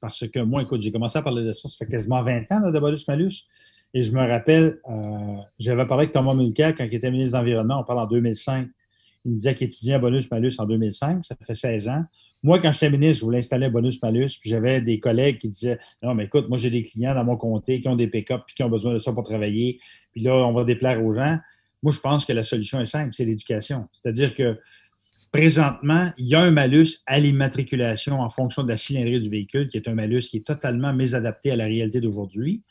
parce 0.00 0.26
que 0.28 0.38
moi, 0.40 0.62
écoute, 0.62 0.80
j'ai 0.80 0.92
commencé 0.92 1.18
à 1.18 1.22
parler 1.22 1.44
de 1.44 1.52
ça, 1.52 1.68
ça 1.68 1.76
fait 1.76 1.90
quasiment 1.90 2.22
20 2.22 2.52
ans 2.52 2.70
de 2.70 2.78
bonus-malus. 2.78 3.46
Et 3.94 4.02
je 4.02 4.10
me 4.10 4.28
rappelle, 4.28 4.80
euh, 4.90 5.36
j'avais 5.58 5.86
parlé 5.86 6.02
avec 6.02 6.12
Thomas 6.12 6.34
Mulcair 6.34 6.74
quand 6.74 6.84
il 6.84 6.94
était 6.94 7.12
ministre 7.12 7.38
de 7.38 7.44
l'Environnement, 7.44 7.80
on 7.80 7.84
parle 7.84 8.00
en 8.00 8.06
2005. 8.06 8.68
Il 9.24 9.30
me 9.30 9.36
disait 9.36 9.54
qu'il 9.54 9.66
étudiait 9.66 9.94
un 9.94 9.98
bonus-malus 10.00 10.52
en 10.58 10.66
2005, 10.66 11.24
ça 11.24 11.36
fait 11.40 11.54
16 11.54 11.88
ans. 11.88 12.04
Moi, 12.42 12.58
quand 12.58 12.72
j'étais 12.72 12.90
ministre, 12.90 13.20
je 13.20 13.24
voulais 13.24 13.38
installer 13.38 13.66
un 13.66 13.70
bonus-malus, 13.70 14.38
puis 14.40 14.50
j'avais 14.50 14.80
des 14.80 14.98
collègues 14.98 15.38
qui 15.38 15.48
disaient 15.48 15.78
Non, 16.02 16.14
mais 16.14 16.24
écoute, 16.24 16.48
moi, 16.48 16.58
j'ai 16.58 16.70
des 16.70 16.82
clients 16.82 17.14
dans 17.14 17.24
mon 17.24 17.36
comté 17.36 17.80
qui 17.80 17.88
ont 17.88 17.96
des 17.96 18.08
pick-up 18.08 18.42
puis 18.44 18.54
qui 18.54 18.62
ont 18.64 18.68
besoin 18.68 18.92
de 18.92 18.98
ça 18.98 19.12
pour 19.12 19.22
travailler, 19.22 19.78
puis 20.12 20.22
là, 20.22 20.34
on 20.34 20.52
va 20.52 20.64
déplaire 20.64 21.02
aux 21.02 21.14
gens. 21.14 21.38
Moi, 21.82 21.92
je 21.92 22.00
pense 22.00 22.26
que 22.26 22.32
la 22.32 22.42
solution 22.42 22.80
est 22.80 22.86
simple, 22.86 23.12
c'est 23.12 23.24
l'éducation. 23.24 23.86
C'est-à-dire 23.92 24.34
que 24.34 24.58
présentement, 25.30 26.10
il 26.18 26.26
y 26.26 26.34
a 26.34 26.40
un 26.40 26.50
malus 26.50 26.98
à 27.06 27.20
l'immatriculation 27.20 28.20
en 28.20 28.28
fonction 28.28 28.62
de 28.64 28.68
la 28.68 28.76
cylindrée 28.76 29.20
du 29.20 29.28
véhicule, 29.28 29.68
qui 29.68 29.76
est 29.76 29.88
un 29.88 29.94
malus 29.94 30.22
qui 30.28 30.38
est 30.38 30.46
totalement 30.46 30.92
mésadapté 30.92 31.52
à 31.52 31.56
la 31.56 31.66
réalité 31.66 32.00
d'aujourd'hui. 32.00 32.62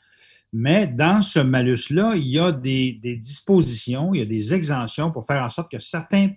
Mais 0.56 0.86
dans 0.86 1.20
ce 1.20 1.40
malus-là, 1.40 2.14
il 2.14 2.28
y 2.28 2.38
a 2.38 2.52
des, 2.52 3.00
dispositions, 3.02 4.14
il 4.14 4.20
y 4.20 4.22
a 4.22 4.24
des 4.24 4.54
exemptions 4.54 5.10
pour 5.10 5.26
faire 5.26 5.42
en 5.42 5.48
sorte 5.48 5.68
que 5.68 5.80
certains, 5.80 6.30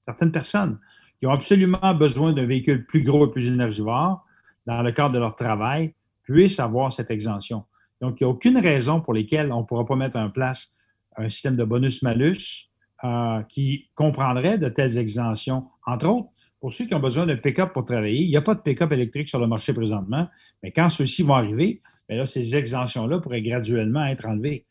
certaines 0.00 0.30
personnes 0.30 0.78
qui 1.18 1.26
ont 1.26 1.32
absolument 1.32 1.92
besoin 1.92 2.32
d'un 2.32 2.46
véhicule 2.46 2.86
plus 2.86 3.02
gros 3.02 3.26
et 3.26 3.30
plus 3.32 3.48
énergivore, 3.48 4.24
dans 4.64 4.80
le 4.80 4.92
cadre 4.92 5.14
de 5.14 5.18
leur 5.18 5.34
travail, 5.34 5.92
puissent 6.22 6.60
avoir 6.60 6.92
cette 6.92 7.10
exemption. 7.10 7.64
Donc, 8.00 8.20
il 8.20 8.24
n'y 8.24 8.30
a 8.30 8.30
aucune 8.30 8.58
raison 8.58 9.00
pour 9.00 9.12
laquelle 9.12 9.50
on 9.50 9.62
ne 9.62 9.66
pourra 9.66 9.84
pas 9.84 9.96
mettre 9.96 10.18
en 10.18 10.30
place 10.30 10.76
un 11.16 11.28
système 11.28 11.56
de 11.56 11.64
bonus-malus 11.64 12.70
euh, 13.02 13.42
qui 13.48 13.90
comprendrait 13.96 14.58
de 14.58 14.68
telles 14.68 14.98
exemptions. 14.98 15.66
Entre 15.84 16.06
autres, 16.06 16.28
pour 16.66 16.72
ceux 16.72 16.86
qui 16.86 16.96
ont 16.96 17.00
besoin 17.00 17.26
d'un 17.26 17.36
pick-up 17.36 17.72
pour 17.72 17.84
travailler, 17.84 18.22
il 18.22 18.28
n'y 18.28 18.36
a 18.36 18.42
pas 18.42 18.56
de 18.56 18.60
pick-up 18.60 18.90
électrique 18.90 19.28
sur 19.28 19.38
le 19.38 19.46
marché 19.46 19.72
présentement, 19.72 20.26
mais 20.64 20.72
quand 20.72 20.90
ceux-ci 20.90 21.22
vont 21.22 21.34
arriver, 21.34 21.80
bien 22.08 22.18
là, 22.18 22.26
ces 22.26 22.56
exemptions-là 22.56 23.20
pourraient 23.20 23.40
graduellement 23.40 24.04
être 24.06 24.26
enlevées. 24.26 24.64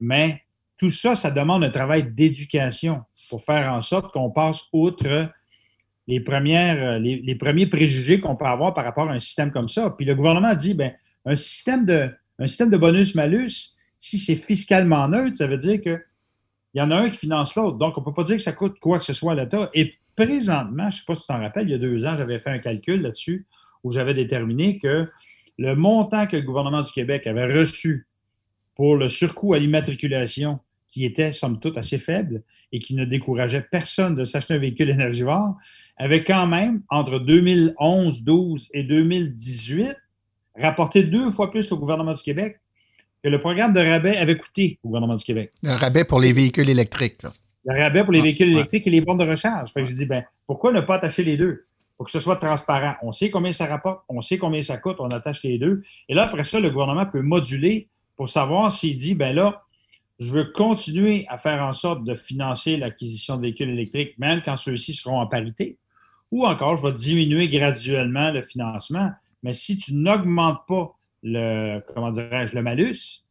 Mais 0.00 0.40
tout 0.78 0.88
ça, 0.88 1.14
ça 1.14 1.30
demande 1.30 1.62
un 1.62 1.68
travail 1.68 2.10
d'éducation 2.10 3.02
pour 3.28 3.42
faire 3.42 3.70
en 3.70 3.82
sorte 3.82 4.10
qu'on 4.10 4.30
passe 4.30 4.70
outre 4.72 5.28
les, 6.06 6.20
premières, 6.20 6.98
les, 6.98 7.34
premiers 7.34 7.66
préjugés 7.66 8.20
qu'on 8.20 8.36
peut 8.36 8.46
avoir 8.46 8.72
par 8.72 8.86
rapport 8.86 9.10
à 9.10 9.12
un 9.12 9.18
système 9.18 9.52
comme 9.52 9.68
ça. 9.68 9.90
Puis 9.90 10.06
le 10.06 10.14
gouvernement 10.14 10.54
dit, 10.54 10.72
bien, 10.72 10.94
un 11.26 11.36
système 11.36 11.84
de, 11.84 12.08
un 12.38 12.46
système 12.46 12.70
de 12.70 12.78
bonus-malus, 12.78 13.76
si 13.98 14.18
c'est 14.18 14.36
fiscalement 14.36 15.06
neutre, 15.08 15.36
ça 15.36 15.46
veut 15.46 15.58
dire 15.58 15.82
qu'il 15.82 16.00
y 16.72 16.80
en 16.80 16.90
a 16.90 16.96
un 16.96 17.10
qui 17.10 17.18
finance 17.18 17.54
l'autre. 17.54 17.76
Donc, 17.76 17.98
on 17.98 18.00
ne 18.00 18.06
peut 18.06 18.14
pas 18.14 18.24
dire 18.24 18.38
que 18.38 18.42
ça 18.42 18.52
coûte 18.52 18.78
quoi 18.80 18.96
que 18.96 19.04
ce 19.04 19.12
soit 19.12 19.32
à 19.32 19.34
l'État. 19.34 19.68
Et 19.74 19.92
présentement, 20.16 20.90
je 20.90 20.96
ne 20.96 21.00
sais 21.00 21.04
pas 21.06 21.14
si 21.14 21.22
tu 21.22 21.26
t'en 21.28 21.40
rappelles, 21.40 21.68
il 21.68 21.72
y 21.72 21.74
a 21.74 21.78
deux 21.78 22.04
ans, 22.06 22.16
j'avais 22.16 22.38
fait 22.38 22.50
un 22.50 22.58
calcul 22.58 23.02
là-dessus 23.02 23.46
où 23.82 23.92
j'avais 23.92 24.14
déterminé 24.14 24.78
que 24.78 25.08
le 25.58 25.74
montant 25.74 26.26
que 26.26 26.36
le 26.36 26.42
gouvernement 26.42 26.82
du 26.82 26.90
Québec 26.90 27.26
avait 27.26 27.52
reçu 27.52 28.06
pour 28.74 28.96
le 28.96 29.08
surcoût 29.08 29.54
à 29.54 29.58
l'immatriculation, 29.58 30.58
qui 30.88 31.04
était 31.04 31.32
somme 31.32 31.60
toute 31.60 31.76
assez 31.76 31.98
faible 31.98 32.42
et 32.72 32.78
qui 32.78 32.94
ne 32.94 33.04
décourageait 33.04 33.66
personne 33.70 34.14
de 34.14 34.24
s'acheter 34.24 34.54
un 34.54 34.58
véhicule 34.58 34.90
énergivore, 34.90 35.54
avait 35.96 36.24
quand 36.24 36.46
même, 36.46 36.82
entre 36.88 37.18
2011, 37.18 38.24
12 38.24 38.68
et 38.72 38.82
2018, 38.82 39.96
rapporté 40.56 41.04
deux 41.04 41.30
fois 41.30 41.50
plus 41.50 41.70
au 41.72 41.78
gouvernement 41.78 42.12
du 42.12 42.22
Québec 42.22 42.60
que 43.22 43.28
le 43.28 43.40
programme 43.40 43.72
de 43.72 43.80
rabais 43.80 44.16
avait 44.16 44.36
coûté 44.36 44.78
au 44.82 44.88
gouvernement 44.88 45.14
du 45.14 45.24
Québec. 45.24 45.50
Le 45.62 45.72
rabais 45.72 46.04
pour 46.04 46.20
les 46.20 46.32
véhicules 46.32 46.68
électriques. 46.68 47.22
Le 47.64 47.80
rabais 47.80 48.04
pour 48.04 48.12
les 48.12 48.20
ah, 48.20 48.24
véhicules 48.24 48.52
électriques 48.52 48.86
et 48.86 48.90
les 48.90 49.00
bornes 49.00 49.18
de 49.18 49.28
recharge. 49.28 49.72
Fait 49.72 49.84
je 49.84 49.92
dis, 49.92 50.06
ben, 50.06 50.24
pourquoi 50.46 50.72
ne 50.72 50.80
pas 50.80 50.96
attacher 50.96 51.24
les 51.24 51.36
deux? 51.36 51.66
Pour 51.96 52.06
que 52.06 52.12
ce 52.12 52.20
soit 52.20 52.36
transparent. 52.36 52.94
On 53.02 53.12
sait 53.12 53.30
combien 53.30 53.52
ça 53.52 53.66
rapporte, 53.66 54.02
on 54.08 54.20
sait 54.20 54.36
combien 54.36 54.60
ça 54.60 54.76
coûte, 54.78 54.96
on 54.98 55.08
attache 55.08 55.42
les 55.44 55.58
deux. 55.58 55.82
Et 56.08 56.14
là, 56.14 56.24
après 56.24 56.44
ça, 56.44 56.60
le 56.60 56.70
gouvernement 56.70 57.06
peut 57.06 57.22
moduler 57.22 57.88
pour 58.16 58.28
savoir 58.28 58.70
s'il 58.70 58.96
dit, 58.96 59.14
ben 59.14 59.34
là, 59.34 59.62
je 60.18 60.32
veux 60.32 60.44
continuer 60.44 61.26
à 61.28 61.38
faire 61.38 61.62
en 61.62 61.72
sorte 61.72 62.04
de 62.04 62.14
financer 62.14 62.76
l'acquisition 62.76 63.36
de 63.36 63.42
véhicules 63.42 63.70
électriques, 63.70 64.18
même 64.18 64.42
quand 64.44 64.56
ceux-ci 64.56 64.92
seront 64.92 65.20
en 65.20 65.26
parité, 65.26 65.78
ou 66.30 66.46
encore, 66.46 66.76
je 66.76 66.86
vais 66.86 66.92
diminuer 66.92 67.48
graduellement 67.48 68.30
le 68.30 68.42
financement. 68.42 69.10
Mais 69.42 69.52
si 69.52 69.76
tu 69.76 69.94
n'augmentes 69.94 70.66
pas 70.66 70.96
le, 71.22 71.80
comment 71.94 72.10
dirais-je, 72.10 72.54
le 72.54 72.62
malus, 72.62 73.23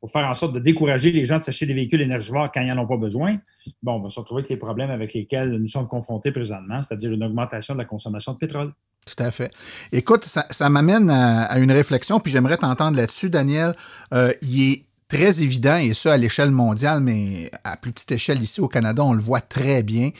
pour 0.00 0.10
faire 0.10 0.26
en 0.26 0.34
sorte 0.34 0.54
de 0.54 0.60
décourager 0.60 1.10
les 1.10 1.24
gens 1.24 1.38
de 1.38 1.42
s'acheter 1.42 1.66
des 1.66 1.74
véhicules 1.74 2.00
énergivores 2.00 2.50
quand 2.52 2.60
ils 2.60 2.68
n'en 2.68 2.82
ont 2.82 2.86
pas 2.86 2.96
besoin, 2.96 3.38
bon, 3.82 3.94
on 3.94 4.00
va 4.00 4.08
se 4.08 4.20
retrouver 4.20 4.40
avec 4.40 4.50
les 4.50 4.56
problèmes 4.56 4.90
avec 4.90 5.12
lesquels 5.12 5.50
nous 5.50 5.66
sommes 5.66 5.88
confrontés 5.88 6.30
présentement, 6.30 6.82
c'est-à-dire 6.82 7.12
une 7.12 7.24
augmentation 7.24 7.74
de 7.74 7.78
la 7.78 7.84
consommation 7.84 8.32
de 8.32 8.38
pétrole. 8.38 8.72
Tout 9.06 9.22
à 9.22 9.30
fait. 9.30 9.50
Écoute, 9.90 10.24
ça, 10.24 10.68
m'amène 10.68 11.10
à, 11.10 11.58
une 11.58 11.72
réflexion, 11.72 12.20
puis 12.20 12.30
j'aimerais 12.30 12.58
t'entendre 12.58 12.96
là-dessus, 12.96 13.30
Daniel. 13.30 13.74
Euh, 14.12 14.32
il 14.42 14.72
est 14.72 14.84
très 15.08 15.40
évident, 15.40 15.76
et 15.76 15.94
ça 15.94 16.12
à 16.12 16.16
l'échelle 16.16 16.50
mondiale, 16.50 17.00
mais 17.00 17.50
à 17.64 17.76
plus 17.76 17.92
petite 17.92 18.12
échelle 18.12 18.42
ici 18.42 18.60
au 18.60 18.68
Canada, 18.68 19.02
on 19.02 19.14
le 19.14 19.22
voit 19.22 19.40
très 19.40 19.82
bien. 19.82 20.10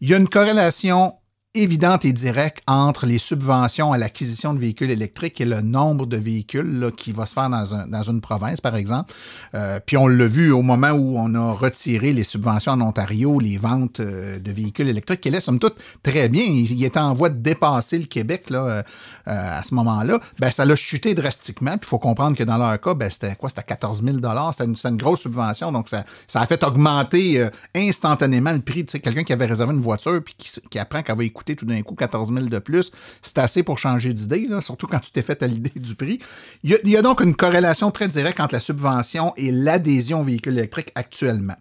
Il 0.00 0.08
y 0.08 0.14
a 0.14 0.16
une 0.16 0.28
corrélation 0.28 1.14
évidente 1.62 2.04
et 2.04 2.12
directe 2.12 2.62
entre 2.66 3.06
les 3.06 3.18
subventions 3.18 3.92
à 3.92 3.98
l'acquisition 3.98 4.54
de 4.54 4.58
véhicules 4.58 4.90
électriques 4.90 5.40
et 5.40 5.44
le 5.44 5.60
nombre 5.60 6.06
de 6.06 6.16
véhicules 6.16 6.92
qui 6.96 7.12
va 7.12 7.26
se 7.26 7.34
faire 7.34 7.50
dans, 7.50 8.02
une 8.02 8.20
province, 8.20 8.60
par 8.60 8.76
exemple. 8.76 9.12
Euh, 9.54 9.80
puis 9.84 9.96
on 9.96 10.06
l'a 10.06 10.26
vu 10.26 10.52
au 10.52 10.62
moment 10.62 10.90
où 10.90 11.18
on 11.18 11.34
a 11.34 11.52
retiré 11.52 12.12
les 12.12 12.24
subventions 12.24 12.72
en 12.72 12.80
Ontario, 12.80 13.38
les 13.38 13.56
ventes 13.56 14.00
euh, 14.00 14.38
de 14.38 14.52
véhicules 14.52 14.88
électriques, 14.88 15.20
qui 15.20 15.28
allaient 15.28 15.40
somme 15.40 15.58
toute 15.58 15.76
très 16.02 16.28
bien. 16.28 16.42
Il, 16.42 16.84
était 16.84 16.98
en 16.98 17.12
voie 17.12 17.28
de 17.28 17.38
dépasser 17.38 17.98
le 17.98 18.06
Québec 18.06 18.50
là, 18.50 18.58
euh, 18.58 18.82
à 19.26 19.62
ce 19.62 19.74
moment-là. 19.74 20.20
Ben, 20.38 20.50
ça 20.50 20.64
l'a 20.64 20.76
chuté 20.76 21.14
drastiquement. 21.14 21.76
Puis 21.76 21.86
il 21.86 21.88
faut 21.88 21.98
comprendre 21.98 22.36
que 22.36 22.44
dans 22.44 22.58
leur 22.58 22.80
cas, 22.80 22.94
ben, 22.94 23.10
c'était 23.10 23.34
quoi? 23.34 23.48
C'était 23.48 23.62
14 23.62 24.02
000 24.02 24.18
C'était 24.52 24.64
une, 24.64 24.76
une, 24.84 24.96
grosse 24.96 25.20
subvention. 25.20 25.72
Donc 25.72 25.88
ça, 25.88 26.04
ça 26.26 26.40
a 26.40 26.46
fait 26.46 26.62
augmenter 26.64 27.48
instantanément 27.74 28.52
le 28.52 28.60
prix. 28.60 28.84
Tu 28.84 28.92
sais, 28.92 29.00
quelqu'un 29.00 29.24
qui 29.24 29.32
avait 29.32 29.46
réservé 29.46 29.74
une 29.74 29.80
voiture 29.80 30.22
puis 30.24 30.34
qui, 30.38 30.50
qui 30.70 30.78
apprend 30.78 31.02
qu'elle 31.02 31.16
va 31.16 31.24
écouter 31.24 31.47
tout 31.56 31.66
d'un 31.66 31.82
coup 31.82 31.94
14 31.94 32.32
000 32.32 32.46
de 32.46 32.58
plus, 32.58 32.90
c'est 33.22 33.38
assez 33.38 33.62
pour 33.62 33.78
changer 33.78 34.12
d'idée, 34.12 34.48
surtout 34.60 34.86
quand 34.86 35.00
tu 35.00 35.10
t'es 35.10 35.22
fait 35.22 35.42
à 35.42 35.46
l'idée 35.46 35.78
du 35.78 35.94
prix. 35.94 36.18
Il 36.62 36.78
y, 36.84 36.96
a, 36.96 37.02
donc 37.02 37.20
une 37.20 37.34
corrélation 37.34 37.90
très 37.90 38.08
directe 38.08 38.40
entre 38.40 38.54
la 38.54 38.60
subvention 38.60 39.32
et 39.36 39.50
l'adhésion 39.50 40.20
au 40.20 40.24
véhicule 40.24 40.58
électrique 40.58 40.92
actuellement. 40.94 41.56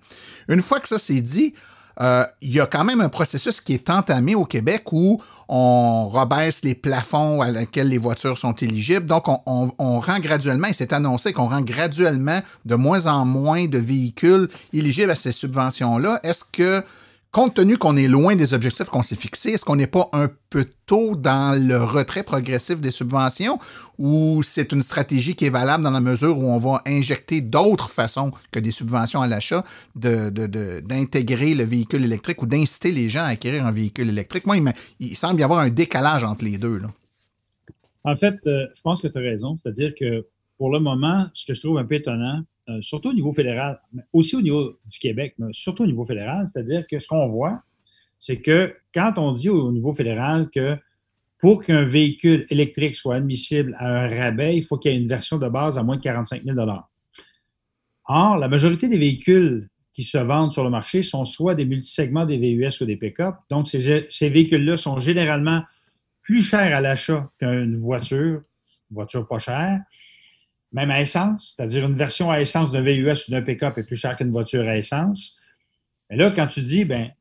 Une 0.48 0.62
fois 0.62 0.80
que 0.80 0.88
ça 0.88 1.00
c'est 1.00 1.22
dit, 1.22 1.54
euh, 2.00 2.26
il 2.42 2.54
y 2.54 2.60
a 2.60 2.68
quand 2.68 2.84
même 2.84 3.02
un 3.02 3.10
processus 3.10 3.60
qui 3.60 3.74
est 3.74 3.90
entamé 3.90 4.36
au 4.36 4.46
Québec 4.46 4.92
où 4.92 5.22
on 5.48 6.08
rebaisse 6.10 6.64
les 6.64 6.76
plafonds 6.76 7.42
à 7.42 7.50
lesquels 7.50 7.90
les 7.90 7.98
voitures 7.98 8.38
sont 8.38 8.54
éligibles. 8.54 9.06
Donc, 9.06 9.28
on, 9.28 9.72
on 9.80 10.00
rend 10.00 10.20
graduellement, 10.20 10.68
et 10.68 10.74
c'est 10.74 10.94
annoncé 10.94 11.34
qu'on 11.34 11.50
rend 11.50 11.62
graduellement 11.62 12.42
de 12.66 12.76
moins 12.76 13.08
en 13.08 13.26
moins 13.26 13.66
de 13.66 13.80
véhicules 13.80 14.48
éligibles 14.74 15.12
à 15.12 15.16
ces 15.16 15.32
subventions-là. 15.32 16.20
Est-ce 16.24 16.44
que 16.44 16.84
compte 17.32 17.56
tenu 17.56 17.78
qu'on 17.78 17.98
est 17.98 18.08
loin 18.08 18.36
des 18.36 18.54
objectifs 18.54 18.88
qu'on 18.88 19.04
s'est 19.04 19.16
fixés, 19.16 19.52
est-ce 19.52 19.66
qu'on 19.66 19.76
n'est 19.76 19.88
pas 19.88 20.10
un 20.14 20.30
peu 20.50 20.66
tôt 20.86 21.16
dans 21.16 21.60
le 21.60 21.84
retrait 21.84 22.24
progressif 22.24 22.80
des 22.80 22.92
subventions 22.92 23.60
ou 23.98 24.42
c'est 24.44 24.72
une 24.72 24.82
stratégie 24.82 25.36
qui 25.36 25.46
est 25.46 25.50
valable 25.50 25.84
dans 25.84 25.92
la 25.92 26.00
mesure 26.00 26.38
où 26.38 26.48
on 26.48 26.58
va 26.58 26.82
injecter 26.86 27.42
d'autres 27.42 27.90
façons 27.90 28.32
que 28.52 28.60
des 28.60 28.72
subventions 28.72 29.22
à 29.22 29.28
l'achat 29.28 29.64
d'intégrer 29.96 31.54
le 31.54 31.64
véhicule 31.64 32.04
électrique 32.04 32.42
ou 32.42 32.46
d'inciter 32.46 32.92
les 32.92 33.10
gens 33.10 33.24
à 33.24 33.28
acquérir 33.28 33.66
un 33.66 33.72
véhicule 33.72 34.10
électrique? 34.10 34.46
Moi, 34.46 34.58
il, 35.00 35.16
semble 35.16 35.40
y 35.40 35.44
avoir 35.44 35.60
un 35.60 35.70
décalage 35.70 36.24
entre 36.24 36.46
les 36.46 36.58
deux. 36.58 36.82
En 38.04 38.16
fait, 38.16 38.36
euh, 38.46 38.68
je 38.74 38.82
pense 38.82 39.02
que 39.02 39.08
tu 39.08 39.18
as 39.18 39.22
raison. 39.22 39.58
C'est-à-dire 39.58 39.94
que 40.00 40.26
pour 40.58 40.72
le 40.72 40.80
moment, 40.80 41.28
ce 41.34 41.46
que 41.46 41.54
je 41.54 41.62
trouve 41.62 41.78
un 41.78 41.86
peu 41.86 41.96
étonnant, 41.96 42.44
euh, 42.70 42.82
surtout 42.82 43.10
au 43.10 43.14
niveau 43.14 43.32
fédéral, 43.32 43.80
mais 43.94 44.04
aussi 44.12 44.36
au 44.36 44.42
niveau 44.42 44.78
du 44.86 45.00
Québec, 45.00 45.36
mais 45.38 45.48
surtout 45.52 45.84
au 45.84 45.88
niveau 45.88 46.04
fédéral, 46.04 46.46
c'est-à-dire 46.48 46.86
que 46.86 47.00
ce 47.00 47.08
qu'on 47.08 47.30
voit, 47.30 47.62
c'est 48.20 48.42
que 48.42 48.76
quand 48.94 49.14
on 49.18 49.32
dit 49.32 49.50
au 49.50 49.72
niveau 49.72 49.94
fédéral 49.94 50.50
que 50.50 50.78
pour 51.40 51.64
qu'un 51.64 51.86
véhicule 51.86 52.46
électrique 52.50 52.96
soit 52.96 53.16
admissible 53.16 53.74
à 53.78 54.04
un 54.04 54.10
rabais, 54.10 54.58
il 54.58 54.64
faut 54.64 54.78
qu'il 54.78 54.92
y 54.92 54.96
ait 54.96 54.98
une 54.98 55.08
version 55.08 55.38
de 55.38 55.48
base 55.48 55.78
à 55.78 55.84
moins 55.84 55.96
de 55.96 56.02
45 56.02 56.44
000 56.44 56.58
Or, 58.10 58.38
la 58.38 58.48
majorité 58.48 58.90
des 58.90 58.98
véhicules 58.98 59.70
qui 59.94 60.04
se 60.04 60.18
vendent 60.18 60.52
sur 60.52 60.64
le 60.64 60.70
marché 60.70 61.02
sont 61.04 61.26
soit 61.26 61.56
des 61.56 61.66
multisegments 61.66 62.26
des 62.26 62.38
VUS 62.38 62.82
ou 62.82 62.86
des 62.86 62.98
pick-up. 62.98 63.36
Donc, 63.50 63.68
ces, 63.68 64.06
ces 64.10 64.30
véhicules-là 64.30 64.78
sont 64.78 65.00
généralement 65.00 65.64
plus 66.22 66.42
chers 66.42 66.76
à 66.76 66.82
l'achat 66.82 67.30
qu'une 67.40 67.78
voiture, 67.78 68.42
une 68.90 68.96
voiture 68.96 69.28
pas 69.28 69.40
chère 69.40 69.82
même 70.74 70.92
à 70.92 71.02
essence, 71.02 71.56
c'est-à-dire 71.56 71.86
une 71.86 71.94
version 71.94 72.30
à 72.30 72.42
essence 72.42 72.72
d'un 72.72 72.82
VUS 72.82 73.28
ou 73.28 73.32
d'un 73.32 73.42
pick-up 73.42 73.78
est 73.78 73.84
plus 73.84 73.96
chère 73.96 74.18
qu'une 74.18 74.32
voiture 74.32 74.68
à 74.68 74.78
essence. 74.78 75.38
Mais 76.10 76.18
là, 76.18 76.32
quand 76.32 76.48
tu 76.48 76.62
dis, 76.62 76.86
ben, 76.86 77.12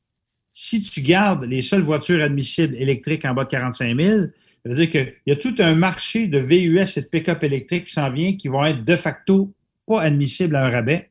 si 0.53 0.83
tu 0.83 1.03
gardes 1.03 1.45
les 1.45 1.63
seules 1.63 1.83
voitures 1.83 2.23
admissibles 2.23 2.75
électriques 2.77 3.25
en 3.25 3.35
bas 3.35 3.45
de 3.45 3.51
45 3.51 4.01
000, 4.01 4.21
ça 4.23 4.29
veut 4.65 4.75
dire 4.75 4.91
qu'il 4.91 5.13
y 5.27 5.33
a 5.33 5.37
tout 5.37 5.55
un 5.59 5.75
marché 5.75 6.29
de 6.29 6.39
VUS 6.39 6.97
et 6.97 7.03
de 7.03 7.07
pick-up 7.07 7.45
électriques 7.45 7.87
qui 7.87 7.93
s'en 7.93 8.11
vient 8.11 8.35
qui 8.37 8.49
vont 8.49 8.65
être 8.65 8.85
de 8.85 8.97
facto 8.97 9.53
pas 9.87 10.03
admissibles 10.03 10.57
à 10.57 10.67
un 10.67 10.71
rabais. 10.71 11.11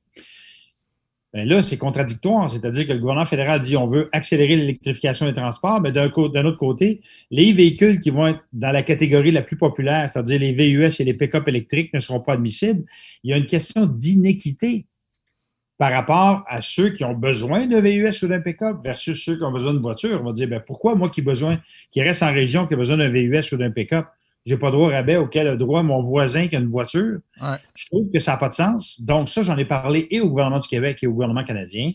Bien 1.36 1.44
là, 1.44 1.62
c'est 1.62 1.76
contradictoire. 1.78 2.50
C'est-à-dire 2.50 2.88
que 2.88 2.94
le 2.94 3.00
gouvernement 3.00 3.26
fédéral 3.26 3.60
dit 3.60 3.76
on 3.76 3.88
veut 3.88 4.08
accélérer 4.14 4.56
l'électrification 4.56 5.26
des 5.26 5.34
transports, 5.34 5.82
mais 5.82 5.92
d'un 5.92 6.06
autre 6.06 6.58
côté, 6.58 7.02
les 7.30 7.52
véhicules 7.52 8.00
qui 8.00 8.10
vont 8.10 8.28
être 8.28 8.40
dans 8.54 8.72
la 8.72 8.84
catégorie 8.84 9.32
la 9.32 9.42
plus 9.42 9.58
populaire, 9.58 10.08
c'est-à-dire 10.08 10.40
les 10.40 10.54
VUS 10.54 11.02
et 11.02 11.04
les 11.04 11.14
pick-up 11.14 11.46
électriques, 11.50 11.94
ne 11.94 12.00
seront 12.00 12.22
pas 12.22 12.34
admissibles. 12.34 12.86
Il 13.26 13.32
y 13.32 13.34
a 13.34 13.38
une 13.38 13.48
question 13.48 13.86
d'inéquité 13.86 14.86
par 15.78 15.92
rapport 15.92 16.46
à 16.48 16.62
ceux 16.62 16.92
qui 16.92 17.04
ont 17.04 17.14
besoin 17.14 17.68
d'un 17.68 17.82
VUS 17.82 18.24
ou 18.24 18.28
d'un 18.28 18.40
pick-up 18.40 18.78
versus 18.82 19.22
ceux 19.22 19.36
qui 19.36 19.44
ont 19.44 19.52
besoin 19.52 19.74
d'une 19.74 19.82
voiture. 19.82 20.22
On 20.22 20.28
va 20.28 20.32
dire, 20.32 20.48
bien, 20.48 20.62
pourquoi 20.62 20.96
moi 20.96 21.10
qui, 21.10 21.22
besoin, 21.22 21.60
qui 21.92 22.02
reste 22.02 22.24
en 22.24 22.32
région, 22.32 22.66
qui 22.66 22.76
a 22.76 22.78
besoin 22.78 22.96
d'un 22.96 23.10
VUS 23.10 23.52
ou 23.52 23.58
d'un 23.58 23.72
pick-up, 23.72 24.06
j'ai 24.46 24.58
pas 24.58 24.70
droit 24.70 24.88
au 24.88 24.92
rabais 24.92 25.18
auquel 25.18 25.48
a 25.48 25.56
droit 25.56 25.82
mon 25.82 26.04
voisin 26.04 26.48
qui 26.48 26.56
a 26.56 26.60
une 26.60 26.70
voiture. 26.70 27.20
Je 27.74 27.86
trouve 27.88 28.12
que 28.12 28.20
ça 28.20 28.34
n'a 28.34 28.38
pas 28.38 28.50
de 28.50 28.54
sens. 28.54 29.02
Donc, 29.02 29.28
ça, 29.28 29.42
j'en 29.42 29.58
ai 29.58 29.66
parlé 29.66 30.08
et 30.12 30.22
au 30.22 30.30
gouvernement 30.30 30.60
du 30.60 30.68
Québec 30.68 31.00
et 31.02 31.08
au 31.08 31.14
gouvernement 31.14 31.44
canadien. 31.44 31.92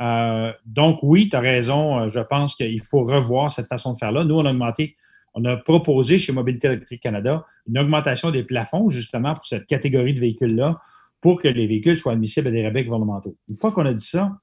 Euh, 0.00 0.52
donc, 0.64 1.00
oui, 1.02 1.28
tu 1.28 1.36
as 1.36 1.40
raison. 1.40 1.98
Euh, 1.98 2.08
je 2.08 2.20
pense 2.20 2.54
qu'il 2.54 2.82
faut 2.82 3.02
revoir 3.02 3.50
cette 3.50 3.66
façon 3.66 3.92
de 3.92 3.98
faire-là. 3.98 4.24
Nous, 4.24 4.34
on 4.36 4.46
a 4.46 4.50
augmenté, 4.50 4.96
on 5.34 5.44
a 5.44 5.56
proposé 5.56 6.18
chez 6.18 6.32
Mobilité 6.32 6.68
électrique 6.68 7.02
Canada 7.02 7.44
une 7.68 7.78
augmentation 7.78 8.30
des 8.30 8.44
plafonds, 8.44 8.88
justement, 8.88 9.34
pour 9.34 9.44
cette 9.44 9.66
catégorie 9.66 10.14
de 10.14 10.20
véhicules-là, 10.20 10.78
pour 11.20 11.40
que 11.42 11.48
les 11.48 11.66
véhicules 11.66 11.96
soient 11.96 12.12
admissibles 12.12 12.48
à 12.48 12.50
des 12.50 12.64
rabais 12.64 12.84
gouvernementaux. 12.84 13.36
Une 13.48 13.58
fois 13.58 13.72
qu'on 13.72 13.84
a 13.84 13.92
dit 13.92 14.04
ça, 14.04 14.38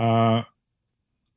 euh, 0.00 0.40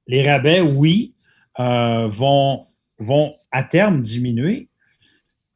les 0.07 0.27
rabais, 0.27 0.61
oui, 0.61 1.13
vont, 1.57 2.63
vont 2.99 3.35
à 3.51 3.63
terme 3.63 3.99
diminuer, 3.99 4.68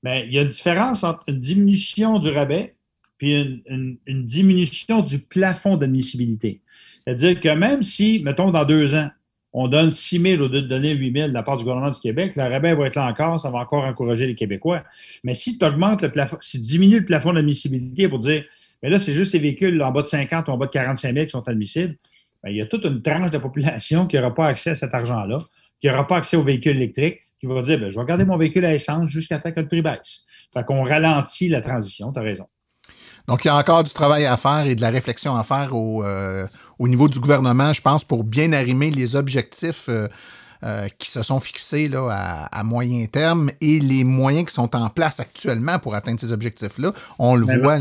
Mais 0.04 0.26
il 0.28 0.34
y 0.34 0.39
a 0.39 0.41
une 0.41 0.47
différence 0.47 1.04
entre 1.04 1.24
une 1.28 1.39
diminution 1.39 2.20
du 2.20 2.30
rabais 2.30 2.76
puis 3.18 3.62
une, 3.68 3.97
diminution 4.26 5.01
du 5.01 5.20
plafond 5.20 5.78
d'admissibilité. 5.78 6.62
C'est-à-dire 7.06 7.39
que 7.39 7.49
même 7.49 7.84
si, 7.84 8.22
mettons, 8.24 8.51
dans 8.51 8.66
deux 8.66 8.95
ans, 8.95 9.10
on 9.54 9.68
donne 9.68 9.91
6 9.91 10.20
000 10.20 10.43
au 10.43 10.47
lieu 10.47 10.62
de 10.64 10.68
donner 10.68 10.91
8 10.91 11.14
000 11.14 11.28
de 11.30 11.34
la 11.34 11.43
part 11.43 11.58
du 11.58 11.64
gouvernement 11.64 11.91
du 11.91 11.99
Québec, 11.99 12.36
le 12.36 12.43
rabais 12.43 12.74
va 12.74 12.88
être 12.88 12.95
là 12.95 13.08
encore, 13.08 13.39
ça 13.39 13.51
va 13.51 13.60
encore 13.60 13.86
encourager 13.86 14.26
les 14.26 14.36
Québécois. 14.36 14.84
Mais 15.24 15.36
si 15.36 15.58
tu 15.58 15.66
augmentes 15.66 16.01
le 16.01 16.12
plafond, 16.12 16.38
si 16.41 16.58
tu 16.58 16.68
diminues 16.68 16.99
le 16.99 17.06
plafond 17.06 17.34
d'admissibilité 17.34 18.10
pour 18.10 18.20
dire, 18.20 18.43
mais 18.82 18.89
là, 18.89 18.97
c'est 18.97 19.14
juste 19.14 19.34
les 19.34 19.39
véhicules 19.39 19.82
en 19.82 19.91
bas 19.91 20.01
de 20.01 20.08
50 20.08 20.49
ou 20.49 20.51
en 20.51 20.58
bas 20.58 20.66
de 20.66 20.72
45 20.72 21.14
000 21.14 21.26
qui 21.26 21.30
sont 21.30 21.47
admissibles, 21.47 21.95
bien, 22.43 22.51
il 22.51 22.58
y 22.58 22.62
a 22.62 22.66
toute 22.66 22.84
une 22.84 23.01
tranche 23.01 23.30
de 23.30 23.38
population 23.38 24.08
qui 24.08 24.16
n'aura 24.16 24.34
pas 24.34 24.47
accès 24.47 24.72
à 24.72 24.76
cet 24.76 24.93
argent-là, 24.93 25.45
qui 25.80 25.88
n'aura 25.88 26.08
pas 26.08 26.18
accès 26.18 26.36
aux 26.36 26.43
véhicules 26.43 26.76
électriques, 26.76 27.20
qui 27.44 27.54
va 27.54 27.62
dire, 27.62 27.78
bien, 27.78 27.89
je 27.89 28.00
vais 28.00 28.06
garder 28.06 28.26
mon 28.26 28.38
véhicule 28.38 28.66
à 28.66 28.74
essence 28.74 29.10
jusqu'à 29.10 29.38
temps 29.38 29.52
que 29.52 29.60
le 29.60 29.68
prix 29.68 29.82
baisse. 29.82 30.26
Fait 30.54 30.64
qu'on 30.64 30.84
ralentit 30.84 31.50
la 31.50 31.60
transition, 31.60 32.14
tu 32.14 32.20
as 32.20 32.24
raison. 32.24 32.48
Donc, 33.28 33.44
il 33.44 33.48
y 33.48 33.52
a 33.52 33.58
encore 33.58 33.84
du 33.84 33.91
travail 33.91 34.26
à 34.26 34.38
faire 34.38 34.66
et 34.66 34.76
de 34.76 34.82
la 34.82 34.89
réflexion 34.89 35.36
à 35.36 35.44
faire 35.44 35.76
au, 35.76 36.04
euh, 36.04 36.48
au 36.80 36.88
niveau 36.88 37.10
du 37.10 37.20
gouvernement, 37.20 37.74
je 37.74 37.82
pense, 37.82 38.04
pour 38.04 38.24
bien 38.24 38.54
arrimer 38.54 38.91
les 38.91 39.16
objectifs 39.16 39.86
euh, 39.89 40.08
euh, 40.64 40.88
qui 40.98 41.12
se 41.12 41.22
sont 41.22 41.41
fixés 41.41 41.89
là, 41.89 42.48
à, 42.50 42.64
moyen 42.64 43.06
terme 43.08 43.52
et 43.60 43.80
les 43.80 44.06
moyens 44.06 44.48
qui 44.48 44.54
sont 44.54 44.74
en 44.76 44.89
place 44.89 45.20
actuellement 45.20 45.80
pour 45.80 45.96
atteindre 45.96 46.22
ces 46.22 46.32
objectifs-là. 46.32 46.94
On 47.20 47.36
le 47.36 47.46
voit. 47.62 47.80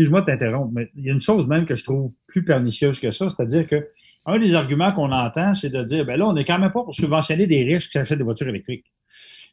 Excuse-moi 0.00 0.22
de 0.22 0.26
t'interrompre, 0.26 0.72
mais 0.72 0.88
il 0.96 1.04
y 1.04 1.10
a 1.10 1.12
une 1.12 1.20
chose 1.20 1.46
même 1.46 1.66
que 1.66 1.74
je 1.74 1.84
trouve 1.84 2.10
plus 2.26 2.42
pernicieuse 2.42 2.98
que 2.98 3.10
ça, 3.10 3.28
c'est-à-dire 3.28 3.66
que 3.66 3.86
un 4.24 4.38
des 4.38 4.54
arguments 4.54 4.92
qu'on 4.92 5.12
entend, 5.12 5.52
c'est 5.52 5.68
de 5.68 5.82
dire, 5.82 6.06
ben 6.06 6.18
là, 6.18 6.26
on 6.26 6.32
n'est 6.32 6.44
quand 6.44 6.58
même 6.58 6.72
pas 6.72 6.82
pour 6.82 6.94
subventionner 6.94 7.46
des 7.46 7.64
riches 7.64 7.90
qui 7.90 7.98
achètent 7.98 8.16
des 8.16 8.24
voitures 8.24 8.48
électriques. 8.48 8.86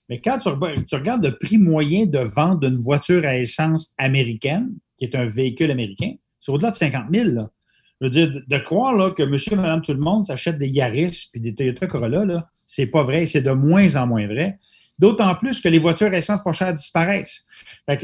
Mais 0.08 0.22
quand 0.22 0.38
tu, 0.38 0.48
regardes 0.48 1.26
le 1.26 1.38
prix 1.38 1.58
moyen 1.58 2.06
de 2.06 2.20
vente 2.20 2.62
d'une 2.62 2.82
voiture 2.82 3.26
à 3.26 3.38
essence 3.38 3.94
américaine, 3.98 4.70
qui 4.98 5.04
est 5.04 5.18
un 5.18 5.26
véhicule 5.26 5.70
américain, 5.70 6.14
c'est 6.40 6.54
au-delà 6.54 6.72
de 6.72 6.76
50 6.76 7.14
000. 7.14 7.32
Là. 7.32 7.52
Je 8.00 8.06
veux 8.06 8.10
dire, 8.10 8.42
de 8.48 8.58
croire 8.60 8.96
là, 8.96 9.12
que 9.12 9.24
monsieur, 9.24 9.58
madame, 9.58 9.82
tout 9.82 9.94
le 9.94 10.00
monde 10.00 10.24
s'achète 10.24 10.58
des 10.58 10.70
Yaris 10.70 11.28
puis 11.30 11.42
des 11.42 11.56
Toyota 11.56 11.88
Corolla, 11.88 12.50
c'est 12.68 12.88
pas 12.88 13.04
vrai. 13.04 13.26
C'est 13.26 13.42
de 13.42 13.52
moins 13.52 13.98
en 13.98 14.08
moins 14.08 14.28
vrai. 14.28 14.58
D'autant 15.00 15.36
plus 15.36 15.62
que 15.62 15.70
les 15.70 15.80
voitures 15.80 16.14
essence 16.14 16.44
pas 16.44 16.52
chères 16.54 16.74
disparaissent. 16.74 17.46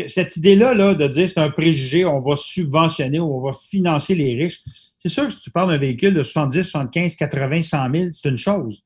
cette 0.07 0.37
idée-là 0.37 0.75
là, 0.75 0.93
de 0.93 1.07
dire 1.07 1.29
c'est 1.29 1.39
un 1.39 1.49
préjugé, 1.49 2.05
on 2.05 2.19
va 2.19 2.35
subventionner 2.35 3.19
ou 3.19 3.35
on 3.35 3.41
va 3.41 3.51
financer 3.51 4.13
les 4.13 4.35
riches, 4.35 4.61
c'est 4.99 5.09
sûr 5.09 5.27
que 5.27 5.33
si 5.33 5.41
tu 5.41 5.51
parles 5.51 5.71
d'un 5.71 5.77
véhicule 5.77 6.13
de 6.13 6.23
70, 6.23 6.63
75, 6.63 7.15
80, 7.15 7.61
100 7.63 7.95
000, 7.95 8.09
c'est 8.11 8.29
une 8.29 8.37
chose. 8.37 8.83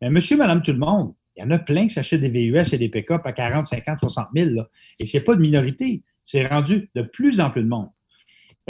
Mais 0.00 0.10
monsieur, 0.10 0.36
madame, 0.36 0.62
tout 0.62 0.72
le 0.72 0.78
monde, 0.78 1.12
il 1.36 1.42
y 1.42 1.44
en 1.44 1.50
a 1.50 1.58
plein 1.58 1.82
qui 1.82 1.90
s'achètent 1.90 2.22
des 2.22 2.30
VUS 2.30 2.72
et 2.72 2.78
des 2.78 2.88
pick-up 2.88 3.22
à 3.24 3.32
40, 3.32 3.64
50, 3.64 4.00
60 4.00 4.28
000. 4.34 4.50
Là. 4.50 4.68
Et 4.98 5.06
c'est 5.06 5.20
pas 5.20 5.36
de 5.36 5.40
minorité. 5.40 6.02
C'est 6.24 6.46
rendu 6.46 6.90
de 6.94 7.02
plus 7.02 7.40
en 7.40 7.50
plus 7.50 7.62
de 7.62 7.68
monde 7.68 7.90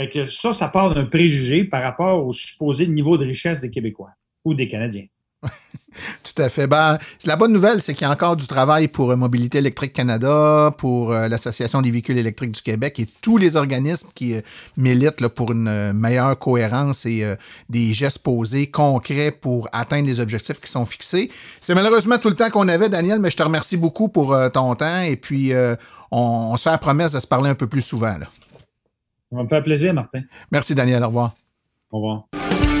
que 0.07 0.25
ça, 0.25 0.53
ça 0.53 0.69
part 0.69 0.93
d'un 0.93 1.05
préjugé 1.05 1.63
par 1.63 1.83
rapport 1.83 2.25
au 2.25 2.31
supposé 2.31 2.87
niveau 2.87 3.17
de 3.17 3.25
richesse 3.25 3.61
des 3.61 3.69
Québécois 3.69 4.11
ou 4.43 4.53
des 4.53 4.67
Canadiens. 4.67 5.05
Tout 6.23 6.41
à 6.41 6.49
fait. 6.49 6.67
Ben, 6.67 6.97
la 7.25 7.35
bonne 7.35 7.51
nouvelle, 7.51 7.81
c'est 7.81 7.93
qu'il 7.93 8.07
y 8.07 8.09
a 8.09 8.13
encore 8.13 8.37
du 8.37 8.47
travail 8.47 8.87
pour 8.87 9.11
euh, 9.11 9.15
Mobilité 9.15 9.57
électrique 9.57 9.93
Canada, 9.93 10.73
pour 10.77 11.11
euh, 11.11 11.27
l'Association 11.27 11.81
des 11.81 11.91
véhicules 11.91 12.17
électriques 12.17 12.51
du 12.51 12.61
Québec 12.61 12.99
et 12.99 13.07
tous 13.21 13.37
les 13.37 13.55
organismes 13.55 14.07
qui 14.15 14.35
euh, 14.35 14.41
militent 14.77 15.27
pour 15.27 15.51
une 15.51 15.93
meilleure 15.93 16.37
cohérence 16.39 17.05
et 17.05 17.35
des 17.69 17.93
gestes 17.93 18.19
posés 18.19 18.67
concrets 18.67 19.31
pour 19.31 19.67
atteindre 19.71 20.07
les 20.07 20.19
objectifs 20.19 20.59
qui 20.59 20.69
sont 20.69 20.85
fixés. 20.85 21.29
C'est 21.59 21.75
malheureusement 21.75 22.17
tout 22.17 22.29
le 22.29 22.35
temps 22.35 22.49
qu'on 22.49 22.67
avait, 22.67 22.89
Daniel, 22.89 23.19
mais 23.19 23.29
je 23.29 23.37
te 23.37 23.43
remercie 23.43 23.77
beaucoup 23.77 24.07
pour 24.07 24.35
ton 24.53 24.75
temps 24.75 25.01
et 25.01 25.15
puis 25.15 25.51
on, 26.11 26.55
se 26.57 26.63
fait 26.63 26.69
la 26.69 26.77
promesse 26.77 27.11
de 27.11 27.19
se 27.19 27.27
parler 27.27 27.49
un 27.49 27.55
peu 27.55 27.67
plus 27.67 27.81
souvent. 27.81 28.17
Là. 28.17 28.27
Ça 29.29 29.37
va 29.37 29.43
me 29.43 29.47
faire 29.47 29.63
plaisir, 29.63 29.93
Martin. 29.93 30.21
Merci, 30.51 30.75
Daniel. 30.75 31.03
Au 31.03 31.07
revoir. 31.07 31.33
Au 31.91 31.97
revoir. 31.97 32.80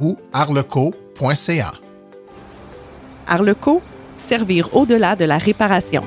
ou 0.00 0.16
arleco.ca. 0.32 1.72
Arleco, 3.26 3.82
servir 4.16 4.74
au-delà 4.74 5.16
de 5.16 5.24
la 5.24 5.38
réparation. 5.38 6.02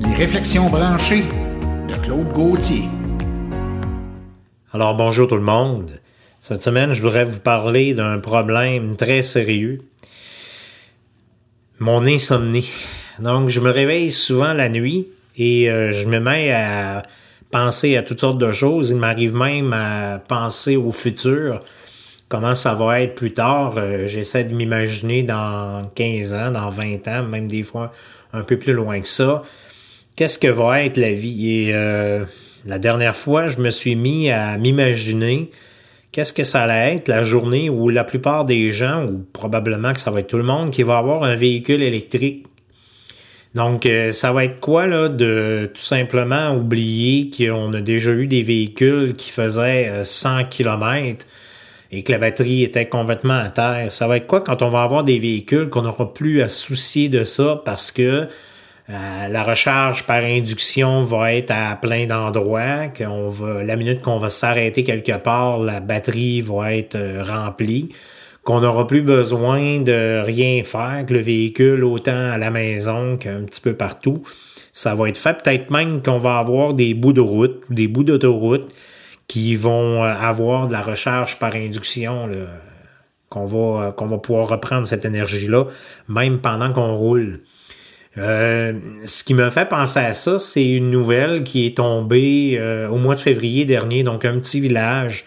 Les 0.00 0.14
réflexions 0.14 0.68
branchées 0.68 1.24
de 1.88 1.94
Claude 2.02 2.32
Gauthier. 2.32 2.84
Alors 4.72 4.94
bonjour 4.94 5.28
tout 5.28 5.36
le 5.36 5.42
monde. 5.42 6.00
Cette 6.48 6.62
semaine, 6.62 6.92
je 6.92 7.02
voudrais 7.02 7.24
vous 7.24 7.40
parler 7.40 7.92
d'un 7.92 8.20
problème 8.20 8.94
très 8.94 9.22
sérieux. 9.22 9.80
Mon 11.80 12.06
insomnie. 12.06 12.70
Donc, 13.18 13.48
je 13.48 13.58
me 13.58 13.68
réveille 13.68 14.12
souvent 14.12 14.52
la 14.52 14.68
nuit 14.68 15.08
et 15.36 15.68
euh, 15.68 15.92
je 15.92 16.06
me 16.06 16.20
mets 16.20 16.52
à 16.52 17.02
penser 17.50 17.96
à 17.96 18.04
toutes 18.04 18.20
sortes 18.20 18.38
de 18.38 18.52
choses. 18.52 18.90
Il 18.90 18.96
m'arrive 18.96 19.34
même 19.34 19.72
à 19.72 20.20
penser 20.20 20.76
au 20.76 20.92
futur, 20.92 21.58
comment 22.28 22.54
ça 22.54 22.76
va 22.76 23.00
être 23.00 23.16
plus 23.16 23.32
tard? 23.32 23.74
Euh, 23.76 24.06
j'essaie 24.06 24.44
de 24.44 24.54
m'imaginer 24.54 25.24
dans 25.24 25.90
15 25.96 26.32
ans, 26.32 26.52
dans 26.52 26.70
20 26.70 27.08
ans, 27.08 27.22
même 27.24 27.48
des 27.48 27.64
fois 27.64 27.92
un 28.32 28.44
peu 28.44 28.56
plus 28.56 28.72
loin 28.72 29.00
que 29.00 29.08
ça. 29.08 29.42
Qu'est-ce 30.14 30.38
que 30.38 30.46
va 30.46 30.84
être 30.84 30.96
la 30.96 31.12
vie? 31.12 31.66
Et 31.66 31.74
euh, 31.74 32.24
la 32.64 32.78
dernière 32.78 33.16
fois, 33.16 33.48
je 33.48 33.58
me 33.58 33.70
suis 33.70 33.96
mis 33.96 34.30
à 34.30 34.56
m'imaginer 34.58 35.50
qu'est-ce 36.16 36.32
que 36.32 36.44
ça 36.44 36.62
allait 36.62 36.94
être 36.94 37.08
la 37.08 37.24
journée 37.24 37.68
où 37.68 37.90
la 37.90 38.02
plupart 38.02 38.46
des 38.46 38.72
gens, 38.72 39.04
ou 39.04 39.26
probablement 39.34 39.92
que 39.92 40.00
ça 40.00 40.10
va 40.10 40.20
être 40.20 40.28
tout 40.28 40.38
le 40.38 40.44
monde, 40.44 40.70
qui 40.70 40.82
va 40.82 40.96
avoir 40.96 41.24
un 41.24 41.36
véhicule 41.36 41.82
électrique 41.82 42.46
donc, 43.54 43.86
euh, 43.86 44.12
ça 44.12 44.32
va 44.32 44.44
être 44.44 44.60
quoi, 44.60 44.86
là, 44.86 45.08
de 45.08 45.70
tout 45.72 45.80
simplement 45.80 46.54
oublier 46.54 47.30
qu'on 47.30 47.72
a 47.72 47.80
déjà 47.80 48.10
eu 48.10 48.26
des 48.26 48.42
véhicules 48.42 49.14
qui 49.14 49.30
faisaient 49.30 50.04
100 50.04 50.28
euh, 50.28 50.42
km 50.42 51.24
et 51.90 52.02
que 52.02 52.12
la 52.12 52.18
batterie 52.18 52.62
était 52.62 52.84
complètement 52.84 53.38
à 53.38 53.48
terre? 53.48 53.90
Ça 53.90 54.08
va 54.08 54.18
être 54.18 54.26
quoi 54.26 54.42
quand 54.42 54.60
on 54.60 54.68
va 54.68 54.82
avoir 54.82 55.04
des 55.04 55.18
véhicules 55.18 55.70
qu'on 55.70 55.82
n'aura 55.82 56.12
plus 56.12 56.42
à 56.42 56.50
soucier 56.50 57.08
de 57.08 57.24
ça 57.24 57.62
parce 57.64 57.90
que 57.90 58.28
euh, 58.88 59.28
la 59.28 59.42
recharge 59.42 60.04
par 60.04 60.22
induction 60.22 61.02
va 61.02 61.34
être 61.34 61.50
à 61.50 61.76
plein 61.76 62.06
d'endroits, 62.06 62.88
qu'on 62.88 63.30
va, 63.30 63.64
la 63.64 63.76
minute 63.76 64.00
qu'on 64.00 64.18
va 64.18 64.30
s'arrêter 64.30 64.84
quelque 64.84 65.16
part, 65.18 65.58
la 65.58 65.80
batterie 65.80 66.40
va 66.40 66.74
être 66.74 66.96
remplie 67.22 67.90
qu'on 68.46 68.60
n'aura 68.60 68.86
plus 68.86 69.02
besoin 69.02 69.80
de 69.80 70.22
rien 70.24 70.62
faire, 70.62 71.04
que 71.04 71.12
le 71.12 71.18
véhicule, 71.18 71.82
autant 71.82 72.30
à 72.30 72.38
la 72.38 72.52
maison 72.52 73.16
qu'un 73.16 73.42
petit 73.42 73.60
peu 73.60 73.74
partout, 73.74 74.22
ça 74.72 74.94
va 74.94 75.08
être 75.08 75.16
fait. 75.16 75.42
Peut-être 75.42 75.70
même 75.70 76.00
qu'on 76.00 76.18
va 76.18 76.38
avoir 76.38 76.72
des 76.72 76.94
bouts 76.94 77.12
de 77.12 77.20
route, 77.20 77.64
des 77.70 77.88
bouts 77.88 78.04
d'autoroute 78.04 78.72
qui 79.26 79.56
vont 79.56 80.04
euh, 80.04 80.06
avoir 80.06 80.68
de 80.68 80.72
la 80.72 80.80
recharge 80.80 81.40
par 81.40 81.56
induction, 81.56 82.30
qu'on 83.30 83.46
va, 83.46 83.90
qu'on 83.90 84.06
va 84.06 84.18
pouvoir 84.18 84.48
reprendre 84.48 84.86
cette 84.86 85.04
énergie-là, 85.04 85.64
même 86.08 86.38
pendant 86.38 86.72
qu'on 86.72 86.94
roule. 86.94 87.40
Euh, 88.18 88.72
ce 89.04 89.24
qui 89.24 89.34
me 89.34 89.50
fait 89.50 89.68
penser 89.68 89.98
à 90.00 90.14
ça, 90.14 90.40
c'est 90.40 90.66
une 90.66 90.90
nouvelle 90.90 91.44
qui 91.44 91.66
est 91.66 91.76
tombée 91.76 92.56
euh, 92.58 92.88
au 92.88 92.96
mois 92.96 93.14
de 93.14 93.20
février 93.20 93.64
dernier, 93.64 94.02
donc 94.02 94.24
un 94.24 94.38
petit 94.38 94.60
village 94.60 95.26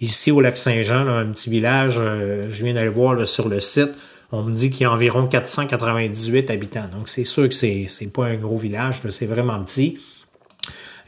ici 0.00 0.30
au 0.30 0.40
lac 0.40 0.56
Saint-Jean, 0.56 1.08
un 1.08 1.26
petit 1.26 1.50
village, 1.50 1.96
euh, 1.98 2.44
je 2.50 2.62
viens 2.62 2.74
d'aller 2.74 2.88
voir 2.88 3.26
sur 3.26 3.48
le 3.48 3.58
site, 3.58 3.90
on 4.30 4.42
me 4.42 4.54
dit 4.54 4.70
qu'il 4.70 4.82
y 4.82 4.84
a 4.84 4.92
environ 4.92 5.26
498 5.26 6.50
habitants. 6.50 6.88
Donc 6.94 7.08
c'est 7.08 7.24
sûr 7.24 7.48
que 7.48 7.54
c'est 7.54 7.86
c'est 7.88 8.12
pas 8.12 8.26
un 8.26 8.36
gros 8.36 8.58
village, 8.58 9.00
c'est 9.08 9.26
vraiment 9.26 9.58
petit. 9.64 9.98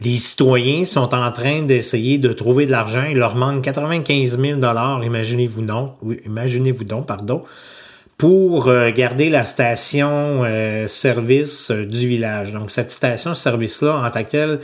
Les 0.00 0.16
citoyens 0.16 0.86
sont 0.86 1.14
en 1.14 1.30
train 1.30 1.62
d'essayer 1.62 2.16
de 2.16 2.32
trouver 2.32 2.64
de 2.64 2.70
l'argent. 2.70 3.04
Il 3.10 3.18
leur 3.18 3.36
manque 3.36 3.62
95 3.62 4.40
000 4.40 4.58
dollars, 4.58 5.04
imaginez-vous 5.04 5.60
non, 5.60 5.92
imaginez-vous 6.24 6.84
donc, 6.84 7.06
pardon, 7.06 7.44
pour 8.20 8.68
euh, 8.68 8.90
garder 8.90 9.30
la 9.30 9.46
station 9.46 10.44
euh, 10.44 10.86
service 10.88 11.70
euh, 11.70 11.86
du 11.86 12.06
village. 12.06 12.52
Donc 12.52 12.70
cette 12.70 12.90
station 12.90 13.34
service-là, 13.34 13.96
en 14.06 14.10
tant 14.10 14.22
que 14.24 14.30
telle, 14.30 14.60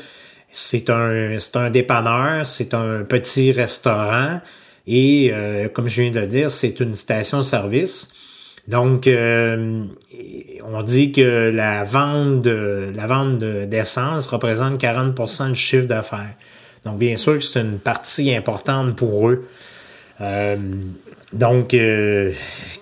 c'est 0.52 0.90
un, 0.90 1.38
c'est 1.38 1.56
un 1.56 1.70
dépanneur, 1.70 2.44
c'est 2.44 2.74
un 2.74 3.02
petit 3.04 3.52
restaurant 3.52 4.42
et 4.86 5.32
comme 5.74 5.88
je 5.88 6.02
viens 6.02 6.12
de 6.12 6.20
le 6.20 6.26
dire, 6.26 6.50
c'est 6.50 6.78
une 6.78 6.94
station 6.94 7.42
service. 7.42 8.12
Donc 8.68 9.08
on 9.08 10.82
dit 10.82 11.10
que 11.10 11.50
la 11.50 11.82
vente 11.82 12.42
de, 12.42 12.92
la 12.94 13.06
vente 13.08 13.38
d'essence 13.38 14.28
représente 14.28 14.80
40% 14.80 15.48
du 15.48 15.58
chiffre 15.58 15.86
d'affaires. 15.86 16.34
Donc 16.84 16.98
bien 16.98 17.16
sûr 17.16 17.34
que 17.34 17.44
c'est 17.44 17.60
une 17.60 17.80
partie 17.80 18.32
importante 18.34 18.94
pour 18.94 19.28
eux. 19.28 19.48
Donc, 21.36 21.74
euh, 21.74 22.32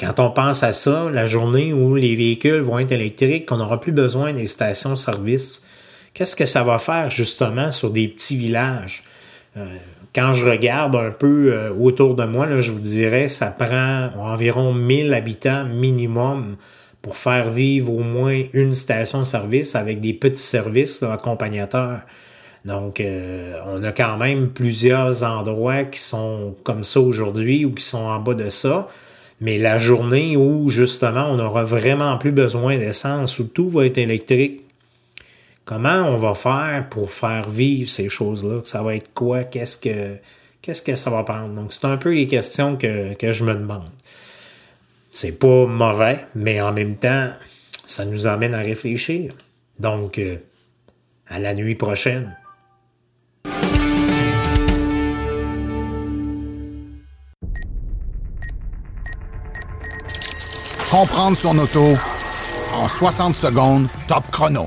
quand 0.01 0.21
on 0.21 0.31
pense 0.31 0.63
à 0.63 0.73
ça, 0.73 1.11
la 1.13 1.27
journée 1.27 1.73
où 1.73 1.97
les 1.97 2.15
véhicules 2.15 2.61
vont 2.61 2.79
être 2.79 2.93
électriques, 2.93 3.47
qu'on 3.47 3.57
n'aura 3.57 3.81
plus 3.81 3.91
besoin 3.91 4.33
des 4.33 4.47
stations-service, 4.47 5.65
qu'est-ce 6.13 6.37
que 6.37 6.47
ça 6.47 6.63
va 6.63 6.79
faire 6.79 7.11
justement 7.11 7.73
sur 7.73 7.91
des 7.91 8.07
petits 8.07 8.37
villages? 8.37 9.03
Euh, 9.57 9.67
quand 10.15 10.35
je 10.35 10.47
regarde 10.47 10.95
un 10.95 11.11
peu 11.11 11.53
euh, 11.53 11.71
autour 11.71 12.15
de 12.15 12.25
moi, 12.25 12.61
je 12.61 12.71
vous 12.71 12.79
dirais, 12.79 13.27
ça 13.27 13.47
prend 13.47 14.11
environ 14.21 14.73
1000 14.73 15.13
habitants 15.13 15.65
minimum 15.65 16.55
pour 17.03 17.17
faire 17.17 17.51
vivre 17.51 17.93
au 17.93 18.05
moins 18.05 18.41
une 18.53 18.73
station-service 18.73 19.75
avec 19.75 20.01
des 20.01 20.13
petits 20.13 20.39
services 20.39 21.03
accompagnateurs. 21.03 22.03
Donc, 22.65 23.01
euh, 23.01 23.59
on 23.67 23.83
a 23.83 23.93
quand 23.93 24.17
même 24.17 24.49
plusieurs 24.49 25.23
endroits 25.23 25.85
qui 25.85 26.01
sont 26.01 26.57
comme 26.65 26.83
ça 26.83 27.01
aujourd'hui 27.01 27.65
ou 27.65 27.73
qui 27.73 27.85
sont 27.85 27.99
en 27.99 28.19
bas 28.21 28.35
de 28.35 28.49
ça. 28.49 28.89
Mais 29.41 29.59
la 29.59 29.77
journée 29.77 30.37
où, 30.37 30.71
justement, 30.71 31.31
on 31.31 31.37
n'aura 31.37 31.65
vraiment 31.65 32.17
plus 32.17 32.33
besoin 32.33 32.79
d'essence, 32.79 33.39
où 33.39 33.45
tout 33.45 33.69
va 33.69 33.85
être 33.85 33.99
électrique, 33.99 34.63
comment 35.67 36.09
on 36.09 36.17
va 36.17 36.35
faire 36.35 36.87
pour 36.89 37.11
faire 37.11 37.51
vivre 37.51 37.91
ces 37.91 38.09
choses-là? 38.09 38.61
Ça 38.65 38.83
va 38.83 38.95
être 38.95 39.13
quoi? 39.13 39.45
Qu'est-ce 39.45 39.77
que, 39.77 40.17
que 40.63 40.95
ça 40.95 41.11
va 41.11 41.23
prendre? 41.25 41.55
Donc, 41.55 41.73
c'est 41.75 41.85
un 41.85 41.99
peu 41.99 42.15
les 42.15 42.27
questions 42.27 42.77
que, 42.77 43.13
que 43.15 43.33
je 43.33 43.45
me 43.45 43.55
demande. 43.55 43.91
C'est 45.11 45.39
pas 45.39 45.67
mauvais, 45.67 46.25
mais 46.35 46.63
en 46.63 46.73
même 46.73 46.97
temps, 46.97 47.31
ça 47.87 48.07
nous 48.07 48.27
amène 48.27 48.55
à 48.55 48.61
réfléchir. 48.61 49.33
Donc, 49.79 50.19
euh, 50.19 50.37
à 51.29 51.39
la 51.39 51.53
nuit 51.53 51.75
prochaine. 51.75 52.35
Comprendre 60.95 61.37
son 61.37 61.59
auto 61.59 61.95
en 62.73 62.89
60 62.89 63.35
secondes, 63.35 63.89
top 64.07 64.23
chrono. 64.31 64.67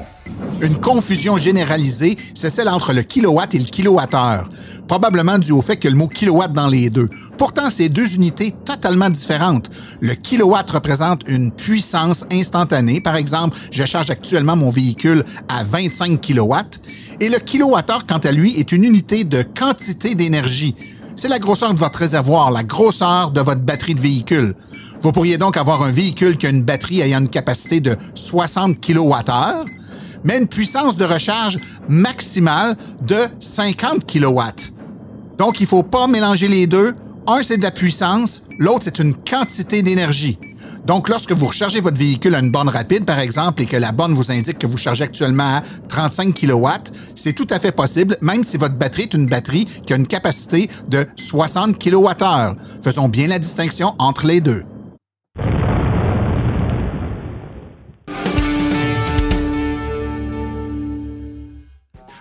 Une 0.59 0.77
confusion 0.77 1.37
généralisée, 1.37 2.17
c'est 2.35 2.49
celle 2.49 2.67
entre 2.67 2.91
le 2.91 3.01
kilowatt 3.03 3.55
et 3.55 3.59
le 3.59 3.63
kilowattheure, 3.63 4.49
probablement 4.89 5.37
dû 5.37 5.53
au 5.53 5.61
fait 5.61 5.77
que 5.77 5.87
le 5.87 5.95
mot 5.95 6.09
kilowatt 6.09 6.51
dans 6.51 6.67
les 6.67 6.89
deux. 6.89 7.09
Pourtant, 7.37 7.69
c'est 7.69 7.87
deux 7.87 8.13
unités 8.13 8.53
totalement 8.65 9.09
différentes. 9.09 9.69
Le 10.01 10.15
kilowatt 10.15 10.69
représente 10.69 11.21
une 11.29 11.49
puissance 11.49 12.25
instantanée. 12.29 12.99
Par 12.99 13.15
exemple, 13.15 13.57
je 13.71 13.85
charge 13.85 14.09
actuellement 14.09 14.57
mon 14.57 14.69
véhicule 14.69 15.23
à 15.47 15.63
25 15.63 16.19
kilowatts. 16.19 16.81
Et 17.21 17.29
le 17.29 17.39
kilowattheure, 17.39 18.05
quant 18.05 18.17
à 18.17 18.33
lui, 18.33 18.59
est 18.59 18.73
une 18.73 18.83
unité 18.83 19.23
de 19.23 19.43
quantité 19.43 20.13
d'énergie. 20.13 20.75
C'est 21.17 21.29
la 21.29 21.39
grosseur 21.39 21.73
de 21.73 21.79
votre 21.79 21.97
réservoir, 21.97 22.51
la 22.51 22.61
grosseur 22.61 23.31
de 23.31 23.41
votre 23.41 23.61
batterie 23.61 23.95
de 23.95 24.01
véhicule. 24.01 24.53
Vous 25.01 25.11
pourriez 25.11 25.37
donc 25.37 25.57
avoir 25.57 25.83
un 25.83 25.91
véhicule 25.91 26.37
qui 26.37 26.47
a 26.47 26.49
une 26.49 26.63
batterie 26.63 27.01
ayant 27.01 27.19
une 27.19 27.29
capacité 27.29 27.79
de 27.79 27.95
60 28.15 28.79
kWh, 28.79 29.65
mais 30.23 30.37
une 30.37 30.47
puissance 30.47 30.97
de 30.97 31.05
recharge 31.05 31.59
maximale 31.87 32.75
de 33.01 33.27
50 33.39 34.05
kW. 34.11 34.41
Donc, 35.37 35.59
il 35.59 35.63
ne 35.63 35.67
faut 35.67 35.83
pas 35.83 36.07
mélanger 36.07 36.47
les 36.47 36.65
deux. 36.65 36.95
Un, 37.27 37.43
c'est 37.43 37.57
de 37.57 37.63
la 37.63 37.71
puissance, 37.71 38.41
l'autre, 38.57 38.85
c'est 38.85 38.99
une 38.99 39.13
quantité 39.13 39.81
d'énergie. 39.81 40.39
Donc, 40.85 41.09
lorsque 41.09 41.33
vous 41.33 41.47
rechargez 41.47 41.79
votre 41.81 41.97
véhicule 41.97 42.33
à 42.33 42.39
une 42.39 42.49
borne 42.49 42.69
rapide, 42.69 43.05
par 43.05 43.19
exemple, 43.19 43.61
et 43.61 43.65
que 43.65 43.75
la 43.75 43.91
borne 43.91 44.13
vous 44.13 44.31
indique 44.31 44.57
que 44.57 44.67
vous 44.67 44.77
chargez 44.77 45.03
actuellement 45.03 45.57
à 45.57 45.63
35 45.89 46.33
kW, 46.33 46.67
c'est 47.15 47.33
tout 47.33 47.47
à 47.49 47.59
fait 47.59 47.73
possible, 47.73 48.17
même 48.21 48.43
si 48.43 48.57
votre 48.57 48.75
batterie 48.75 49.03
est 49.03 49.13
une 49.13 49.27
batterie 49.27 49.65
qui 49.85 49.93
a 49.93 49.97
une 49.97 50.07
capacité 50.07 50.69
de 50.87 51.05
60 51.17 51.77
kWh. 51.77 52.55
Faisons 52.81 53.09
bien 53.09 53.27
la 53.27 53.37
distinction 53.37 53.93
entre 53.99 54.25
les 54.25 54.41
deux. 54.41 54.63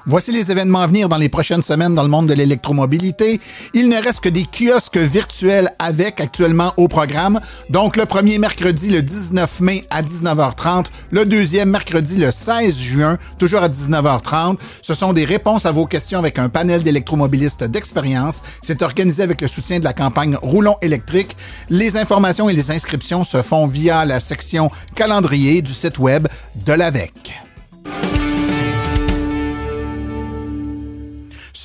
Voici 0.08 0.30
les 0.30 0.52
événements 0.52 0.82
à 0.82 0.86
venir 0.86 1.08
dans 1.08 1.16
les 1.16 1.28
prochaines 1.28 1.62
semaines 1.62 1.96
dans 1.96 2.04
le 2.04 2.08
monde 2.08 2.28
de 2.28 2.32
l'électromobilité. 2.34 3.40
Il 3.74 3.88
ne 3.88 4.00
reste 4.00 4.20
que 4.20 4.28
des 4.28 4.44
kiosques 4.44 4.96
virtuels 4.96 5.68
avec 5.80 6.20
actuellement 6.20 6.72
au 6.76 6.86
programme. 6.86 7.40
Donc 7.70 7.96
le 7.96 8.06
premier 8.06 8.38
mercredi 8.38 8.88
le 8.88 9.02
19 9.02 9.60
mai 9.62 9.84
à 9.90 10.02
19h30, 10.02 10.84
le 11.10 11.26
deuxième 11.26 11.70
mercredi 11.70 12.18
le 12.18 12.30
16 12.30 12.78
juin, 12.78 13.18
toujours 13.36 13.64
à 13.64 13.68
19h30. 13.68 14.58
Ce 14.80 14.94
sont 14.94 15.12
des 15.12 15.24
réponses 15.24 15.66
à 15.66 15.72
vos 15.72 15.86
questions 15.86 16.20
avec 16.20 16.38
un 16.38 16.50
panel 16.50 16.84
d'électromobilistes 16.84 17.64
d'expérience. 17.64 18.42
C'est 18.62 18.82
organisé 18.82 19.24
avec 19.24 19.40
le 19.40 19.48
soutien 19.48 19.80
de 19.80 19.84
la 19.84 19.92
campagne 19.92 20.36
Roulon 20.40 20.76
électrique. 20.82 21.36
Les 21.68 21.96
informations 21.96 22.48
et 22.48 22.52
les 22.52 22.70
inscriptions 22.70 23.24
se 23.24 23.42
font 23.42 23.66
via 23.66 24.04
la 24.04 24.20
section 24.20 24.70
calendrier 24.94 25.62
du 25.62 25.72
site 25.72 25.98
web 25.98 26.28
de 26.64 26.72
l'AVEC. 26.74 27.45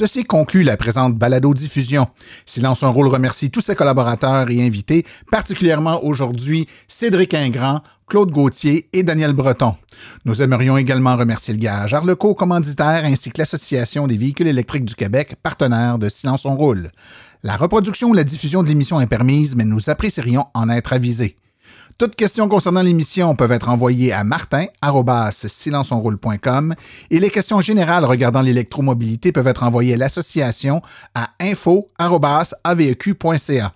Ceci 0.01 0.23
conclut 0.23 0.63
la 0.63 0.77
présente 0.77 1.15
balado-diffusion. 1.15 2.07
Silence 2.47 2.81
un 2.81 2.87
rôle 2.87 3.07
remercie 3.07 3.51
tous 3.51 3.61
ses 3.61 3.75
collaborateurs 3.75 4.49
et 4.49 4.65
invités, 4.65 5.05
particulièrement 5.29 6.03
aujourd'hui 6.03 6.65
Cédric 6.87 7.35
Ingrand, 7.35 7.81
Claude 8.07 8.31
Gauthier 8.31 8.89
et 8.93 9.03
Daniel 9.03 9.33
Breton. 9.33 9.75
Nous 10.25 10.41
aimerions 10.41 10.75
également 10.75 11.15
remercier 11.15 11.53
le 11.53 11.59
gage 11.59 11.93
Arleco, 11.93 12.33
commanditaire, 12.33 13.05
ainsi 13.05 13.29
que 13.29 13.37
l'Association 13.37 14.07
des 14.07 14.17
véhicules 14.17 14.47
électriques 14.47 14.85
du 14.85 14.95
Québec, 14.95 15.35
partenaire 15.43 15.99
de 15.99 16.09
Silence 16.09 16.45
on 16.45 16.55
roule. 16.55 16.89
La 17.43 17.55
reproduction 17.55 18.09
ou 18.09 18.15
la 18.15 18.23
diffusion 18.23 18.63
de 18.63 18.69
l'émission 18.69 18.99
est 19.01 19.05
permise, 19.05 19.55
mais 19.55 19.65
nous 19.65 19.91
apprécierions 19.91 20.47
en 20.55 20.67
être 20.69 20.93
avisés. 20.93 21.37
Toutes 21.97 22.15
questions 22.15 22.47
concernant 22.47 22.81
l'émission 22.81 23.35
peuvent 23.35 23.51
être 23.51 23.67
envoyées 23.69 24.13
à 24.13 24.23
martin.silenceonroule.com 24.23 26.75
et 27.09 27.19
les 27.19 27.29
questions 27.29 27.59
générales 27.61 28.05
regardant 28.05 28.41
l'électromobilité 28.41 29.31
peuvent 29.31 29.47
être 29.47 29.63
envoyées 29.63 29.93
à 29.93 29.97
l'association 29.97 30.81
à 31.15 31.29
info.aveq.ca. 31.39 33.73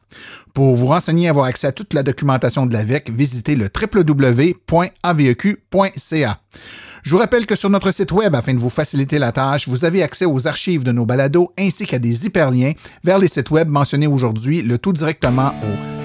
Pour 0.53 0.75
vous 0.75 0.87
renseigner 0.87 1.25
et 1.25 1.29
avoir 1.29 1.47
accès 1.47 1.67
à 1.67 1.71
toute 1.71 1.93
la 1.93 2.03
documentation 2.03 2.65
de 2.65 2.73
l'AVEC, 2.73 3.09
visitez 3.11 3.55
le 3.55 3.69
www.aveq.ca. 3.69 4.57
Je 7.03 7.11
vous 7.11 7.19
rappelle 7.19 7.45
que 7.45 7.55
sur 7.55 7.69
notre 7.69 7.91
site 7.91 8.11
web, 8.11 8.33
afin 8.33 8.53
de 8.53 8.59
vous 8.59 8.71
faciliter 8.71 9.19
la 9.19 9.31
tâche, 9.31 9.67
vous 9.67 9.85
avez 9.85 10.01
accès 10.01 10.25
aux 10.25 10.47
archives 10.47 10.83
de 10.83 10.91
nos 10.91 11.05
balados 11.05 11.53
ainsi 11.59 11.85
qu'à 11.85 11.99
des 11.99 12.25
hyperliens 12.25 12.73
vers 13.03 13.19
les 13.19 13.27
sites 13.27 13.51
web 13.51 13.69
mentionnés 13.69 14.07
aujourd'hui, 14.07 14.63
le 14.63 14.79
tout 14.79 14.93
directement 14.93 15.49
au 15.49 16.04